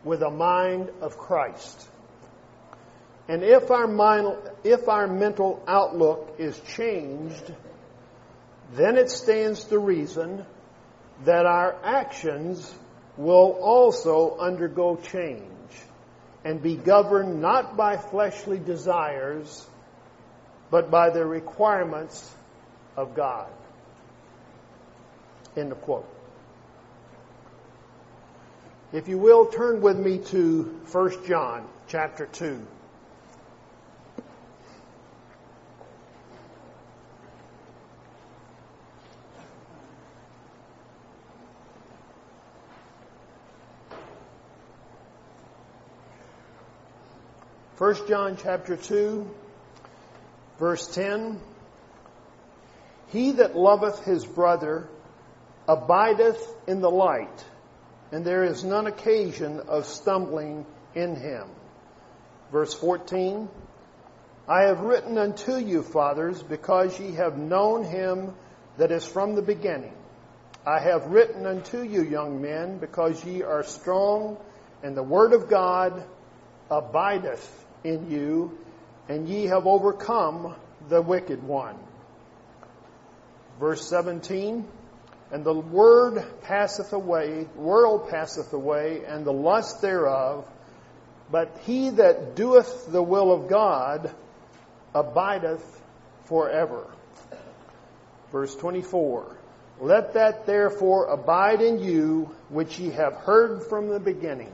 with 0.03 0.21
a 0.21 0.29
mind 0.29 0.89
of 1.01 1.17
Christ. 1.17 1.87
And 3.29 3.43
if 3.43 3.71
our, 3.71 3.87
mind, 3.87 4.35
if 4.63 4.87
our 4.87 5.07
mental 5.07 5.61
outlook 5.67 6.35
is 6.37 6.59
changed, 6.75 7.53
then 8.73 8.97
it 8.97 9.09
stands 9.09 9.65
to 9.65 9.79
reason 9.79 10.45
that 11.25 11.45
our 11.45 11.75
actions 11.83 12.73
will 13.17 13.57
also 13.61 14.37
undergo 14.37 14.95
change 14.95 15.43
and 16.45 16.61
be 16.61 16.75
governed 16.75 17.41
not 17.41 17.75
by 17.75 17.97
fleshly 17.97 18.59
desires, 18.59 19.67
but 20.69 20.89
by 20.89 21.09
the 21.09 21.25
requirements 21.25 22.33
of 22.95 23.15
God. 23.15 23.49
End 25.57 25.71
of 25.71 25.81
quote. 25.81 26.07
If 28.93 29.09
you 29.09 29.17
will, 29.17 29.47
turn 29.47 29.81
with 29.81 29.97
me 29.97 30.19
to 30.19 30.63
1 30.91 31.25
John 31.27 31.67
chapter 31.87 32.25
2. 32.25 32.65
First 47.77 48.07
John 48.07 48.37
chapter 48.41 48.75
2, 48.75 49.29
verse 50.57 50.87
10. 50.95 51.39
He 53.09 53.33
that 53.33 53.55
loveth 53.55 54.03
his 54.03 54.25
brother 54.25 54.89
abideth 55.67 56.43
in 56.65 56.81
the 56.81 56.89
light, 56.89 57.45
and 58.11 58.25
there 58.25 58.43
is 58.43 58.63
none 58.63 58.87
occasion 58.87 59.59
of 59.59 59.85
stumbling 59.85 60.65
in 60.95 61.15
him. 61.17 61.47
Verse 62.51 62.73
14. 62.73 63.47
I 64.47 64.61
have 64.61 64.79
written 64.79 65.19
unto 65.19 65.57
you, 65.57 65.83
fathers, 65.83 66.41
because 66.41 66.99
ye 66.99 67.11
have 67.11 67.37
known 67.37 67.83
him 67.83 68.33
that 68.77 68.91
is 68.91 69.05
from 69.05 69.35
the 69.35 69.43
beginning. 69.43 69.93
I 70.65 70.79
have 70.79 71.11
written 71.11 71.45
unto 71.45 71.83
you, 71.83 72.01
young 72.01 72.41
men, 72.41 72.79
because 72.79 73.23
ye 73.23 73.43
are 73.43 73.63
strong, 73.63 74.37
and 74.81 74.97
the 74.97 75.03
word 75.03 75.33
of 75.33 75.47
God 75.47 76.03
abideth 76.71 77.65
in 77.83 78.09
you, 78.09 78.57
and 79.09 79.27
ye 79.27 79.45
have 79.45 79.65
overcome 79.65 80.55
the 80.89 81.01
wicked 81.01 81.43
one. 81.43 81.77
Verse 83.59 83.87
17, 83.87 84.67
and 85.31 85.43
the 85.43 85.53
word 85.53 86.23
passeth 86.43 86.93
away, 86.93 87.47
world 87.55 88.09
passeth 88.09 88.53
away, 88.53 89.03
and 89.05 89.25
the 89.25 89.33
lust 89.33 89.81
thereof, 89.81 90.47
but 91.31 91.59
he 91.65 91.89
that 91.89 92.35
doeth 92.35 92.91
the 92.91 93.03
will 93.03 93.31
of 93.31 93.49
God 93.49 94.13
abideth 94.93 95.81
forever. 96.25 96.85
Verse 98.31 98.55
24, 98.55 99.35
let 99.79 100.13
that 100.13 100.45
therefore 100.45 101.07
abide 101.07 101.61
in 101.61 101.79
you 101.79 102.35
which 102.49 102.79
ye 102.79 102.91
have 102.91 103.13
heard 103.15 103.63
from 103.63 103.89
the 103.89 103.99
beginning. 103.99 104.53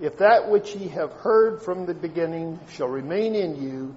If 0.00 0.18
that 0.18 0.50
which 0.50 0.74
ye 0.74 0.88
have 0.88 1.12
heard 1.12 1.62
from 1.62 1.86
the 1.86 1.94
beginning 1.94 2.58
shall 2.70 2.88
remain 2.88 3.34
in 3.34 3.62
you, 3.62 3.94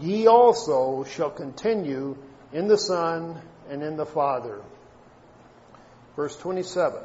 ye 0.00 0.26
also 0.26 1.04
shall 1.04 1.30
continue 1.30 2.16
in 2.52 2.66
the 2.66 2.78
Son 2.78 3.40
and 3.68 3.82
in 3.82 3.96
the 3.96 4.06
Father. 4.06 4.60
Verse 6.16 6.36
27. 6.36 7.00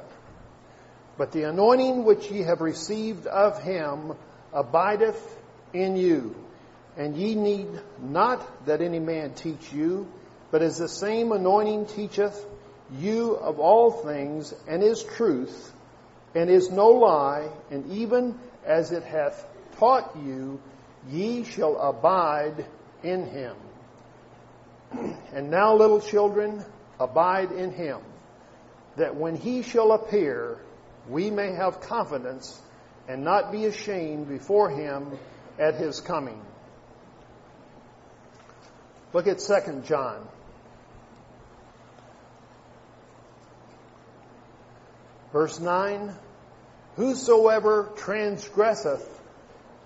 But 1.17 1.31
the 1.31 1.43
anointing 1.43 2.05
which 2.05 2.31
ye 2.31 2.43
have 2.43 2.61
received 2.61 3.27
of 3.27 3.61
him 3.61 4.13
abideth 4.53 5.37
in 5.73 5.97
you, 5.97 6.35
and 6.95 7.15
ye 7.17 7.35
need 7.35 7.67
not 8.01 8.65
that 8.65 8.81
any 8.81 8.99
man 8.99 9.33
teach 9.33 9.73
you, 9.73 10.07
but 10.49 10.61
as 10.61 10.77
the 10.77 10.87
same 10.87 11.31
anointing 11.31 11.87
teacheth 11.87 12.45
you 12.97 13.35
of 13.35 13.59
all 13.59 13.91
things, 13.91 14.53
and 14.67 14.81
is 14.81 15.03
truth, 15.03 15.73
and 16.36 16.49
is 16.49 16.69
no 16.69 16.89
lie, 16.89 17.49
and 17.71 17.91
even 17.91 18.38
as 18.65 18.91
it 18.91 19.03
hath 19.03 19.45
taught 19.77 20.15
you, 20.17 20.59
ye 21.09 21.43
shall 21.43 21.77
abide 21.77 22.65
in 23.03 23.25
him. 23.25 23.55
and 25.34 25.49
now, 25.49 25.75
little 25.75 26.01
children, 26.01 26.63
abide 26.99 27.51
in 27.51 27.71
him, 27.71 27.99
that 28.97 29.15
when 29.15 29.36
he 29.36 29.63
shall 29.63 29.91
appear, 29.91 30.57
we 31.07 31.32
may 31.32 31.53
have 31.53 31.82
confidence 31.82 32.61
and 33.07 33.23
not 33.23 33.51
be 33.51 33.65
ashamed 33.65 34.27
before 34.27 34.69
him 34.69 35.17
at 35.57 35.75
his 35.75 35.99
coming. 35.99 36.41
Look 39.13 39.25
at 39.25 39.39
2 39.39 39.84
John 39.86 40.27
Verse 45.32 45.59
9 45.59 46.13
Whosoever 46.95 47.91
transgresseth 47.95 49.07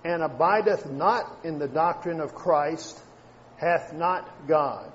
and 0.04 0.22
abideth 0.22 0.90
not 0.90 1.30
in 1.44 1.58
the 1.58 1.68
doctrine 1.68 2.20
of 2.20 2.34
Christ 2.34 2.98
hath 3.56 3.92
not 3.92 4.28
God. 4.48 4.90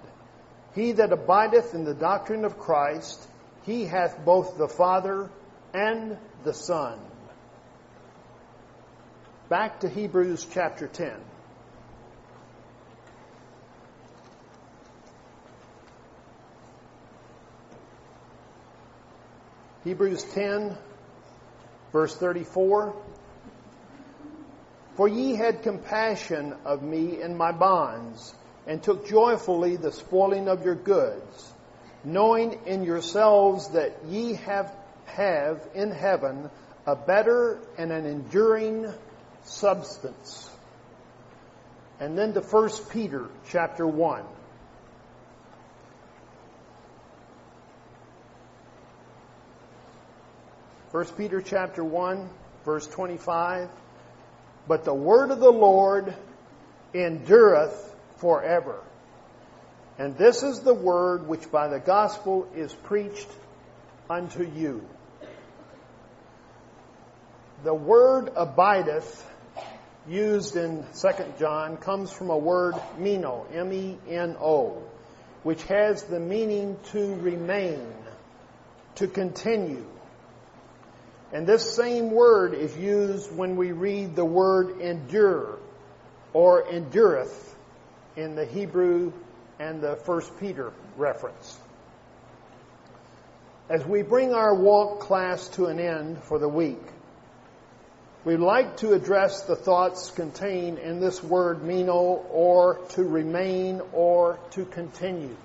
He 0.75 0.91
that 0.93 1.11
abideth 1.11 1.73
in 1.73 1.83
the 1.83 1.93
doctrine 1.93 2.45
of 2.45 2.59
Christ, 2.59 3.19
he 3.63 3.85
hath 3.85 4.23
both 4.23 4.57
the 4.57 4.67
Father 4.67 5.29
and 5.73 6.17
the 6.43 6.53
Son. 6.53 6.99
Back 9.49 9.79
to 9.79 9.89
Hebrews 9.89 10.45
chapter 10.51 10.87
10. 10.87 11.13
Hebrews 19.89 20.23
10, 20.35 20.77
verse 21.91 22.15
34. 22.15 22.95
For 24.95 25.07
ye 25.07 25.33
had 25.33 25.63
compassion 25.63 26.53
of 26.63 26.83
me 26.83 27.19
in 27.19 27.35
my 27.35 27.51
bonds, 27.51 28.35
and 28.67 28.83
took 28.83 29.07
joyfully 29.07 29.77
the 29.77 29.91
spoiling 29.91 30.47
of 30.47 30.63
your 30.63 30.75
goods, 30.75 31.51
knowing 32.03 32.59
in 32.67 32.83
yourselves 32.83 33.69
that 33.69 33.93
ye 34.07 34.35
have, 34.35 34.71
have 35.07 35.67
in 35.73 35.89
heaven 35.89 36.51
a 36.85 36.95
better 36.95 37.59
and 37.75 37.91
an 37.91 38.05
enduring 38.05 38.93
substance. 39.45 40.51
And 41.99 42.15
then 42.15 42.33
to 42.33 42.41
1 42.41 42.69
Peter 42.91 43.25
chapter 43.49 43.87
1. 43.87 44.23
1 50.91 51.05
Peter 51.17 51.39
chapter 51.39 51.83
1, 51.83 52.27
verse 52.65 52.87
25. 52.87 53.69
But 54.67 54.85
the 54.85 54.93
word 54.93 55.29
of 55.29 55.39
the 55.39 55.51
Lord 55.51 56.15
endureth 56.95 57.95
forever. 58.17 58.81
And 59.99 60.17
this 60.17 60.41
is 60.41 60.61
the 60.61 60.73
word 60.73 61.27
which 61.27 61.51
by 61.51 61.67
the 61.67 61.79
gospel 61.79 62.47
is 62.55 62.73
preached 62.73 63.27
unto 64.09 64.43
you. 64.43 64.83
The 67.63 67.73
word 67.75 68.31
abideth 68.35 69.27
used 70.07 70.55
in 70.55 70.85
2 70.99 71.09
John 71.37 71.77
comes 71.77 72.11
from 72.11 72.31
a 72.31 72.37
word 72.37 72.73
meno, 72.97 73.45
M-E-N-O, 73.53 74.81
which 75.43 75.61
has 75.65 76.01
the 76.03 76.19
meaning 76.19 76.77
to 76.93 77.13
remain, 77.15 77.85
to 78.95 79.07
continue, 79.07 79.85
and 81.31 81.45
this 81.45 81.75
same 81.75 82.11
word 82.11 82.53
is 82.53 82.75
used 82.75 83.35
when 83.35 83.55
we 83.55 83.71
read 83.71 84.15
the 84.15 84.25
word 84.25 84.81
endure 84.81 85.59
or 86.33 86.67
endureth 86.67 87.55
in 88.15 88.35
the 88.35 88.45
Hebrew 88.45 89.13
and 89.59 89.81
the 89.81 89.95
First 89.95 90.37
Peter 90.39 90.73
reference. 90.97 91.57
As 93.69 93.85
we 93.85 94.01
bring 94.01 94.33
our 94.33 94.55
walk 94.55 95.01
class 95.01 95.47
to 95.49 95.67
an 95.67 95.79
end 95.79 96.23
for 96.23 96.39
the 96.39 96.49
week, 96.49 96.81
we'd 98.25 98.37
like 98.37 98.77
to 98.77 98.93
address 98.93 99.43
the 99.43 99.55
thoughts 99.55 100.09
contained 100.09 100.79
in 100.79 100.99
this 100.99 101.23
word 101.23 101.63
meno 101.63 102.25
or 102.31 102.79
to 102.89 103.03
remain 103.03 103.81
or 103.93 104.39
to 104.51 104.65
continue. 104.65 105.35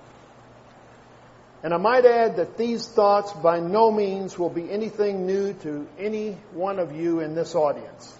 And 1.64 1.72
I 1.72 1.78
might 1.78 2.04
add 2.04 2.36
that 2.36 2.58
these 2.58 2.86
thoughts 2.86 3.32
by 3.32 3.58
no 3.58 3.90
means 3.90 4.38
will 4.38 4.50
be 4.50 4.70
anything 4.70 5.26
new 5.26 5.54
to 5.54 5.88
any 5.98 6.32
one 6.52 6.78
of 6.78 6.94
you 6.94 7.20
in 7.20 7.34
this 7.34 7.54
audience. 7.54 8.14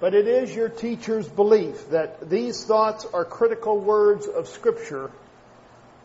But 0.00 0.14
it 0.14 0.26
is 0.26 0.54
your 0.56 0.70
teacher's 0.70 1.28
belief 1.28 1.90
that 1.90 2.30
these 2.30 2.64
thoughts 2.64 3.04
are 3.12 3.26
critical 3.26 3.78
words 3.78 4.26
of 4.26 4.48
Scripture 4.48 5.10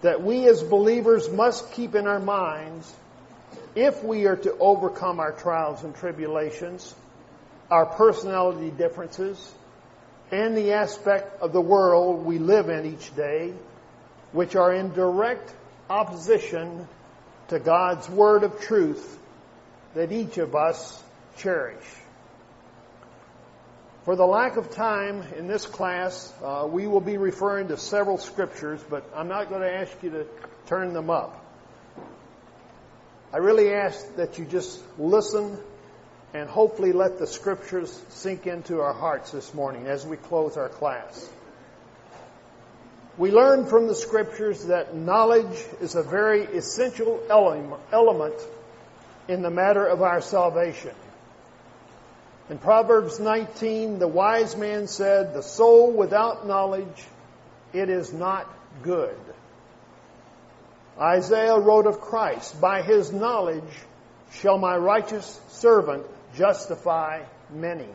that 0.01 0.21
we 0.21 0.45
as 0.49 0.61
believers 0.61 1.29
must 1.29 1.71
keep 1.71 1.95
in 1.95 2.07
our 2.07 2.19
minds 2.19 2.93
if 3.73 4.03
we 4.03 4.25
are 4.25 4.35
to 4.35 4.53
overcome 4.57 5.21
our 5.21 5.31
trials 5.31 5.81
and 5.85 5.95
tribulations, 5.95 6.93
our 7.71 7.85
personality 7.85 8.69
differences, 8.69 9.53
and 10.29 10.57
the 10.57 10.73
aspect 10.73 11.41
of 11.41 11.53
the 11.53 11.61
world 11.61 12.25
we 12.25 12.37
live 12.37 12.67
in 12.67 12.85
each 12.85 13.15
day, 13.15 13.53
which 14.33 14.57
are 14.57 14.73
in 14.73 14.91
direct 14.91 15.53
opposition 15.89 16.87
to 17.49 17.59
God's 17.59 18.09
word 18.09 18.43
of 18.43 18.59
truth 18.61 19.19
that 19.93 20.11
each 20.11 20.37
of 20.37 20.55
us 20.55 21.01
cherish. 21.37 21.85
For 24.03 24.15
the 24.15 24.25
lack 24.25 24.57
of 24.57 24.69
time 24.71 25.23
in 25.37 25.47
this 25.47 25.65
class, 25.65 26.31
uh, 26.43 26.67
we 26.69 26.85
will 26.85 27.01
be 27.01 27.17
referring 27.17 27.69
to 27.69 27.77
several 27.77 28.19
scriptures, 28.19 28.79
but 28.87 29.03
I'm 29.15 29.27
not 29.27 29.49
going 29.49 29.61
to 29.61 29.73
ask 29.73 29.91
you 30.03 30.11
to 30.11 30.27
turn 30.67 30.93
them 30.93 31.09
up. 31.09 31.43
I 33.33 33.37
really 33.37 33.73
ask 33.73 34.15
that 34.15 34.37
you 34.37 34.45
just 34.45 34.79
listen 34.99 35.57
and 36.33 36.49
hopefully 36.49 36.91
let 36.91 37.17
the 37.17 37.25
scriptures 37.25 37.99
sink 38.09 38.45
into 38.45 38.81
our 38.81 38.93
hearts 38.93 39.31
this 39.31 39.53
morning 39.53 39.87
as 39.87 40.05
we 40.05 40.17
close 40.17 40.55
our 40.55 40.69
class. 40.69 41.29
We 43.17 43.31
learn 43.31 43.65
from 43.65 43.87
the 43.87 43.95
scriptures 43.95 44.65
that 44.65 44.95
knowledge 44.95 45.63
is 45.79 45.95
a 45.95 46.03
very 46.03 46.43
essential 46.43 47.21
element 47.29 48.35
in 49.27 49.41
the 49.41 49.49
matter 49.49 49.85
of 49.85 50.01
our 50.01 50.19
salvation. 50.19 50.93
In 52.49 52.57
Proverbs 52.57 53.19
19, 53.19 53.99
the 53.99 54.07
wise 54.07 54.57
man 54.57 54.87
said, 54.87 55.33
The 55.33 55.41
soul 55.41 55.91
without 55.91 56.45
knowledge, 56.45 57.05
it 57.73 57.89
is 57.89 58.13
not 58.13 58.47
good. 58.83 59.17
Isaiah 60.99 61.57
wrote 61.57 61.87
of 61.87 62.01
Christ, 62.01 62.59
By 62.59 62.81
his 62.81 63.11
knowledge 63.11 63.63
shall 64.33 64.57
my 64.57 64.77
righteous 64.77 65.39
servant 65.49 66.05
justify 66.35 67.23
many. 67.49 67.87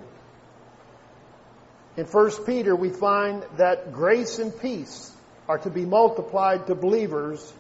In 2.01 2.07
1 2.07 2.46
Peter, 2.46 2.74
we 2.74 2.88
find 2.88 3.44
that 3.59 3.92
grace 3.92 4.38
and 4.38 4.59
peace 4.59 5.12
are 5.46 5.59
to 5.59 5.68
be 5.68 5.84
multiplied 5.84 6.66
to 6.68 6.74
believers 6.74 7.53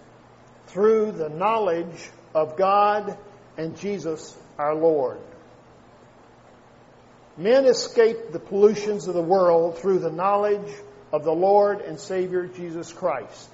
through 0.68 1.12
the 1.12 1.28
knowledge 1.28 2.08
of 2.34 2.56
God 2.56 3.18
and 3.58 3.78
Jesus 3.78 4.34
our 4.56 4.74
Lord. 4.74 5.18
Men 7.36 7.66
escape 7.66 8.32
the 8.32 8.38
pollutions 8.38 9.08
of 9.08 9.14
the 9.14 9.20
world 9.20 9.76
through 9.76 9.98
the 9.98 10.10
knowledge 10.10 10.72
of 11.12 11.22
the 11.22 11.34
Lord 11.34 11.82
and 11.82 12.00
Savior 12.00 12.46
Jesus 12.46 12.90
Christ. 12.94 13.50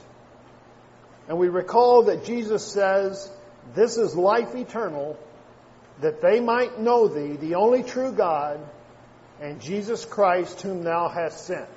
And 1.26 1.37
we 1.37 1.49
recall 1.49 2.05
that 2.05 2.24
Jesus 2.24 2.64
says, 2.64 3.28
This 3.74 3.97
is 3.97 4.14
life 4.14 4.55
eternal, 4.55 5.18
that 6.01 6.20
they 6.20 6.39
might 6.39 6.78
know 6.78 7.09
thee, 7.09 7.34
the 7.34 7.57
only 7.57 7.82
true 7.82 8.12
God, 8.12 8.61
and 9.41 9.61
Jesus 9.61 10.05
Christ, 10.05 10.61
whom 10.62 10.82
thou 10.82 11.09
hast 11.09 11.47
sent. 11.47 11.68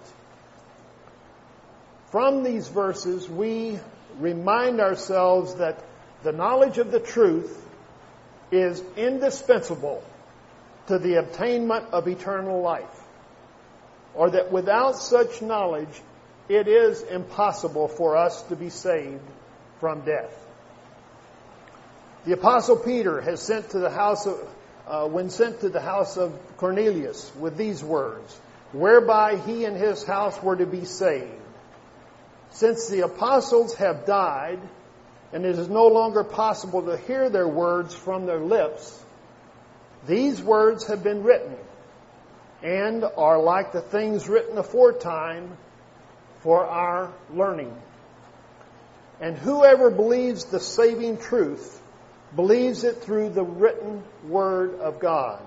From 2.11 2.43
these 2.43 2.67
verses, 2.67 3.29
we 3.29 3.79
remind 4.17 4.81
ourselves 4.81 5.55
that 5.55 5.83
the 6.23 6.31
knowledge 6.31 6.77
of 6.77 6.91
the 6.91 6.99
truth 6.99 7.65
is 8.51 8.81
indispensable 8.97 10.03
to 10.87 10.97
the 10.97 11.15
obtainment 11.15 11.85
of 11.91 12.07
eternal 12.07 12.61
life, 12.61 12.99
or 14.15 14.31
that 14.31 14.51
without 14.51 14.97
such 14.97 15.41
knowledge, 15.41 16.01
it 16.47 16.67
is 16.67 17.01
impossible 17.03 17.87
for 17.87 18.17
us 18.17 18.41
to 18.43 18.55
be 18.55 18.69
saved 18.69 19.21
from 19.79 20.01
death. 20.01 20.35
The 22.25 22.33
apostle 22.33 22.75
Peter 22.77 23.21
has 23.21 23.41
sent 23.41 23.69
to 23.71 23.79
the 23.79 23.91
house 23.91 24.25
of, 24.25 24.35
uh, 24.89 25.07
when 25.07 25.29
sent 25.29 25.61
to 25.61 25.69
the 25.69 25.79
house 25.79 26.17
of 26.17 26.37
Cornelius 26.57 27.31
with 27.35 27.55
these 27.55 27.83
words, 27.83 28.35
whereby 28.71 29.37
he 29.37 29.65
and 29.65 29.77
his 29.77 30.03
house 30.03 30.41
were 30.41 30.55
to 30.55 30.65
be 30.65 30.83
saved. 30.83 31.31
Since 32.49 32.89
the 32.89 33.01
apostles 33.01 33.75
have 33.75 34.07
died, 34.07 34.59
and 35.31 35.45
it 35.45 35.57
is 35.57 35.69
no 35.69 35.87
longer 35.87 36.23
possible 36.23 36.81
to 36.83 36.97
hear 36.97 37.29
their 37.29 37.47
words 37.47 37.93
from 37.93 38.25
their 38.25 38.39
lips, 38.39 39.03
these 40.07 40.41
words 40.41 40.87
have 40.87 41.03
been 41.03 41.23
written 41.23 41.55
and 42.63 43.03
are 43.03 43.39
like 43.39 43.71
the 43.71 43.81
things 43.81 44.27
written 44.27 44.57
aforetime 44.57 45.55
for 46.39 46.65
our 46.65 47.13
learning. 47.31 47.75
And 49.21 49.37
whoever 49.37 49.89
believes 49.89 50.45
the 50.45 50.59
saving 50.59 51.17
truth 51.17 51.78
believes 52.35 52.83
it 52.83 52.97
through 52.97 53.29
the 53.29 53.43
written 53.43 54.03
Word 54.27 54.75
of 54.79 54.99
God. 54.99 55.41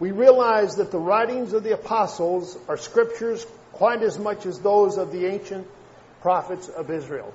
We 0.00 0.10
realize 0.10 0.76
that 0.76 0.90
the 0.90 0.98
writings 0.98 1.52
of 1.52 1.62
the 1.62 1.74
apostles 1.74 2.58
are 2.68 2.76
scriptures 2.76 3.46
quite 3.72 4.02
as 4.02 4.18
much 4.18 4.46
as 4.46 4.58
those 4.58 4.98
of 4.98 5.12
the 5.12 5.26
ancient 5.26 5.66
prophets 6.20 6.68
of 6.68 6.90
Israel. 6.90 7.32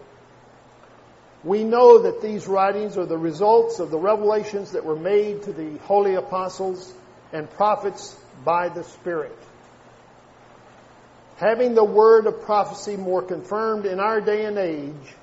We 1.44 1.64
know 1.64 2.00
that 2.00 2.22
these 2.22 2.48
writings 2.48 2.98
are 2.98 3.06
the 3.06 3.18
results 3.18 3.80
of 3.80 3.92
the 3.92 3.98
revelations 3.98 4.72
that 4.72 4.84
were 4.84 4.96
made 4.96 5.44
to 5.44 5.54
the 5.54 5.78
holy 5.80 6.16
apostles 6.16 6.94
and 7.32 7.50
prophets 7.52 8.16
by 8.44 8.68
the 8.70 8.84
Spirit. 8.84 9.38
Having 11.38 11.76
the 11.76 11.84
word 11.84 12.28
of 12.28 12.42
prophecy 12.42 12.98
more 12.98 13.22
confirmed 13.22 13.86
in 13.86 14.02
our 14.02 14.20
day 14.20 14.44
and 14.44 14.58
age, 14.58 15.16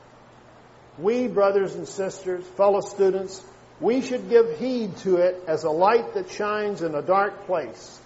we, 0.98 1.28
brothers 1.28 1.74
and 1.74 1.86
sisters, 1.86 2.44
fellow 2.56 2.80
students, 2.80 3.42
we 3.80 4.00
should 4.00 4.30
give 4.30 4.58
heed 4.58 4.96
to 4.98 5.16
it 5.16 5.42
as 5.46 5.64
a 5.64 5.70
light 5.70 6.14
that 6.14 6.30
shines 6.30 6.82
in 6.82 6.94
a 6.94 7.02
dark 7.02 7.46
place. 7.46 8.00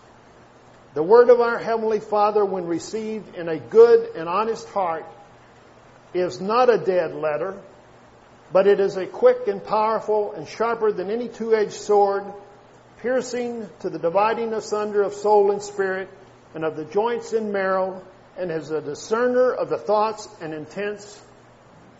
The 0.95 1.03
word 1.03 1.30
of 1.30 1.41
our 1.41 1.59
Heavenly 1.59 2.01
Father, 2.01 2.45
when 2.45 2.66
received 2.66 3.36
in 3.36 3.49
a 3.49 3.59
good 3.59 4.16
and 4.16 4.28
honest 4.28 4.68
heart, 4.70 5.07
is 6.12 6.41
not 6.41 6.68
a 6.68 6.78
dead 6.78 7.14
letter, 7.14 7.57
but 8.53 8.66
it 8.66 8.80
is 8.80 8.97
a 8.97 9.07
quick 9.07 9.47
and 9.47 9.64
powerful 9.64 10.32
and 10.32 10.49
sharper 10.49 10.91
than 10.91 11.09
any 11.09 11.28
two-edged 11.28 11.72
sword, 11.72 12.24
piercing 12.99 13.68
to 13.80 13.91
the 13.91 14.01
dividing 14.01 14.53
asunder 14.53 15.03
of 15.03 15.14
soul 15.14 15.53
and 15.53 15.62
spirit 15.62 16.09
and 16.57 16.64
of 16.64 16.74
the 16.74 16.84
joints 16.84 17.32
and 17.32 17.53
marrow, 17.53 18.03
and 18.36 18.51
is 18.51 18.72
a 18.72 18.80
discerner 18.80 19.53
of 19.53 19.68
the 19.68 19.78
thoughts 19.78 20.28
and 20.41 20.53
intents 20.53 21.20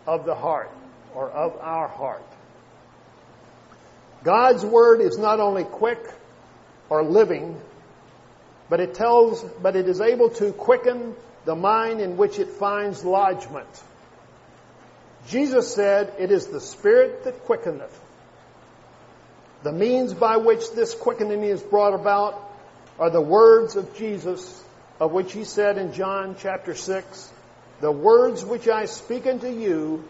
of 0.05 0.25
the 0.25 0.35
heart 0.35 0.69
or 1.15 1.29
of 1.29 1.57
our 1.59 1.87
heart. 1.87 2.25
God's 4.23 4.63
word 4.65 5.01
is 5.01 5.17
not 5.17 5.39
only 5.39 5.63
quick 5.63 5.99
or 6.89 7.03
living, 7.03 7.59
but 8.69 8.79
it 8.79 8.93
tells, 8.93 9.43
but 9.61 9.75
it 9.75 9.87
is 9.87 9.99
able 9.99 10.29
to 10.29 10.51
quicken 10.51 11.15
the 11.45 11.55
mind 11.55 12.01
in 12.01 12.17
which 12.17 12.39
it 12.39 12.49
finds 12.49 13.03
lodgment. 13.03 13.67
Jesus 15.27 15.73
said, 15.73 16.13
It 16.19 16.31
is 16.31 16.47
the 16.47 16.61
Spirit 16.61 17.23
that 17.25 17.45
quickeneth. 17.45 17.99
The 19.63 19.71
means 19.71 20.13
by 20.13 20.37
which 20.37 20.71
this 20.71 20.93
quickening 20.95 21.43
is 21.43 21.61
brought 21.61 21.93
about 21.93 22.41
are 22.99 23.09
the 23.09 23.21
words 23.21 23.75
of 23.75 23.95
Jesus, 23.95 24.63
of 24.99 25.11
which 25.11 25.33
he 25.33 25.43
said 25.43 25.77
in 25.77 25.93
John 25.93 26.35
chapter 26.39 26.75
6, 26.75 27.31
The 27.79 27.91
words 27.91 28.43
which 28.43 28.67
I 28.67 28.85
speak 28.85 29.27
unto 29.27 29.47
you 29.47 30.03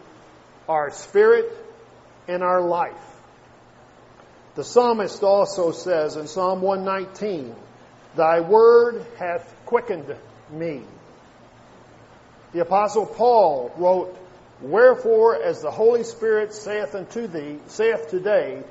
our 0.68 0.90
spirit, 0.90 1.50
and 2.28 2.42
our 2.42 2.60
life. 2.60 2.94
The 4.54 4.64
psalmist 4.64 5.22
also 5.22 5.72
says 5.72 6.16
in 6.16 6.26
Psalm 6.28 6.60
119, 6.60 7.54
Thy 8.16 8.40
word 8.40 9.04
hath 9.18 9.54
quickened 9.64 10.14
me. 10.50 10.82
The 12.52 12.60
apostle 12.60 13.06
Paul 13.06 13.72
wrote, 13.76 14.16
Wherefore, 14.60 15.42
as 15.42 15.62
the 15.62 15.70
Holy 15.70 16.04
Spirit 16.04 16.54
saith 16.54 16.94
unto 16.94 17.26
thee, 17.26 17.58
saith 17.66 18.10
today, 18.10 18.62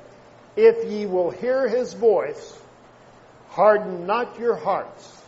if 0.56 0.90
ye 0.90 1.06
will 1.06 1.30
hear 1.30 1.68
his 1.68 1.92
voice, 1.92 2.58
harden 3.48 4.06
not 4.06 4.38
your 4.38 4.54
hearts. 4.54 5.22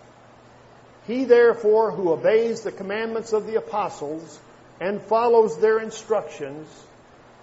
He 1.07 1.25
therefore 1.25 1.91
who 1.91 2.13
obeys 2.13 2.63
the 2.63 2.73
commandments 2.73 3.33
of 3.33 3.47
the 3.47 3.57
apostles 3.57 4.39
and 4.81 5.01
follows 5.03 5.59
their 5.59 5.79
instructions 5.79 6.69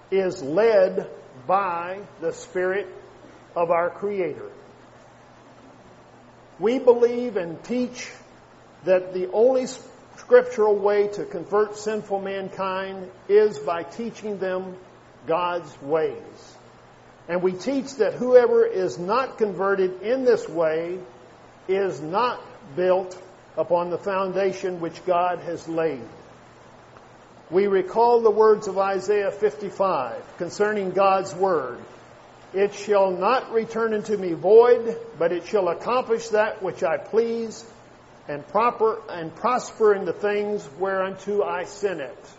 is 0.09 0.41
led 0.41 1.09
by 1.47 1.99
the 2.19 2.33
Spirit 2.33 2.87
of 3.55 3.71
our 3.71 3.89
Creator. 3.89 4.49
We 6.59 6.79
believe 6.79 7.37
and 7.37 7.63
teach 7.63 8.11
that 8.83 9.13
the 9.13 9.31
only 9.31 9.67
scriptural 10.17 10.75
way 10.75 11.07
to 11.07 11.25
convert 11.25 11.77
sinful 11.77 12.21
mankind 12.21 13.09
is 13.27 13.57
by 13.59 13.83
teaching 13.83 14.37
them 14.37 14.75
God's 15.25 15.81
ways. 15.81 16.57
And 17.27 17.41
we 17.41 17.53
teach 17.53 17.95
that 17.95 18.13
whoever 18.13 18.65
is 18.65 18.97
not 18.97 19.37
converted 19.37 20.01
in 20.01 20.25
this 20.25 20.47
way 20.47 20.99
is 21.67 22.01
not 22.01 22.41
built 22.75 23.17
upon 23.57 23.89
the 23.89 23.97
foundation 23.97 24.79
which 24.79 25.05
God 25.05 25.39
has 25.39 25.67
laid. 25.67 26.01
We 27.51 27.67
recall 27.67 28.21
the 28.21 28.31
words 28.31 28.69
of 28.69 28.77
Isaiah 28.77 29.29
55 29.29 30.37
concerning 30.37 30.91
God's 30.91 31.35
word. 31.35 31.79
It 32.53 32.73
shall 32.73 33.11
not 33.11 33.51
return 33.51 33.93
unto 33.93 34.15
me 34.15 34.31
void, 34.31 34.97
but 35.19 35.33
it 35.33 35.45
shall 35.45 35.67
accomplish 35.67 36.29
that 36.29 36.63
which 36.63 36.81
I 36.81 36.95
please 36.97 37.65
and 38.29 38.47
proper 38.47 39.01
and 39.09 39.35
prosper 39.35 39.93
in 39.93 40.05
the 40.05 40.13
things 40.13 40.65
whereunto 40.79 41.43
I 41.43 41.65
sent 41.65 41.99
it. 41.99 42.29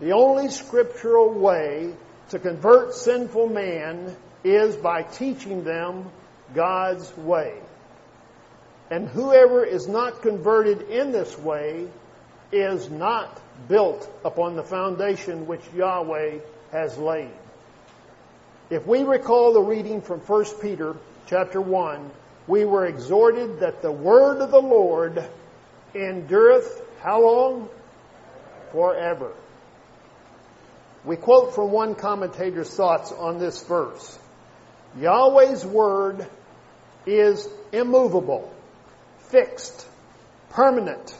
The 0.00 0.12
only 0.12 0.50
scriptural 0.50 1.32
way 1.32 1.94
to 2.28 2.38
convert 2.38 2.94
sinful 2.94 3.48
man 3.48 4.14
is 4.44 4.76
by 4.76 5.02
teaching 5.02 5.64
them 5.64 6.10
God's 6.54 7.16
way. 7.16 7.54
And 8.90 9.08
whoever 9.08 9.64
is 9.64 9.88
not 9.88 10.20
converted 10.20 10.90
in 10.90 11.10
this 11.10 11.38
way 11.38 11.88
is 12.52 12.90
not 12.90 13.40
built 13.66 14.08
upon 14.24 14.56
the 14.56 14.62
foundation 14.62 15.46
which 15.46 15.62
Yahweh 15.74 16.38
has 16.72 16.96
laid. 16.96 17.32
If 18.70 18.86
we 18.86 19.02
recall 19.02 19.52
the 19.52 19.62
reading 19.62 20.02
from 20.02 20.20
1 20.20 20.44
Peter 20.60 20.96
chapter 21.26 21.60
1, 21.60 22.10
we 22.46 22.64
were 22.64 22.86
exhorted 22.86 23.60
that 23.60 23.82
the 23.82 23.92
word 23.92 24.40
of 24.40 24.50
the 24.50 24.60
Lord 24.60 25.24
endureth 25.94 26.82
how 27.00 27.22
long? 27.22 27.68
Forever. 28.72 29.32
We 31.04 31.16
quote 31.16 31.54
from 31.54 31.70
one 31.70 31.94
commentator's 31.94 32.68
thoughts 32.68 33.12
on 33.12 33.38
this 33.38 33.62
verse. 33.62 34.18
Yahweh's 34.98 35.64
word 35.64 36.26
is 37.06 37.48
immovable, 37.72 38.52
fixed, 39.30 39.86
permanent, 40.50 41.14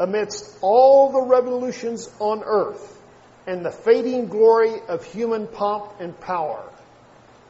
amidst 0.00 0.58
all 0.60 1.10
the 1.12 1.22
revolutions 1.22 2.08
on 2.18 2.42
earth 2.44 3.00
and 3.46 3.64
the 3.64 3.70
fading 3.70 4.28
glory 4.28 4.74
of 4.88 5.04
human 5.04 5.46
pomp 5.46 5.92
and 6.00 6.18
power. 6.20 6.62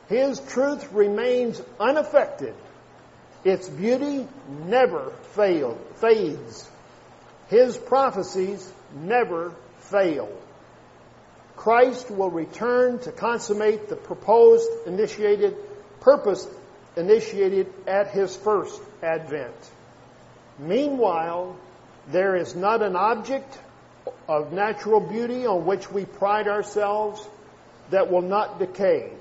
His 0.08 0.40
truth 0.40 0.92
remains 0.92 1.60
unaffected. 1.78 2.54
Its 3.44 3.68
beauty 3.68 4.26
never 4.64 5.12
failed, 5.32 5.78
fades. 5.96 6.68
His 7.48 7.76
prophecies 7.76 8.72
never 8.94 9.54
fail. 9.80 10.28
Christ 11.56 12.10
will 12.10 12.30
return 12.30 13.00
to 13.00 13.12
consummate 13.12 13.88
the 13.88 13.96
proposed 13.96 14.68
initiated 14.86 15.56
purpose 16.00 16.46
initiated 16.96 17.72
at 17.86 18.08
his 18.10 18.34
first 18.36 18.80
advent. 19.02 19.54
Meanwhile, 20.58 21.56
there 22.10 22.36
is 22.36 22.54
not 22.54 22.82
an 22.82 22.96
object 22.96 23.58
of 24.28 24.52
natural 24.52 25.00
beauty 25.00 25.46
on 25.46 25.66
which 25.66 25.90
we 25.90 26.04
pride 26.04 26.48
ourselves 26.48 27.26
that 27.90 28.10
will 28.10 28.22
not 28.22 28.58
decay. 28.58 29.12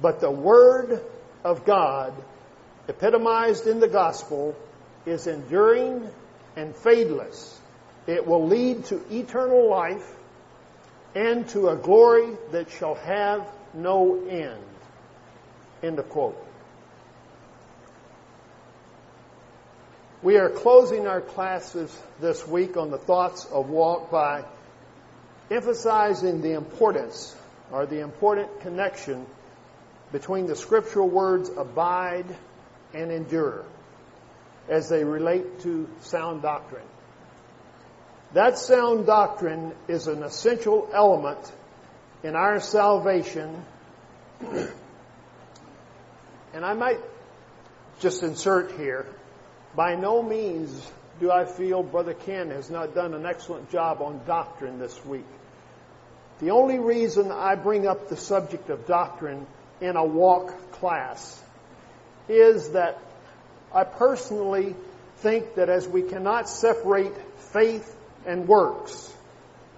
But 0.00 0.20
the 0.20 0.30
Word 0.30 1.00
of 1.44 1.64
God, 1.64 2.12
epitomized 2.88 3.66
in 3.66 3.80
the 3.80 3.88
gospel, 3.88 4.56
is 5.06 5.26
enduring 5.26 6.08
and 6.56 6.74
fadeless. 6.74 7.56
It 8.06 8.26
will 8.26 8.46
lead 8.46 8.84
to 8.86 9.00
eternal 9.14 9.70
life 9.70 10.08
and 11.14 11.48
to 11.50 11.68
a 11.68 11.76
glory 11.76 12.28
that 12.50 12.70
shall 12.70 12.96
have 12.96 13.46
no 13.72 14.26
end. 14.26 14.62
End 15.82 15.98
of 15.98 16.08
quote. 16.08 16.43
We 20.24 20.38
are 20.38 20.48
closing 20.48 21.06
our 21.06 21.20
classes 21.20 21.94
this 22.18 22.48
week 22.48 22.78
on 22.78 22.90
the 22.90 22.96
thoughts 22.96 23.44
of 23.44 23.68
walk 23.68 24.10
by 24.10 24.46
emphasizing 25.50 26.40
the 26.40 26.54
importance 26.54 27.36
or 27.70 27.84
the 27.84 28.00
important 28.00 28.62
connection 28.62 29.26
between 30.12 30.46
the 30.46 30.56
scriptural 30.56 31.10
words 31.10 31.50
abide 31.54 32.24
and 32.94 33.12
endure 33.12 33.66
as 34.66 34.88
they 34.88 35.04
relate 35.04 35.60
to 35.60 35.86
sound 36.00 36.40
doctrine. 36.40 36.86
That 38.32 38.58
sound 38.58 39.04
doctrine 39.04 39.74
is 39.88 40.06
an 40.06 40.22
essential 40.22 40.88
element 40.94 41.52
in 42.22 42.34
our 42.34 42.60
salvation. 42.60 43.62
and 44.40 44.70
I 46.64 46.72
might 46.72 47.00
just 48.00 48.22
insert 48.22 48.72
here 48.78 49.04
by 49.76 49.94
no 49.94 50.22
means 50.22 50.90
do 51.20 51.30
I 51.30 51.44
feel 51.44 51.82
Brother 51.82 52.14
Ken 52.14 52.50
has 52.50 52.70
not 52.70 52.94
done 52.94 53.14
an 53.14 53.26
excellent 53.26 53.70
job 53.70 54.00
on 54.02 54.20
doctrine 54.26 54.78
this 54.78 55.04
week. 55.04 55.26
The 56.40 56.50
only 56.50 56.78
reason 56.78 57.30
I 57.30 57.54
bring 57.54 57.86
up 57.86 58.08
the 58.08 58.16
subject 58.16 58.70
of 58.70 58.86
doctrine 58.86 59.46
in 59.80 59.96
a 59.96 60.04
walk 60.04 60.72
class 60.72 61.40
is 62.28 62.70
that 62.70 62.98
I 63.72 63.84
personally 63.84 64.74
think 65.18 65.54
that 65.54 65.68
as 65.68 65.86
we 65.86 66.02
cannot 66.02 66.48
separate 66.48 67.14
faith 67.52 67.94
and 68.26 68.48
works, 68.48 69.12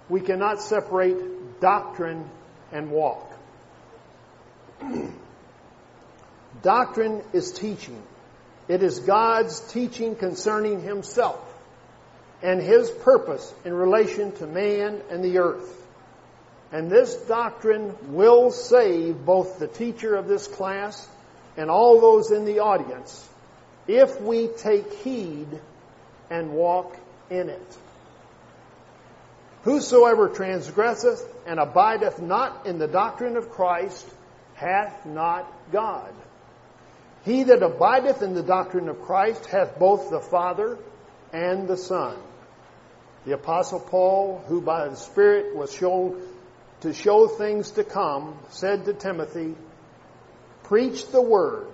we 0.09 0.21
cannot 0.21 0.61
separate 0.61 1.59
doctrine 1.59 2.29
and 2.71 2.91
walk. 2.91 3.31
doctrine 6.61 7.21
is 7.33 7.51
teaching. 7.51 8.01
It 8.67 8.83
is 8.83 8.99
God's 8.99 9.59
teaching 9.71 10.15
concerning 10.15 10.81
Himself 10.81 11.41
and 12.41 12.61
His 12.61 12.89
purpose 12.89 13.53
in 13.65 13.73
relation 13.73 14.31
to 14.33 14.47
man 14.47 15.01
and 15.09 15.23
the 15.23 15.39
earth. 15.39 15.73
And 16.71 16.89
this 16.89 17.15
doctrine 17.15 17.95
will 18.09 18.51
save 18.51 19.25
both 19.25 19.57
the 19.57 19.67
teacher 19.67 20.15
of 20.15 20.27
this 20.27 20.47
class 20.47 21.07
and 21.55 21.69
all 21.69 22.01
those 22.01 22.31
in 22.31 22.45
the 22.45 22.59
audience 22.59 23.27
if 23.87 24.19
we 24.21 24.47
take 24.47 24.91
heed 24.95 25.47
and 26.29 26.51
walk 26.51 26.97
in 27.29 27.49
it. 27.49 27.77
Whosoever 29.63 30.29
transgresseth 30.29 31.25
and 31.45 31.59
abideth 31.59 32.21
not 32.21 32.65
in 32.65 32.79
the 32.79 32.87
doctrine 32.87 33.37
of 33.37 33.49
Christ 33.49 34.05
hath 34.55 35.05
not 35.05 35.51
God. 35.71 36.13
He 37.27 37.43
that 37.43 37.61
abideth 37.61 38.21
in 38.21 38.35
the 38.35 38.41
doctrine 38.41 38.87
of 38.87 39.01
Christ 39.01 39.47
hath 39.47 39.77
both 39.77 40.09
the 40.09 40.21
Father 40.21 40.77
and 41.33 41.67
the 41.67 41.75
Son. 41.75 42.17
The 43.25 43.33
Apostle 43.33 43.81
Paul, 43.81 44.41
who 44.47 44.61
by 44.61 44.87
the 44.87 44.95
Spirit 44.95 45.53
was 45.53 45.73
shown 45.73 46.21
to 46.81 46.93
show 46.93 47.27
things 47.27 47.71
to 47.71 47.83
come, 47.83 48.39
said 48.51 48.85
to 48.85 48.93
Timothy, 48.93 49.55
Preach 50.63 51.09
the 51.09 51.21
word, 51.21 51.67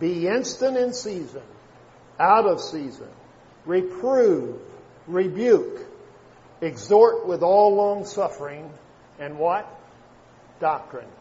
be 0.00 0.26
instant 0.26 0.78
in 0.78 0.94
season, 0.94 1.42
out 2.18 2.46
of 2.46 2.62
season, 2.62 3.10
reprove, 3.66 4.62
rebuke, 5.06 5.86
exhort 6.62 7.26
with 7.26 7.42
all 7.42 7.74
long 7.74 8.06
suffering, 8.06 8.70
and 9.18 9.38
what? 9.38 9.68
Doctrine. 10.58 11.13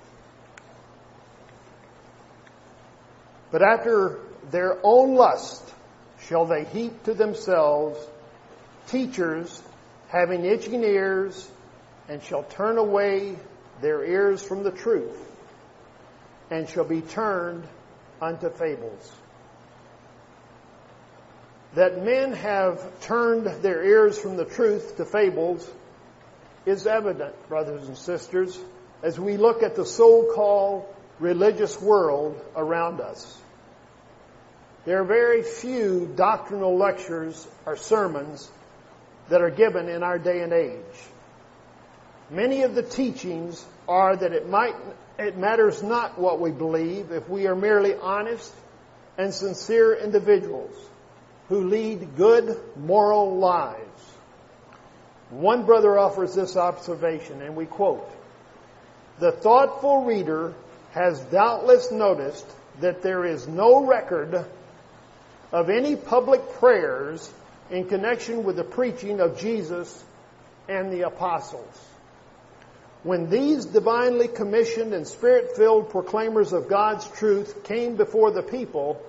But 3.53 3.61
after 3.61 4.17
their 4.49 4.79
own 4.81 5.13
lust 5.13 5.61
shall 6.21 6.45
they 6.45 6.63
heap 6.63 7.03
to 7.03 7.13
themselves 7.13 7.99
teachers 8.87 9.61
having 10.07 10.43
itching 10.43 10.83
ears, 10.83 11.47
and 12.09 12.21
shall 12.23 12.41
turn 12.43 12.79
away 12.79 13.37
their 13.79 14.03
ears 14.03 14.41
from 14.41 14.63
the 14.63 14.71
truth, 14.71 15.15
and 16.49 16.67
shall 16.67 16.83
be 16.83 17.01
turned 17.01 17.63
unto 18.19 18.49
fables. 18.49 19.11
That 21.75 22.03
men 22.03 22.33
have 22.33 23.01
turned 23.01 23.45
their 23.61 23.83
ears 23.83 24.17
from 24.17 24.35
the 24.35 24.45
truth 24.45 24.97
to 24.97 25.05
fables 25.05 25.69
is 26.65 26.87
evident, 26.87 27.35
brothers 27.49 27.87
and 27.87 27.97
sisters, 27.97 28.57
as 29.03 29.19
we 29.19 29.37
look 29.37 29.61
at 29.61 29.75
the 29.75 29.85
so-called 29.85 30.85
religious 31.23 31.81
world 31.81 32.39
around 32.55 32.99
us. 32.99 33.39
There 34.85 34.99
are 34.99 35.05
very 35.05 35.41
few 35.41 36.11
doctrinal 36.15 36.77
lectures 36.77 37.47
or 37.65 37.77
sermons 37.77 38.51
that 39.29 39.41
are 39.41 39.49
given 39.49 39.87
in 39.87 40.03
our 40.03 40.19
day 40.19 40.41
and 40.41 40.51
age. 40.51 40.99
Many 42.29 42.63
of 42.63 42.75
the 42.75 42.83
teachings 42.83 43.65
are 43.87 44.15
that 44.15 44.33
it 44.33 44.49
might, 44.49 44.75
it 45.17 45.37
matters 45.37 45.81
not 45.81 46.19
what 46.19 46.41
we 46.41 46.51
believe 46.51 47.11
if 47.11 47.29
we 47.29 47.47
are 47.47 47.55
merely 47.55 47.95
honest 47.95 48.53
and 49.17 49.33
sincere 49.33 49.95
individuals. 49.95 50.75
who 51.49 51.67
lead 51.67 52.15
good 52.15 52.57
moral 52.77 53.37
lives. 53.37 54.01
One 55.29 55.65
brother 55.65 55.99
offers 55.99 56.33
this 56.33 56.55
observation, 56.55 57.41
and 57.41 57.55
we 57.55 57.65
quote, 57.65 58.09
The 59.19 59.33
thoughtful 59.33 60.05
reader 60.05 60.53
has 60.93 61.19
doubtless 61.25 61.91
noticed 61.91 62.45
that 62.79 63.01
there 63.01 63.25
is 63.25 63.47
no 63.47 63.85
record 63.85 64.45
of 65.51 65.69
any 65.69 65.95
public 65.95 66.53
prayers 66.53 67.31
in 67.71 67.87
connection 67.87 68.43
with 68.43 68.55
the 68.55 68.63
preaching 68.63 69.19
of 69.19 69.39
Jesus 69.39 70.03
and 70.69 70.91
the 70.91 71.01
apostles. 71.01 71.79
When 73.01 73.29
these 73.29 73.65
divinely 73.65 74.27
commissioned 74.27 74.93
and 74.93 75.07
spirit 75.07 75.57
filled 75.57 75.89
proclaimers 75.89 76.53
of 76.53 76.69
God's 76.69 77.07
truth 77.09 77.63
came 77.63 77.95
before 77.95 78.31
the 78.31 78.43
people, 78.43 79.01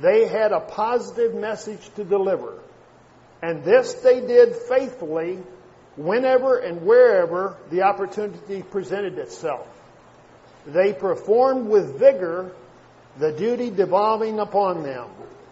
they 0.00 0.26
had 0.26 0.52
a 0.52 0.60
positive 0.60 1.34
message 1.34 1.90
to 1.94 2.04
deliver. 2.04 2.58
And 3.40 3.64
this 3.64 3.94
they 3.94 4.20
did 4.20 4.54
faithfully 4.54 5.38
whenever 5.96 6.58
and 6.58 6.82
wherever 6.82 7.56
the 7.70 7.82
opportunity 7.82 8.62
presented 8.62 9.18
itself. 9.18 9.66
They 10.66 10.92
performed 10.92 11.68
with 11.68 11.98
vigor 11.98 12.52
the 13.18 13.32
duty 13.32 13.70
devolving 13.70 14.38
upon 14.38 14.82
them 14.82 15.08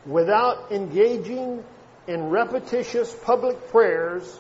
without 0.06 0.72
engaging 0.72 1.62
in 2.06 2.30
repetitious 2.30 3.14
public 3.22 3.70
prayers 3.70 4.38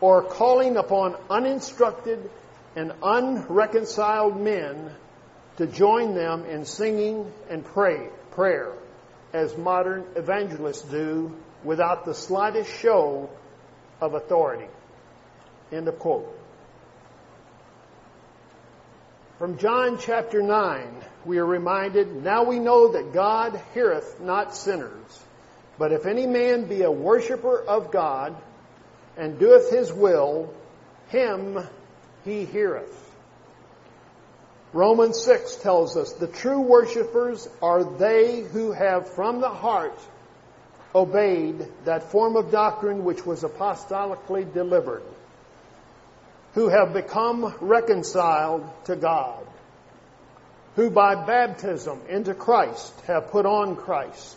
or 0.00 0.22
calling 0.22 0.76
upon 0.76 1.16
uninstructed 1.28 2.30
and 2.76 2.92
unreconciled 3.02 4.40
men 4.40 4.90
to 5.56 5.66
join 5.66 6.14
them 6.14 6.44
in 6.44 6.64
singing 6.64 7.30
and 7.48 7.64
pray, 7.64 8.08
prayer, 8.30 8.72
as 9.32 9.56
modern 9.56 10.04
evangelists 10.16 10.82
do 10.82 11.36
without 11.64 12.04
the 12.04 12.14
slightest 12.14 12.70
show 12.70 13.28
of 14.00 14.14
authority. 14.14 14.68
End 15.72 15.88
of 15.88 15.98
quote. 15.98 16.39
From 19.40 19.56
John 19.56 19.96
chapter 19.98 20.42
9, 20.42 20.86
we 21.24 21.38
are 21.38 21.46
reminded, 21.46 22.22
Now 22.22 22.44
we 22.44 22.58
know 22.58 22.88
that 22.88 23.14
God 23.14 23.58
heareth 23.72 24.20
not 24.20 24.54
sinners, 24.54 25.24
but 25.78 25.92
if 25.92 26.04
any 26.04 26.26
man 26.26 26.66
be 26.66 26.82
a 26.82 26.90
worshipper 26.90 27.58
of 27.58 27.90
God, 27.90 28.36
and 29.16 29.38
doeth 29.38 29.70
his 29.70 29.90
will, 29.90 30.52
him 31.08 31.58
he 32.22 32.44
heareth. 32.44 32.94
Romans 34.74 35.18
6 35.22 35.56
tells 35.56 35.96
us 35.96 36.12
the 36.12 36.26
true 36.26 36.60
worshippers 36.60 37.48
are 37.62 37.82
they 37.82 38.42
who 38.42 38.72
have 38.72 39.08
from 39.08 39.40
the 39.40 39.48
heart 39.48 39.98
obeyed 40.94 41.66
that 41.86 42.10
form 42.10 42.36
of 42.36 42.50
doctrine 42.50 43.04
which 43.04 43.24
was 43.24 43.42
apostolically 43.42 44.52
delivered 44.52 45.02
who 46.54 46.68
have 46.68 46.92
become 46.92 47.54
reconciled 47.60 48.68
to 48.84 48.96
God, 48.96 49.46
who 50.76 50.90
by 50.90 51.14
baptism 51.14 52.00
into 52.08 52.34
Christ 52.34 52.92
have 53.06 53.30
put 53.30 53.46
on 53.46 53.76
Christ. 53.76 54.36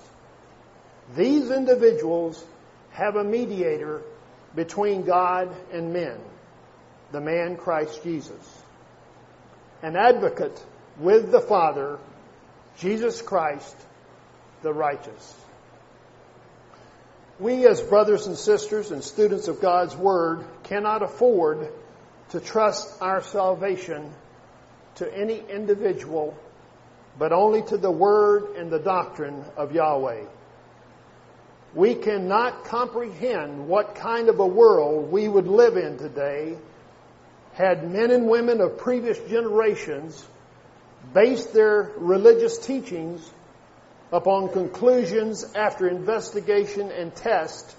These 1.15 1.49
individuals 1.49 2.43
have 2.91 3.15
a 3.15 3.23
mediator 3.23 4.01
between 4.55 5.03
God 5.03 5.53
and 5.71 5.93
men, 5.93 6.17
the 7.11 7.21
man 7.21 7.57
Christ 7.57 8.03
Jesus. 8.03 8.63
An 9.81 9.95
advocate 9.95 10.63
with 10.99 11.31
the 11.31 11.41
Father, 11.41 11.97
Jesus 12.77 13.21
Christ, 13.21 13.75
the 14.61 14.71
righteous. 14.71 15.35
We 17.39 17.67
as 17.67 17.81
brothers 17.81 18.27
and 18.27 18.37
sisters 18.37 18.91
and 18.91 19.03
students 19.03 19.47
of 19.47 19.59
God's 19.59 19.95
Word 19.95 20.45
cannot 20.63 21.01
afford 21.01 21.67
to 22.29 22.39
trust 22.39 23.01
our 23.01 23.21
salvation 23.21 24.11
to 24.95 25.17
any 25.17 25.43
individual, 25.49 26.35
but 27.17 27.31
only 27.31 27.61
to 27.63 27.77
the 27.77 27.91
word 27.91 28.55
and 28.57 28.71
the 28.71 28.79
doctrine 28.79 29.43
of 29.57 29.73
Yahweh. 29.73 30.25
We 31.73 31.95
cannot 31.95 32.65
comprehend 32.65 33.67
what 33.67 33.95
kind 33.95 34.29
of 34.29 34.39
a 34.39 34.45
world 34.45 35.11
we 35.11 35.27
would 35.27 35.47
live 35.47 35.75
in 35.75 35.97
today 35.97 36.57
had 37.53 37.89
men 37.89 38.11
and 38.11 38.27
women 38.27 38.61
of 38.61 38.77
previous 38.77 39.17
generations 39.29 40.23
based 41.13 41.53
their 41.53 41.91
religious 41.97 42.57
teachings 42.59 43.27
upon 44.11 44.49
conclusions 44.49 45.43
after 45.55 45.87
investigation 45.87 46.91
and 46.91 47.13
test 47.15 47.75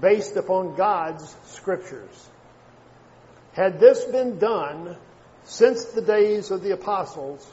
based 0.00 0.36
upon 0.36 0.76
God's 0.76 1.34
scriptures. 1.46 2.28
Had 3.52 3.78
this 3.78 4.04
been 4.04 4.38
done 4.38 4.96
since 5.44 5.84
the 5.84 6.02
days 6.02 6.50
of 6.50 6.62
the 6.62 6.70
apostles, 6.70 7.46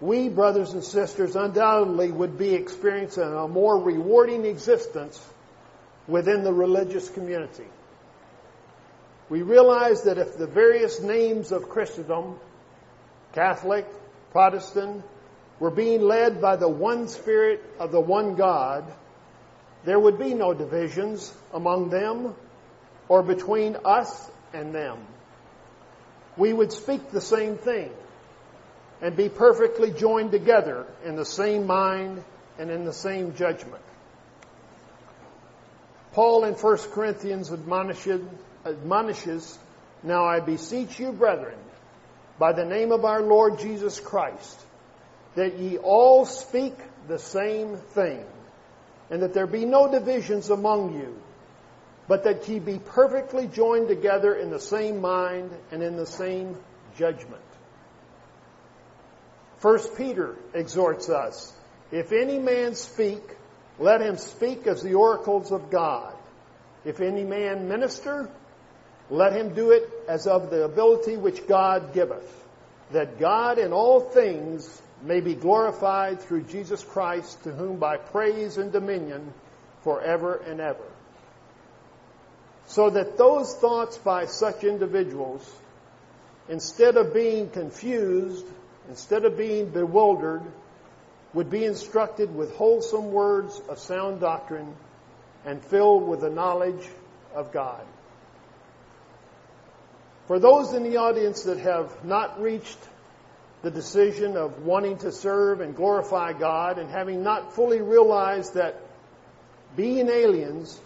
we, 0.00 0.30
brothers 0.30 0.72
and 0.72 0.82
sisters, 0.82 1.36
undoubtedly 1.36 2.10
would 2.10 2.38
be 2.38 2.54
experiencing 2.54 3.22
a 3.22 3.46
more 3.46 3.78
rewarding 3.78 4.46
existence 4.46 5.20
within 6.08 6.42
the 6.42 6.52
religious 6.52 7.10
community. 7.10 7.66
We 9.28 9.42
realize 9.42 10.02
that 10.04 10.18
if 10.18 10.38
the 10.38 10.46
various 10.46 11.00
names 11.00 11.52
of 11.52 11.68
Christendom, 11.68 12.38
Catholic, 13.32 13.86
Protestant, 14.32 15.04
were 15.60 15.70
being 15.70 16.00
led 16.00 16.40
by 16.40 16.56
the 16.56 16.68
one 16.68 17.06
Spirit 17.06 17.62
of 17.78 17.92
the 17.92 18.00
one 18.00 18.34
God, 18.34 18.84
there 19.84 20.00
would 20.00 20.18
be 20.18 20.32
no 20.32 20.54
divisions 20.54 21.32
among 21.52 21.90
them 21.90 22.34
or 23.08 23.22
between 23.22 23.76
us 23.84 24.30
and 24.52 24.74
them. 24.74 24.98
We 26.36 26.52
would 26.52 26.72
speak 26.72 27.10
the 27.10 27.20
same 27.20 27.56
thing 27.56 27.90
and 29.02 29.16
be 29.16 29.28
perfectly 29.28 29.90
joined 29.90 30.32
together 30.32 30.86
in 31.04 31.16
the 31.16 31.24
same 31.24 31.66
mind 31.66 32.22
and 32.58 32.70
in 32.70 32.84
the 32.84 32.92
same 32.92 33.34
judgment. 33.34 33.82
Paul 36.12 36.44
in 36.44 36.54
1 36.54 36.76
Corinthians 36.92 37.52
admonishes, 37.52 38.22
admonishes, 38.64 39.58
Now 40.02 40.24
I 40.26 40.40
beseech 40.40 40.98
you, 40.98 41.12
brethren, 41.12 41.58
by 42.38 42.52
the 42.52 42.64
name 42.64 42.92
of 42.92 43.04
our 43.04 43.22
Lord 43.22 43.58
Jesus 43.58 44.00
Christ, 44.00 44.58
that 45.36 45.58
ye 45.58 45.78
all 45.78 46.26
speak 46.26 46.74
the 47.06 47.18
same 47.18 47.76
thing, 47.76 48.24
and 49.08 49.22
that 49.22 49.34
there 49.34 49.46
be 49.46 49.64
no 49.64 49.90
divisions 49.90 50.50
among 50.50 50.94
you 50.94 51.16
but 52.10 52.24
that 52.24 52.48
ye 52.48 52.58
be 52.58 52.76
perfectly 52.76 53.46
joined 53.46 53.86
together 53.86 54.34
in 54.34 54.50
the 54.50 54.58
same 54.58 55.00
mind 55.00 55.48
and 55.70 55.80
in 55.80 55.94
the 55.94 56.04
same 56.04 56.56
judgment. 56.96 57.40
First 59.58 59.96
Peter 59.96 60.34
exhorts 60.52 61.08
us, 61.08 61.52
if 61.92 62.10
any 62.10 62.40
man 62.40 62.74
speak, 62.74 63.22
let 63.78 64.00
him 64.00 64.16
speak 64.16 64.66
as 64.66 64.82
the 64.82 64.94
oracles 64.94 65.52
of 65.52 65.70
God. 65.70 66.12
If 66.84 67.00
any 67.00 67.22
man 67.22 67.68
minister, 67.68 68.28
let 69.08 69.32
him 69.32 69.54
do 69.54 69.70
it 69.70 69.88
as 70.08 70.26
of 70.26 70.50
the 70.50 70.64
ability 70.64 71.16
which 71.16 71.46
God 71.46 71.94
giveth, 71.94 72.44
that 72.90 73.20
God 73.20 73.56
in 73.56 73.72
all 73.72 74.00
things 74.00 74.82
may 75.00 75.20
be 75.20 75.36
glorified 75.36 76.20
through 76.20 76.42
Jesus 76.42 76.82
Christ, 76.82 77.44
to 77.44 77.52
whom 77.52 77.76
by 77.76 77.98
praise 77.98 78.58
and 78.58 78.72
dominion 78.72 79.32
forever 79.84 80.42
and 80.44 80.60
ever 80.60 80.89
so 82.70 82.88
that 82.88 83.18
those 83.18 83.52
thoughts 83.56 83.98
by 83.98 84.26
such 84.26 84.62
individuals, 84.62 85.44
instead 86.48 86.96
of 86.96 87.12
being 87.12 87.50
confused, 87.50 88.46
instead 88.88 89.24
of 89.24 89.36
being 89.36 89.70
bewildered, 89.70 90.42
would 91.34 91.50
be 91.50 91.64
instructed 91.64 92.32
with 92.32 92.54
wholesome 92.54 93.10
words 93.10 93.60
of 93.68 93.80
sound 93.80 94.20
doctrine 94.20 94.72
and 95.44 95.64
filled 95.64 96.06
with 96.06 96.20
the 96.20 96.30
knowledge 96.30 96.88
of 97.34 97.52
God. 97.52 97.84
For 100.28 100.38
those 100.38 100.72
in 100.72 100.84
the 100.84 100.98
audience 100.98 101.42
that 101.44 101.58
have 101.58 102.04
not 102.04 102.40
reached 102.40 102.78
the 103.62 103.70
decision 103.72 104.36
of 104.36 104.62
wanting 104.62 104.98
to 104.98 105.10
serve 105.10 105.60
and 105.60 105.74
glorify 105.74 106.34
God 106.34 106.78
and 106.78 106.88
having 106.88 107.24
not 107.24 107.52
fully 107.52 107.80
realized 107.80 108.54
that 108.54 108.80
being 109.76 110.08
aliens 110.08 110.80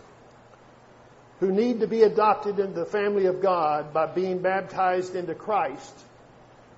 who 1.40 1.50
need 1.50 1.80
to 1.80 1.86
be 1.86 2.02
adopted 2.02 2.58
into 2.58 2.80
the 2.80 2.86
family 2.86 3.26
of 3.26 3.42
God 3.42 3.92
by 3.92 4.06
being 4.06 4.38
baptized 4.38 5.16
into 5.16 5.34
Christ 5.34 5.94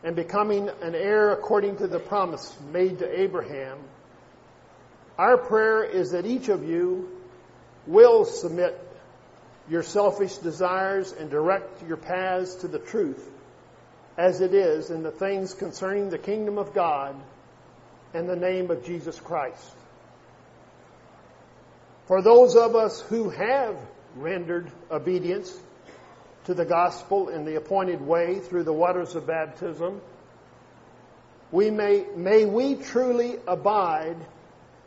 and 0.03 0.17
becoming 0.17 0.71
an 0.83 0.95
heir 0.95 1.33
according 1.33 1.77
to 1.79 1.87
the 1.87 1.99
promise 1.99 2.55
made 2.73 3.01
to 3.01 3.21
Abraham, 3.21 3.79
our 5.19 5.37
prayer 5.37 5.85
is 5.85 6.11
that 6.13 6.27
each 6.27 6.49
of 6.49 6.69
you 6.69 7.09
will 7.87 8.25
submit 8.25 8.79
your 9.69 9.83
selfish 9.83 10.37
desires 10.37 11.13
and 11.13 11.31
direct 11.31 11.87
your 11.87 11.97
paths 11.97 12.57
to 12.57 12.69
the 12.69 12.79
truth 12.79 13.29
as 14.17 14.41
it 14.41 14.55
is 14.55 14.91
in 14.91 15.03
the 15.03 15.11
things 15.11 15.55
concerning 15.55 16.09
the 16.09 16.19
kingdom 16.19 16.59
of 16.59 16.73
God 16.73 17.17
and 18.15 18.29
the 18.29 18.37
name 18.37 18.71
of 18.71 18.85
Jesus 18.85 19.19
Christ. 19.19 19.75
For 22.07 22.23
those 22.23 22.57
of 22.57 22.77
us 22.77 23.01
who 23.01 23.31
have 23.31 23.77
rendered 24.17 24.71
obedience 24.91 25.57
to 26.45 26.55
the 26.55 26.65
gospel 26.65 27.29
in 27.29 27.45
the 27.45 27.57
appointed 27.57 28.01
way 28.01 28.39
through 28.39 28.65
the 28.65 28.73
waters 28.73 29.15
of 29.15 29.27
baptism, 29.27 30.01
we 31.53 31.71
may, 31.71 32.05
may 32.17 32.45
we 32.45 32.77
truly 32.77 33.37
abide 33.47 34.17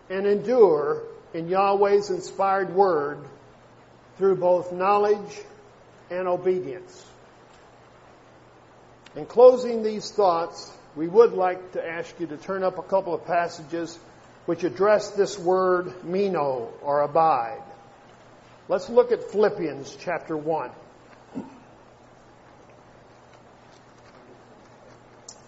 and 0.10 0.26
endure 0.26 1.04
in 1.34 1.48
Yahweh's 1.48 2.10
inspired 2.10 2.74
word 2.74 3.20
through 4.18 4.36
both 4.36 4.74
knowledge 4.74 5.42
and 6.10 6.28
obedience. 6.28 7.06
In 9.16 9.26
closing 9.26 9.84
these 9.84 10.12
thoughts, 10.12 10.72
we 10.96 11.08
would 11.08 11.34
like 11.34 11.74
to 11.74 11.86
ask 11.86 12.20
you 12.20 12.28
to 12.28 12.38
turn 12.38 12.64
up 12.64 12.78
a 12.78 12.84
couple 12.84 13.14
of 13.14 13.26
passages 13.26 13.98
which 14.46 14.64
address 14.64 15.12
this 15.12 15.38
word 15.38 16.04
meno 16.04 16.72
or 16.82 17.02
abide. 17.02 17.62
Let's 18.70 18.88
look 18.88 19.12
at 19.12 19.32
Philippians 19.32 19.98
chapter 20.00 20.38
1. 20.38 20.70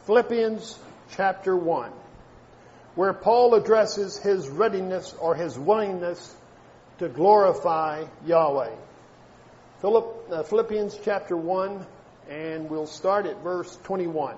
Philippians 0.07 0.80
chapter 1.11 1.56
1, 1.56 1.91
where 2.95 3.14
Paul 3.14 3.53
addresses 3.53 4.18
his 4.18 4.49
readiness 4.49 5.14
or 5.22 5.35
his 5.35 5.56
willingness 5.56 6.35
to 6.98 7.10
glorify 7.10 8.06
Yahweh. 8.26 8.73
Philipp, 9.81 10.06
uh, 10.31 10.41
Philippians 10.41 10.98
chapter 11.06 11.38
1, 11.38 11.85
and 12.27 12.72
we'll 12.72 12.88
start 12.88 13.27
at 13.27 13.43
verse 13.43 13.77
21. 13.84 14.35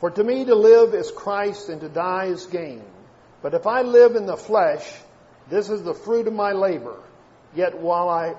For 0.00 0.10
to 0.10 0.22
me 0.22 0.44
to 0.44 0.54
live 0.54 0.92
is 0.92 1.10
Christ 1.10 1.70
and 1.70 1.80
to 1.80 1.88
die 1.88 2.26
is 2.26 2.44
gain. 2.44 2.82
But 3.46 3.54
if 3.54 3.64
I 3.64 3.82
live 3.82 4.16
in 4.16 4.26
the 4.26 4.36
flesh, 4.36 4.82
this 5.48 5.70
is 5.70 5.84
the 5.84 5.94
fruit 5.94 6.26
of 6.26 6.32
my 6.32 6.50
labor. 6.50 6.96
Yet 7.54 7.78
while 7.78 8.08
I, 8.08 8.30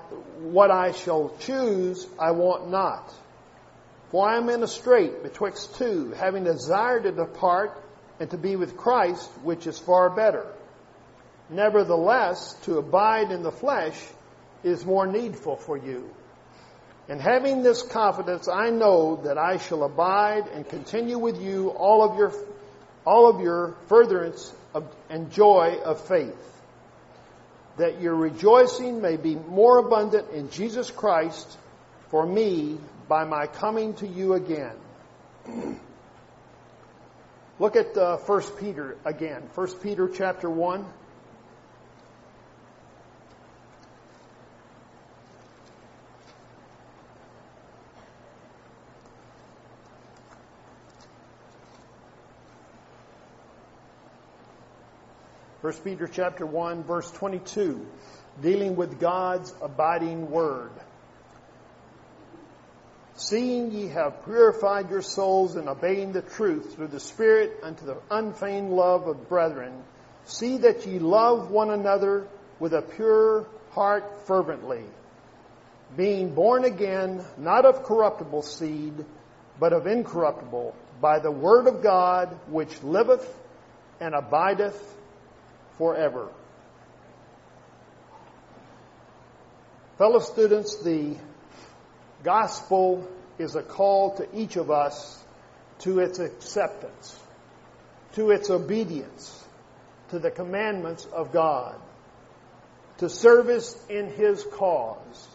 what 0.42 0.70
I 0.70 0.92
shall 0.92 1.34
choose, 1.38 2.06
I 2.18 2.32
want 2.32 2.68
not. 2.68 3.10
For 4.10 4.28
I 4.28 4.36
am 4.36 4.50
in 4.50 4.62
a 4.62 4.68
strait 4.68 5.22
betwixt 5.22 5.76
two, 5.76 6.10
having 6.10 6.44
desire 6.44 7.00
to 7.00 7.10
depart 7.10 7.82
and 8.20 8.30
to 8.32 8.36
be 8.36 8.56
with 8.56 8.76
Christ, 8.76 9.30
which 9.42 9.66
is 9.66 9.78
far 9.78 10.10
better. 10.10 10.44
Nevertheless, 11.48 12.52
to 12.64 12.76
abide 12.76 13.32
in 13.32 13.42
the 13.42 13.50
flesh 13.50 13.98
is 14.62 14.84
more 14.84 15.06
needful 15.06 15.56
for 15.56 15.78
you. 15.78 16.10
And 17.08 17.18
having 17.18 17.62
this 17.62 17.80
confidence, 17.80 18.46
I 18.46 18.68
know 18.68 19.22
that 19.24 19.38
I 19.38 19.56
shall 19.56 19.84
abide 19.84 20.48
and 20.48 20.68
continue 20.68 21.16
with 21.16 21.40
you 21.40 21.70
all 21.70 22.02
of 22.02 22.18
your, 22.18 22.34
all 23.06 23.30
of 23.30 23.40
your 23.40 23.74
furtherance 23.86 24.52
and 25.08 25.30
joy 25.30 25.78
of 25.84 26.00
faith, 26.06 26.62
that 27.76 28.00
your 28.00 28.14
rejoicing 28.14 29.00
may 29.00 29.16
be 29.16 29.34
more 29.34 29.78
abundant 29.78 30.30
in 30.30 30.50
Jesus 30.50 30.90
Christ 30.90 31.56
for 32.10 32.26
me 32.26 32.78
by 33.08 33.24
my 33.24 33.46
coming 33.46 33.94
to 33.94 34.06
you 34.06 34.34
again. 34.34 34.74
Look 37.58 37.76
at 37.76 37.96
uh, 37.96 38.18
1 38.18 38.42
Peter 38.60 38.96
again. 39.04 39.42
1 39.54 39.66
Peter 39.80 40.08
chapter 40.08 40.48
1. 40.48 40.84
1 55.60 55.72
Peter 55.82 56.06
chapter 56.06 56.46
1 56.46 56.84
verse 56.84 57.10
22, 57.10 57.84
dealing 58.40 58.76
with 58.76 59.00
God's 59.00 59.52
abiding 59.60 60.30
word. 60.30 60.70
Seeing 63.16 63.72
ye 63.72 63.88
have 63.88 64.24
purified 64.24 64.88
your 64.88 65.02
souls 65.02 65.56
in 65.56 65.66
obeying 65.66 66.12
the 66.12 66.22
truth 66.22 66.76
through 66.76 66.86
the 66.86 67.00
Spirit 67.00 67.58
unto 67.64 67.84
the 67.84 67.96
unfeigned 68.08 68.70
love 68.70 69.08
of 69.08 69.28
brethren, 69.28 69.72
see 70.26 70.58
that 70.58 70.86
ye 70.86 71.00
love 71.00 71.50
one 71.50 71.70
another 71.70 72.28
with 72.60 72.72
a 72.72 72.82
pure 72.82 73.44
heart 73.72 74.28
fervently, 74.28 74.84
being 75.96 76.36
born 76.36 76.64
again, 76.64 77.24
not 77.36 77.64
of 77.64 77.82
corruptible 77.82 78.42
seed, 78.42 79.04
but 79.58 79.72
of 79.72 79.88
incorruptible, 79.88 80.76
by 81.00 81.18
the 81.18 81.32
word 81.32 81.66
of 81.66 81.82
God, 81.82 82.28
which 82.46 82.80
liveth 82.84 83.28
and 83.98 84.14
abideth 84.14 84.94
forever. 85.78 86.28
Fellow 89.96 90.20
students, 90.20 90.82
the 90.82 91.16
gospel 92.22 93.08
is 93.38 93.56
a 93.56 93.62
call 93.62 94.16
to 94.16 94.28
each 94.36 94.56
of 94.56 94.70
us 94.70 95.24
to 95.80 96.00
its 96.00 96.18
acceptance, 96.18 97.18
to 98.14 98.30
its 98.30 98.50
obedience, 98.50 99.44
to 100.10 100.18
the 100.18 100.30
commandments 100.30 101.06
of 101.12 101.32
God, 101.32 101.76
to 102.98 103.08
service 103.08 103.76
in 103.88 104.10
His 104.10 104.44
cause. 104.52 105.28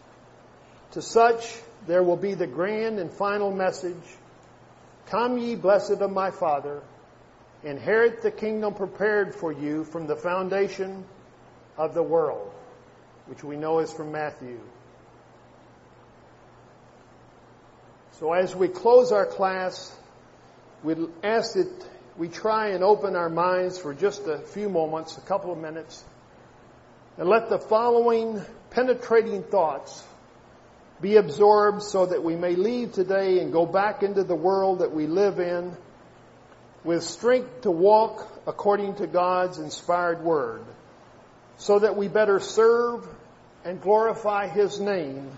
To 0.92 1.02
such 1.02 1.58
there 1.88 2.04
will 2.04 2.18
be 2.18 2.34
the 2.34 2.48
grand 2.48 3.00
and 3.00 3.12
final 3.12 3.52
message, 3.52 3.96
Come 5.08 5.38
ye 5.38 5.56
blessed 5.56 6.02
of 6.02 6.12
my 6.12 6.32
Father, 6.32 6.82
Inherit 7.64 8.22
the 8.22 8.32
kingdom 8.32 8.74
prepared 8.74 9.34
for 9.34 9.52
you 9.52 9.86
from 9.86 10.06
the 10.06 10.16
foundation 10.16 11.06
of 11.78 11.94
the 11.94 12.04
world, 12.04 12.52
which 13.28 13.44
we 13.44 13.56
know 13.56 13.80
is 13.80 13.92
from 13.92 14.12
Matthew. 14.12 14.60
So 18.20 18.34
as 18.34 18.56
we 18.56 18.68
close 18.68 19.12
our 19.12 19.26
class, 19.26 19.96
we 20.84 20.96
ask 21.24 21.54
that 21.54 21.72
we 22.18 22.28
try 22.28 22.70
and 22.70 22.84
open 22.84 23.16
our 23.16 23.30
minds 23.30 23.78
for 23.78 23.94
just 23.94 24.28
a 24.28 24.40
few 24.40 24.70
moments, 24.70 25.18
a 25.18 25.22
couple 25.22 25.52
of 25.52 25.58
minutes, 25.58 26.04
and 27.18 27.28
let 27.28 27.50
the 27.50 27.60
following 27.60 28.42
penetrating 28.70 29.44
thoughts 29.44 30.04
be 31.02 31.16
absorbed 31.16 31.82
so 31.82 32.06
that 32.06 32.24
we 32.24 32.36
may 32.36 32.56
leave 32.56 32.94
today 32.94 33.40
and 33.40 33.52
go 33.52 33.66
back 33.66 34.04
into 34.04 34.24
the 34.24 34.36
world 34.36 34.80
that 34.80 34.94
we 34.94 35.08
live 35.08 35.40
in 35.40 35.76
with 36.84 37.04
strength 37.04 37.62
to 37.62 37.72
walk 37.72 38.30
according 38.46 38.96
to 38.96 39.08
God's 39.08 39.60
inspired 39.60 40.22
word, 40.22 40.64
so 41.58 41.80
that 41.80 41.96
we 41.96 42.08
better 42.08 42.40
serve 42.40 43.08
and 43.64 43.82
glorify 43.82 44.48
His 44.48 44.80
name 44.80 45.32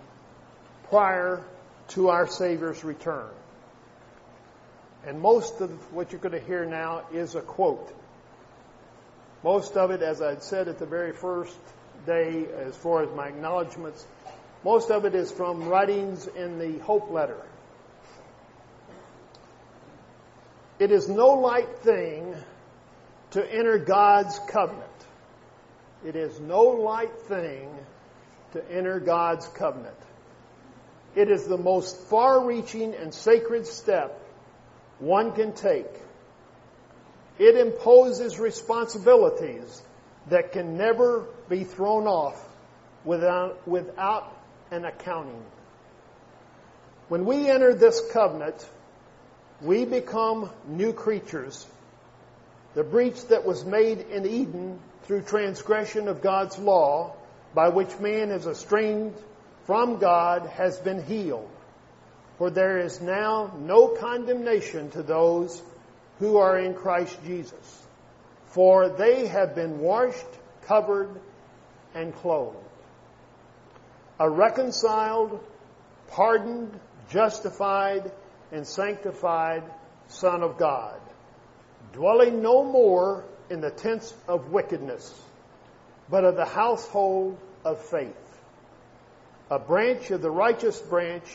prior 0.89 1.43
to 1.89 2.09
our 2.09 2.27
Savior's 2.27 2.83
return. 2.83 3.29
And 5.05 5.19
most 5.19 5.61
of 5.61 5.69
what 5.93 6.11
you're 6.11 6.21
going 6.21 6.39
to 6.39 6.45
hear 6.45 6.65
now 6.65 7.03
is 7.13 7.35
a 7.35 7.41
quote. 7.41 7.93
Most 9.43 9.77
of 9.77 9.91
it, 9.91 10.01
as 10.01 10.21
I 10.21 10.37
said 10.39 10.67
at 10.67 10.79
the 10.79 10.87
very 10.87 11.11
first 11.11 11.55
day, 12.07 12.47
as 12.65 12.75
far 12.75 13.03
as 13.03 13.15
my 13.15 13.27
acknowledgments, 13.27 14.03
most 14.63 14.89
of 14.89 15.05
it 15.05 15.13
is 15.13 15.31
from 15.31 15.67
writings 15.67 16.25
in 16.25 16.57
the 16.57 16.79
Hope 16.79 17.11
Letter 17.11 17.39
It 20.77 20.91
is 20.91 21.07
no 21.07 21.29
light 21.29 21.79
thing 21.79 22.35
to 23.31 23.53
enter 23.53 23.77
God's 23.77 24.39
covenant. 24.49 24.83
It 26.05 26.15
is 26.15 26.39
no 26.39 26.63
light 26.63 27.17
thing 27.27 27.69
to 28.51 28.71
enter 28.71 28.99
God's 28.99 29.47
covenant. 29.47 29.95
It 31.15 31.31
is 31.31 31.45
the 31.45 31.57
most 31.57 31.97
far 32.09 32.45
reaching 32.45 32.93
and 32.93 33.13
sacred 33.13 33.65
step 33.67 34.21
one 34.99 35.31
can 35.31 35.53
take. 35.53 35.87
It 37.37 37.55
imposes 37.55 38.39
responsibilities 38.39 39.81
that 40.27 40.51
can 40.51 40.77
never 40.77 41.25
be 41.49 41.63
thrown 41.63 42.07
off 42.07 42.41
without, 43.03 43.67
without 43.67 44.31
an 44.71 44.85
accounting. 44.85 45.43
When 47.07 47.25
we 47.25 47.49
enter 47.49 47.73
this 47.73 48.01
covenant, 48.11 48.67
we 49.61 49.85
become 49.85 50.49
new 50.67 50.93
creatures. 50.93 51.65
The 52.73 52.83
breach 52.83 53.27
that 53.27 53.45
was 53.45 53.63
made 53.65 53.99
in 53.99 54.25
Eden 54.25 54.79
through 55.03 55.21
transgression 55.21 56.07
of 56.07 56.21
God's 56.21 56.57
law, 56.57 57.13
by 57.53 57.69
which 57.69 57.99
man 57.99 58.31
is 58.31 58.47
estranged 58.47 59.17
from 59.65 59.97
God, 59.97 60.47
has 60.47 60.77
been 60.77 61.03
healed. 61.03 61.49
For 62.37 62.49
there 62.49 62.79
is 62.79 62.99
now 63.01 63.53
no 63.57 63.87
condemnation 63.87 64.91
to 64.91 65.03
those 65.03 65.61
who 66.19 66.37
are 66.37 66.59
in 66.59 66.73
Christ 66.73 67.17
Jesus. 67.25 67.87
For 68.47 68.89
they 68.89 69.27
have 69.27 69.55
been 69.55 69.79
washed, 69.79 70.25
covered, 70.65 71.09
and 71.93 72.13
clothed. 72.15 72.57
A 74.19 74.29
reconciled, 74.29 75.39
pardoned, 76.09 76.77
justified, 77.09 78.11
and 78.51 78.65
sanctified 78.65 79.63
Son 80.07 80.43
of 80.43 80.57
God, 80.57 80.99
dwelling 81.93 82.41
no 82.41 82.63
more 82.63 83.25
in 83.49 83.61
the 83.61 83.71
tents 83.71 84.13
of 84.27 84.51
wickedness, 84.51 85.13
but 86.09 86.23
of 86.23 86.35
the 86.35 86.45
household 86.45 87.37
of 87.63 87.83
faith. 87.85 88.15
A 89.49 89.59
branch 89.59 90.11
of 90.11 90.21
the 90.21 90.31
righteous 90.31 90.79
branch, 90.79 91.25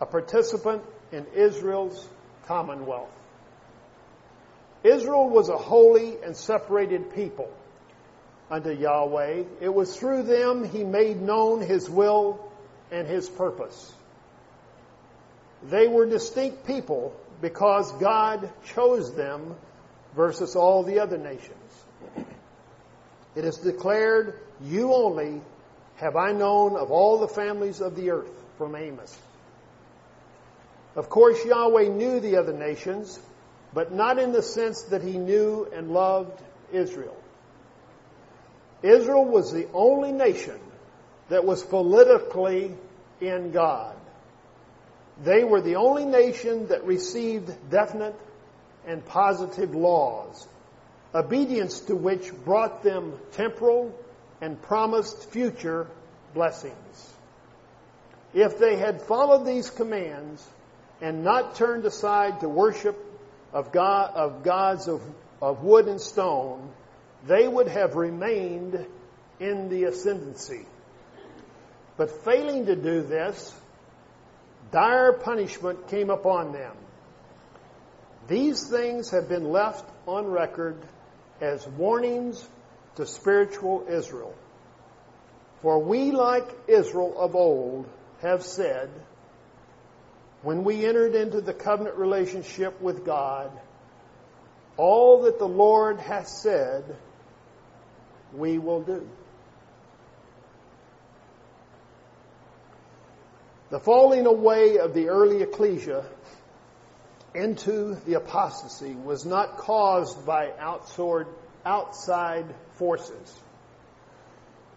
a 0.00 0.06
participant 0.06 0.82
in 1.12 1.26
Israel's 1.34 2.08
commonwealth. 2.46 3.10
Israel 4.82 5.28
was 5.28 5.48
a 5.48 5.58
holy 5.58 6.16
and 6.22 6.36
separated 6.36 7.14
people 7.14 7.52
unto 8.50 8.70
Yahweh. 8.70 9.44
It 9.60 9.72
was 9.72 9.96
through 9.96 10.22
them 10.22 10.64
he 10.64 10.84
made 10.84 11.20
known 11.20 11.60
his 11.60 11.88
will 11.88 12.50
and 12.90 13.06
his 13.06 13.28
purpose. 13.28 13.92
They 15.62 15.88
were 15.88 16.06
distinct 16.06 16.66
people 16.66 17.14
because 17.40 17.92
God 17.92 18.50
chose 18.74 19.14
them 19.14 19.54
versus 20.14 20.56
all 20.56 20.82
the 20.82 21.00
other 21.00 21.18
nations. 21.18 21.56
It 23.34 23.44
is 23.44 23.58
declared, 23.58 24.38
You 24.62 24.92
only 24.92 25.40
have 25.96 26.16
I 26.16 26.32
known 26.32 26.76
of 26.76 26.90
all 26.90 27.18
the 27.18 27.28
families 27.28 27.80
of 27.80 27.94
the 27.94 28.10
earth, 28.10 28.32
from 28.58 28.74
Amos. 28.74 29.16
Of 30.96 31.08
course, 31.08 31.44
Yahweh 31.44 31.88
knew 31.88 32.20
the 32.20 32.36
other 32.36 32.52
nations, 32.52 33.18
but 33.72 33.92
not 33.92 34.18
in 34.18 34.32
the 34.32 34.42
sense 34.42 34.82
that 34.84 35.02
he 35.02 35.16
knew 35.16 35.68
and 35.72 35.92
loved 35.92 36.42
Israel. 36.72 37.16
Israel 38.82 39.24
was 39.24 39.52
the 39.52 39.68
only 39.72 40.10
nation 40.10 40.58
that 41.28 41.44
was 41.44 41.62
politically 41.62 42.74
in 43.20 43.52
God. 43.52 43.94
They 45.22 45.44
were 45.44 45.60
the 45.60 45.76
only 45.76 46.06
nation 46.06 46.68
that 46.68 46.84
received 46.84 47.52
definite 47.70 48.18
and 48.86 49.04
positive 49.04 49.74
laws, 49.74 50.48
obedience 51.14 51.80
to 51.80 51.94
which 51.94 52.32
brought 52.44 52.82
them 52.82 53.18
temporal 53.32 53.94
and 54.40 54.60
promised 54.62 55.30
future 55.30 55.86
blessings. 56.32 57.14
If 58.32 58.58
they 58.58 58.76
had 58.76 59.02
followed 59.02 59.44
these 59.44 59.68
commands 59.68 60.46
and 61.02 61.24
not 61.24 61.56
turned 61.56 61.84
aside 61.84 62.40
to 62.40 62.48
worship 62.48 62.96
of, 63.52 63.72
God, 63.72 64.12
of 64.14 64.42
gods 64.42 64.88
of, 64.88 65.02
of 65.42 65.62
wood 65.62 65.88
and 65.88 66.00
stone, 66.00 66.70
they 67.26 67.46
would 67.46 67.68
have 67.68 67.96
remained 67.96 68.86
in 69.38 69.68
the 69.68 69.84
ascendancy. 69.84 70.64
But 71.96 72.24
failing 72.24 72.66
to 72.66 72.76
do 72.76 73.02
this, 73.02 73.54
dire 74.70 75.12
punishment 75.12 75.88
came 75.88 76.10
upon 76.10 76.52
them. 76.52 76.76
These 78.28 78.68
things 78.68 79.10
have 79.10 79.28
been 79.28 79.50
left 79.50 79.88
on 80.06 80.26
record 80.26 80.76
as 81.40 81.66
warnings 81.66 82.46
to 82.96 83.06
spiritual 83.06 83.86
Israel. 83.88 84.34
For 85.62 85.78
we, 85.78 86.12
like 86.12 86.48
Israel 86.68 87.18
of 87.18 87.34
old, 87.34 87.86
have 88.22 88.44
said, 88.44 88.90
when 90.42 90.64
we 90.64 90.86
entered 90.86 91.14
into 91.14 91.40
the 91.40 91.52
covenant 91.52 91.96
relationship 91.96 92.80
with 92.80 93.04
God, 93.04 93.50
all 94.76 95.22
that 95.22 95.38
the 95.38 95.48
Lord 95.48 96.00
hath 96.00 96.28
said, 96.28 96.84
we 98.32 98.58
will 98.58 98.82
do. 98.82 99.06
The 103.70 103.78
falling 103.78 104.26
away 104.26 104.78
of 104.78 104.94
the 104.94 105.08
early 105.08 105.42
ecclesia 105.42 106.04
into 107.34 107.94
the 108.06 108.14
apostasy 108.14 108.94
was 108.94 109.24
not 109.24 109.58
caused 109.58 110.26
by 110.26 110.52
outside 111.64 112.46
forces. 112.74 113.40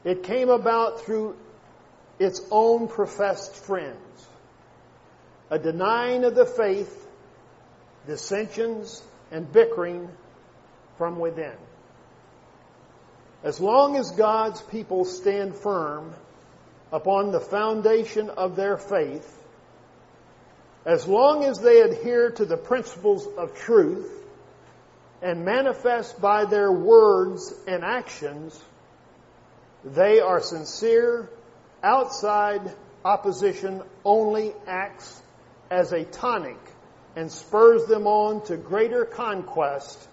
It 0.03 0.23
came 0.23 0.49
about 0.49 1.01
through 1.01 1.35
its 2.19 2.41
own 2.51 2.87
professed 2.87 3.55
friends. 3.55 3.97
A 5.49 5.57
denying 5.57 6.23
of 6.23 6.35
the 6.35 6.45
faith, 6.45 7.07
dissensions, 8.05 9.01
and 9.31 9.51
bickering 9.51 10.09
from 10.97 11.17
within. 11.17 11.57
As 13.43 13.59
long 13.59 13.97
as 13.97 14.11
God's 14.11 14.61
people 14.61 15.05
stand 15.05 15.55
firm 15.55 16.13
upon 16.93 17.31
the 17.31 17.39
foundation 17.39 18.29
of 18.29 18.55
their 18.55 18.77
faith, 18.77 19.43
as 20.85 21.07
long 21.07 21.43
as 21.43 21.59
they 21.59 21.81
adhere 21.81 22.29
to 22.29 22.45
the 22.45 22.55
principles 22.55 23.27
of 23.35 23.55
truth 23.55 24.11
and 25.21 25.43
manifest 25.43 26.21
by 26.21 26.45
their 26.45 26.71
words 26.71 27.51
and 27.67 27.83
actions, 27.83 28.61
they 29.83 30.19
are 30.19 30.39
sincere, 30.39 31.29
outside 31.81 32.61
opposition 33.03 33.81
only 34.05 34.53
acts 34.67 35.21
as 35.71 35.91
a 35.93 36.03
tonic 36.05 36.59
and 37.15 37.31
spurs 37.31 37.85
them 37.85 38.05
on 38.05 38.45
to 38.45 38.55
greater 38.55 39.03
conquest 39.03 40.07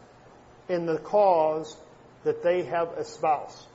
in 0.69 0.86
the 0.86 0.98
cause 0.98 1.77
that 2.24 2.43
they 2.43 2.62
have 2.62 2.94
espoused. 2.98 3.66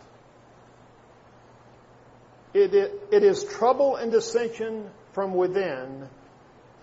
It, 2.55 2.73
it, 3.11 3.23
is 3.23 3.43
trouble 3.43 3.97
and 3.97 4.13
dissension 4.13 4.89
from 5.11 5.33
within 5.33 6.07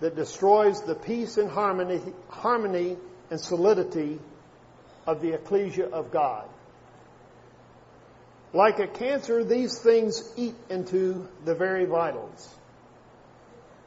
that 0.01 0.15
destroys 0.15 0.83
the 0.83 0.93
peace 0.93 1.37
and 1.37 1.49
harmony, 1.49 1.99
harmony 2.29 2.95
and 3.31 3.39
solidity 3.39 4.19
of 5.07 5.19
the 5.23 5.33
ecclesia 5.33 5.87
of 5.87 6.11
God. 6.11 6.47
Like 8.53 8.77
a 8.77 8.85
cancer, 8.85 9.43
these 9.43 9.79
things 9.79 10.31
eat 10.37 10.53
into 10.69 11.27
the 11.43 11.55
very 11.55 11.85
vitals. 11.85 12.53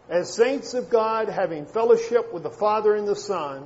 As 0.09 0.35
saints 0.35 0.75
of 0.75 0.91
God, 0.91 1.29
having 1.29 1.67
fellowship 1.67 2.35
with 2.35 2.43
the 2.43 2.51
Father 2.51 2.97
and 2.97 3.07
the 3.07 3.15
Son, 3.15 3.65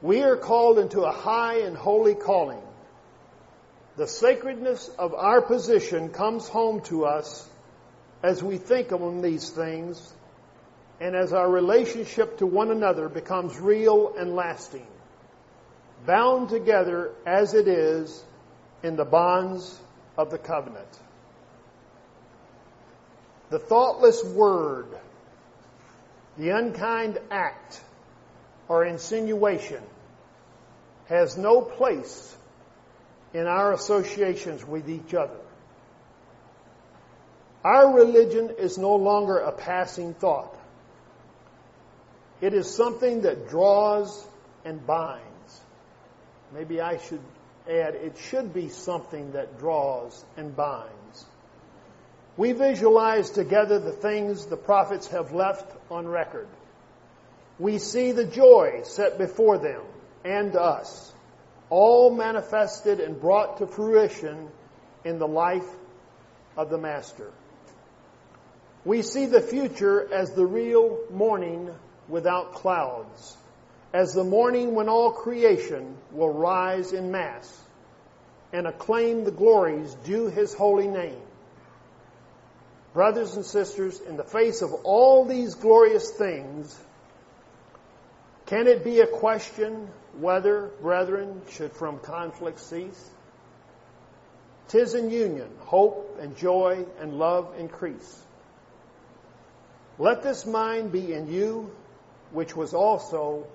we 0.00 0.22
are 0.22 0.36
called 0.36 0.78
into 0.78 1.02
a 1.02 1.12
high 1.12 1.58
and 1.58 1.76
holy 1.76 2.14
calling 2.14 2.62
the 3.98 4.06
sacredness 4.06 4.88
of 4.96 5.12
our 5.12 5.42
position 5.42 6.10
comes 6.10 6.46
home 6.48 6.80
to 6.82 7.04
us 7.04 7.48
as 8.22 8.40
we 8.40 8.56
think 8.56 8.92
on 8.92 9.22
these 9.22 9.50
things 9.50 10.14
and 11.00 11.16
as 11.16 11.32
our 11.32 11.50
relationship 11.50 12.38
to 12.38 12.46
one 12.46 12.70
another 12.70 13.08
becomes 13.08 13.58
real 13.58 14.14
and 14.16 14.36
lasting, 14.36 14.86
bound 16.06 16.48
together 16.48 17.10
as 17.26 17.54
it 17.54 17.66
is 17.66 18.22
in 18.84 18.94
the 18.94 19.04
bonds 19.04 19.76
of 20.16 20.30
the 20.30 20.38
covenant. 20.38 20.98
The 23.50 23.58
thoughtless 23.58 24.22
word, 24.22 24.86
the 26.36 26.50
unkind 26.50 27.18
act 27.32 27.80
or 28.68 28.84
insinuation 28.84 29.82
has 31.06 31.36
no 31.36 31.62
place 31.62 32.36
in 33.34 33.46
our 33.46 33.72
associations 33.72 34.64
with 34.64 34.88
each 34.88 35.14
other. 35.14 35.36
Our 37.64 37.92
religion 37.92 38.54
is 38.58 38.78
no 38.78 38.94
longer 38.96 39.38
a 39.38 39.52
passing 39.52 40.14
thought. 40.14 40.54
It 42.40 42.54
is 42.54 42.72
something 42.72 43.22
that 43.22 43.48
draws 43.48 44.24
and 44.64 44.86
binds. 44.86 45.60
Maybe 46.54 46.80
I 46.80 46.98
should 46.98 47.20
add, 47.68 47.94
it 47.94 48.16
should 48.16 48.54
be 48.54 48.68
something 48.68 49.32
that 49.32 49.58
draws 49.58 50.24
and 50.36 50.54
binds. 50.54 51.26
We 52.36 52.52
visualize 52.52 53.30
together 53.30 53.80
the 53.80 53.92
things 53.92 54.46
the 54.46 54.56
prophets 54.56 55.08
have 55.08 55.32
left 55.32 55.70
on 55.90 56.06
record. 56.06 56.46
We 57.58 57.78
see 57.78 58.12
the 58.12 58.24
joy 58.24 58.82
set 58.84 59.18
before 59.18 59.58
them 59.58 59.82
and 60.24 60.54
us 60.54 61.07
all 61.70 62.10
manifested 62.10 63.00
and 63.00 63.20
brought 63.20 63.58
to 63.58 63.66
fruition 63.66 64.48
in 65.04 65.18
the 65.18 65.28
life 65.28 65.68
of 66.56 66.70
the 66.70 66.78
Master. 66.78 67.30
We 68.84 69.02
see 69.02 69.26
the 69.26 69.40
future 69.40 70.12
as 70.12 70.32
the 70.32 70.46
real 70.46 70.98
morning 71.10 71.70
without 72.08 72.54
clouds, 72.54 73.36
as 73.92 74.12
the 74.12 74.24
morning 74.24 74.74
when 74.74 74.88
all 74.88 75.12
creation 75.12 75.96
will 76.12 76.32
rise 76.32 76.92
in 76.92 77.10
mass 77.10 77.58
and 78.52 78.66
acclaim 78.66 79.24
the 79.24 79.30
glories 79.30 79.94
due 80.04 80.28
His 80.28 80.54
holy 80.54 80.88
name. 80.88 81.20
Brothers 82.94 83.36
and 83.36 83.44
sisters, 83.44 84.00
in 84.00 84.16
the 84.16 84.24
face 84.24 84.62
of 84.62 84.72
all 84.84 85.24
these 85.26 85.54
glorious 85.54 86.10
things, 86.10 86.76
can 88.46 88.66
it 88.66 88.82
be 88.82 89.00
a 89.00 89.06
question 89.06 89.88
whether, 90.20 90.70
brethren, 90.80 91.42
should 91.50 91.72
from 91.72 91.98
conflict 92.00 92.60
cease? 92.60 93.10
Tis 94.68 94.94
in 94.94 95.10
union, 95.10 95.48
hope 95.60 96.18
and 96.20 96.36
joy 96.36 96.84
and 97.00 97.14
love 97.18 97.54
increase. 97.58 98.22
Let 99.98 100.22
this 100.22 100.44
mind 100.44 100.92
be 100.92 101.12
in 101.12 101.32
you, 101.32 101.70
which 102.32 102.54
was 102.54 102.74
also 102.74 103.46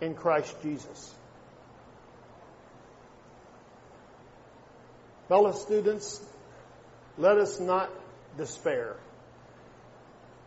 in 0.00 0.14
Christ 0.14 0.54
Jesus. 0.62 1.14
Fellow 5.28 5.52
students, 5.52 6.20
let 7.18 7.36
us 7.38 7.60
not 7.60 7.90
despair. 8.36 8.96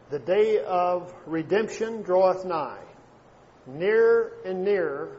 The 0.10 0.20
day 0.20 0.64
of 0.64 1.14
redemption 1.26 2.02
draweth 2.02 2.46
nigh. 2.46 2.84
Nearer 3.66 4.34
and 4.46 4.64
nearer 4.64 5.18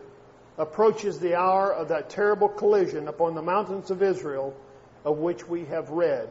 approaches 0.58 1.18
the 1.18 1.34
hour 1.34 1.72
of 1.72 1.88
that 1.88 2.10
terrible 2.10 2.48
collision 2.48 3.08
upon 3.08 3.34
the 3.34 3.42
mountains 3.42 3.90
of 3.90 4.02
Israel 4.02 4.54
of 5.04 5.18
which 5.18 5.46
we 5.46 5.64
have 5.66 5.90
read, 5.90 6.28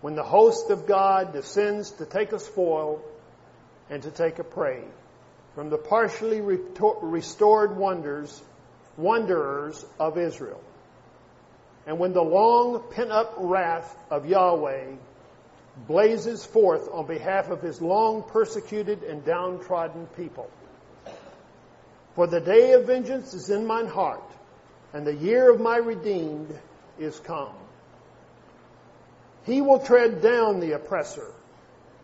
when 0.00 0.14
the 0.14 0.22
host 0.22 0.70
of 0.70 0.86
God 0.86 1.32
descends 1.32 1.90
to 1.92 2.06
take 2.06 2.32
a 2.32 2.38
spoil 2.38 3.02
and 3.90 4.02
to 4.02 4.10
take 4.10 4.38
a 4.38 4.44
prey 4.44 4.84
from 5.54 5.70
the 5.70 5.78
partially 5.78 6.40
restored 6.40 7.76
wonders, 7.76 8.42
wanderers 8.96 9.84
of 9.98 10.18
Israel. 10.18 10.60
And 11.86 11.98
when 11.98 12.12
the 12.12 12.22
long 12.22 12.82
pent 12.90 13.10
up 13.10 13.34
wrath 13.38 13.96
of 14.10 14.26
Yahweh 14.26 14.94
blazes 15.86 16.44
forth 16.44 16.88
on 16.92 17.06
behalf 17.06 17.50
of 17.50 17.60
his 17.60 17.80
long 17.80 18.22
persecuted 18.22 19.02
and 19.02 19.24
downtrodden 19.24 20.06
people. 20.16 20.48
For 22.14 22.26
the 22.26 22.40
day 22.40 22.72
of 22.72 22.86
vengeance 22.86 23.34
is 23.34 23.50
in 23.50 23.66
mine 23.66 23.88
heart, 23.88 24.22
and 24.92 25.06
the 25.06 25.14
year 25.14 25.50
of 25.52 25.60
my 25.60 25.76
redeemed 25.76 26.56
is 26.98 27.18
come. 27.20 27.54
He 29.44 29.60
will 29.60 29.80
tread 29.80 30.22
down 30.22 30.60
the 30.60 30.72
oppressor. 30.72 31.32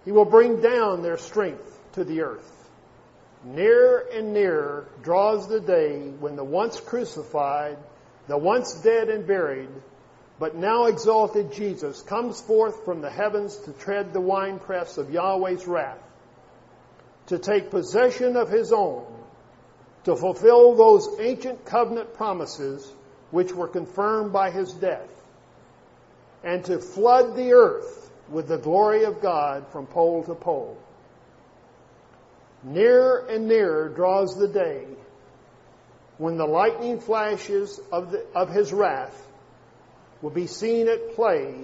He 0.04 0.12
will 0.12 0.24
bring 0.24 0.60
down 0.60 1.02
their 1.02 1.16
strength 1.16 1.78
to 1.92 2.04
the 2.04 2.22
earth. 2.22 2.56
Nearer 3.44 4.06
and 4.12 4.34
nearer 4.34 4.86
draws 5.02 5.48
the 5.48 5.60
day 5.60 6.10
when 6.18 6.36
the 6.36 6.44
once 6.44 6.78
crucified, 6.80 7.78
the 8.26 8.36
once 8.36 8.74
dead 8.82 9.08
and 9.08 9.26
buried, 9.26 9.70
but 10.38 10.56
now 10.56 10.86
exalted 10.86 11.52
Jesus 11.52 12.02
comes 12.02 12.40
forth 12.40 12.84
from 12.84 13.00
the 13.00 13.10
heavens 13.10 13.56
to 13.58 13.72
tread 13.72 14.12
the 14.12 14.20
winepress 14.20 14.98
of 14.98 15.10
Yahweh's 15.10 15.66
wrath, 15.66 16.02
to 17.26 17.38
take 17.38 17.70
possession 17.70 18.36
of 18.36 18.50
his 18.50 18.72
own, 18.72 19.06
to 20.04 20.16
fulfill 20.16 20.74
those 20.74 21.08
ancient 21.18 21.64
covenant 21.64 22.14
promises 22.14 22.90
which 23.30 23.52
were 23.52 23.68
confirmed 23.68 24.32
by 24.32 24.50
his 24.50 24.72
death, 24.72 25.08
and 26.42 26.64
to 26.64 26.78
flood 26.78 27.36
the 27.36 27.52
earth 27.52 28.10
with 28.28 28.48
the 28.48 28.58
glory 28.58 29.04
of 29.04 29.20
God 29.20 29.68
from 29.72 29.86
pole 29.86 30.22
to 30.24 30.34
pole. 30.34 30.78
Nearer 32.62 33.26
and 33.28 33.48
nearer 33.48 33.88
draws 33.88 34.36
the 34.36 34.48
day 34.48 34.86
when 36.18 36.36
the 36.36 36.46
lightning 36.46 37.00
flashes 37.00 37.80
of, 37.90 38.12
the, 38.12 38.26
of 38.34 38.50
his 38.50 38.72
wrath 38.72 39.26
will 40.20 40.30
be 40.30 40.46
seen 40.46 40.88
at 40.88 41.14
play 41.14 41.54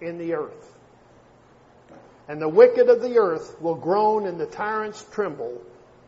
in 0.00 0.18
the 0.18 0.34
earth. 0.34 0.74
And 2.26 2.40
the 2.40 2.48
wicked 2.48 2.88
of 2.88 3.02
the 3.02 3.18
earth 3.18 3.60
will 3.60 3.74
groan 3.74 4.26
and 4.26 4.40
the 4.40 4.46
tyrants 4.46 5.04
tremble, 5.12 5.60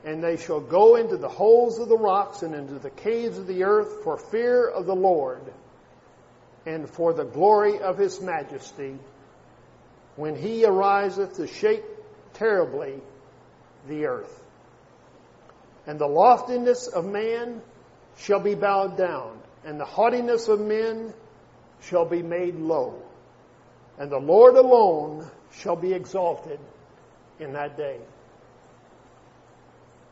and 0.04 0.22
they 0.22 0.36
shall 0.36 0.60
go 0.60 0.96
into 0.96 1.16
the 1.16 1.28
holes 1.28 1.78
of 1.78 1.88
the 1.88 1.96
rocks 1.96 2.42
and 2.42 2.54
into 2.54 2.78
the 2.78 2.90
caves 2.90 3.38
of 3.38 3.46
the 3.46 3.64
earth 3.64 4.02
for 4.02 4.16
fear 4.16 4.66
of 4.66 4.86
the 4.86 4.94
Lord 4.94 5.42
and 6.66 6.88
for 6.88 7.12
the 7.12 7.24
glory 7.24 7.78
of 7.80 7.98
his 7.98 8.20
majesty 8.20 8.98
when 10.16 10.36
he 10.36 10.64
ariseth 10.64 11.36
to 11.36 11.46
shake 11.46 11.84
terribly 12.34 13.00
the 13.88 14.06
earth. 14.06 14.42
And 15.86 15.98
the 15.98 16.06
loftiness 16.06 16.88
of 16.88 17.06
man 17.06 17.62
shall 18.18 18.40
be 18.40 18.54
bowed 18.54 18.96
down, 18.96 19.38
and 19.64 19.80
the 19.80 19.84
haughtiness 19.84 20.48
of 20.48 20.60
men 20.60 21.14
shall 21.80 22.04
be 22.04 22.22
made 22.22 22.54
low. 22.56 23.02
And 23.98 24.10
the 24.10 24.18
Lord 24.18 24.56
alone 24.56 25.28
shall 25.52 25.76
be 25.76 25.92
exalted 25.92 26.60
in 27.38 27.54
that 27.54 27.76
day. 27.76 27.98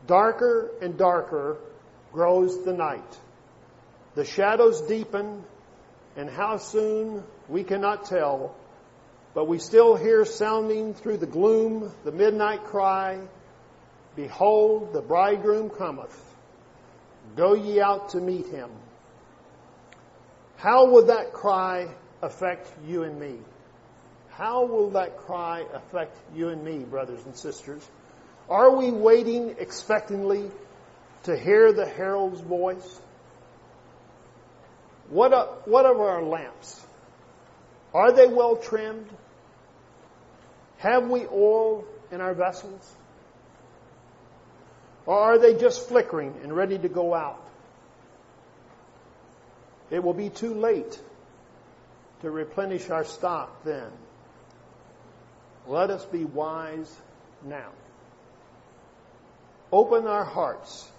Darker 0.07 0.71
and 0.81 0.97
darker 0.97 1.57
grows 2.11 2.63
the 2.63 2.73
night. 2.73 3.17
The 4.15 4.25
shadows 4.25 4.81
deepen, 4.81 5.43
and 6.15 6.29
how 6.29 6.57
soon 6.57 7.23
we 7.47 7.63
cannot 7.63 8.05
tell, 8.05 8.55
but 9.33 9.47
we 9.47 9.59
still 9.59 9.95
hear 9.95 10.25
sounding 10.25 10.93
through 10.93 11.17
the 11.17 11.27
gloom 11.27 11.91
the 12.03 12.11
midnight 12.11 12.63
cry 12.65 13.19
Behold, 14.15 14.91
the 14.91 15.01
bridegroom 15.01 15.69
cometh. 15.69 16.13
Go 17.37 17.53
ye 17.53 17.79
out 17.79 18.09
to 18.09 18.19
meet 18.19 18.47
him. 18.47 18.69
How 20.57 20.87
will 20.89 21.05
that 21.05 21.31
cry 21.31 21.87
affect 22.21 22.69
you 22.85 23.03
and 23.03 23.17
me? 23.17 23.37
How 24.31 24.65
will 24.65 24.89
that 24.89 25.19
cry 25.19 25.63
affect 25.73 26.17
you 26.35 26.49
and 26.49 26.61
me, 26.63 26.79
brothers 26.79 27.23
and 27.25 27.37
sisters? 27.37 27.87
Are 28.49 28.75
we 28.75 28.91
waiting 28.91 29.55
expectantly 29.59 30.49
to 31.23 31.37
hear 31.37 31.71
the 31.71 31.85
herald's 31.85 32.41
voice? 32.41 33.01
What, 35.09 35.33
are, 35.33 35.47
what 35.65 35.85
of 35.85 35.99
our 35.99 36.23
lamps? 36.23 36.83
Are 37.93 38.11
they 38.11 38.27
well 38.27 38.55
trimmed? 38.55 39.09
Have 40.79 41.07
we 41.07 41.25
oil 41.27 41.85
in 42.11 42.21
our 42.21 42.33
vessels? 42.33 42.95
Or 45.05 45.17
are 45.17 45.39
they 45.39 45.55
just 45.55 45.87
flickering 45.87 46.35
and 46.43 46.55
ready 46.55 46.77
to 46.77 46.89
go 46.89 47.13
out? 47.13 47.43
It 49.89 50.03
will 50.03 50.13
be 50.13 50.29
too 50.29 50.53
late 50.53 50.99
to 52.21 52.29
replenish 52.29 52.89
our 52.89 53.05
stock 53.05 53.63
then. 53.63 53.89
Let 55.67 55.89
us 55.89 56.05
be 56.05 56.25
wise 56.25 56.95
now. 57.43 57.69
Open 59.71 60.07
our 60.07 60.25
hearts 60.25 60.89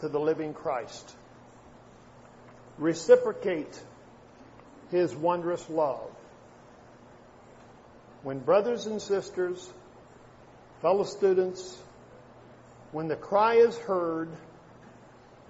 to 0.00 0.08
the 0.08 0.18
living 0.18 0.54
Christ. 0.54 1.14
Reciprocate 2.78 3.80
his 4.90 5.14
wondrous 5.14 5.68
love. 5.68 6.10
When 8.22 8.38
brothers 8.38 8.86
and 8.86 9.00
sisters, 9.00 9.70
fellow 10.80 11.04
students, 11.04 11.78
when 12.92 13.08
the 13.08 13.16
cry 13.16 13.54
is 13.54 13.76
heard 13.76 14.30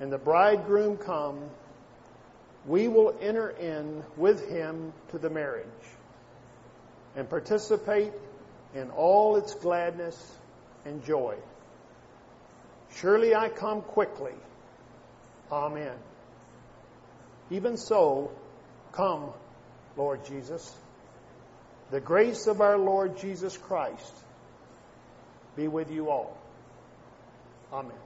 and 0.01 0.13
the 0.13 0.19
bridegroom 0.19 0.97
come, 0.97 1.39
we 2.67 2.89
will 2.89 3.17
enter 3.21 3.51
in 3.51 4.03
with 4.17 4.49
him 4.49 4.93
to 5.13 5.19
the 5.19 5.31
marriage 5.31 5.67
and 7.15 7.31
participate 7.31 8.13
in 8.75 8.91
all 8.91 9.37
its 9.37 9.55
gladness 9.55 10.37
and 10.85 11.05
joy. 11.05 11.37
Surely 13.01 13.35
I 13.35 13.49
come 13.49 13.83
quickly. 13.83 14.33
Amen. 15.51 15.97
Even 17.51 17.77
so, 17.77 18.31
come, 18.93 19.31
Lord 19.97 20.25
Jesus. 20.25 20.75
The 21.91 22.01
grace 22.01 22.47
of 22.47 22.61
our 22.61 22.79
Lord 22.79 23.19
Jesus 23.19 23.57
Christ 23.57 24.13
be 25.57 25.69
with 25.69 25.91
you 25.91 26.11
all. 26.11 26.37
Amen. 27.73 28.06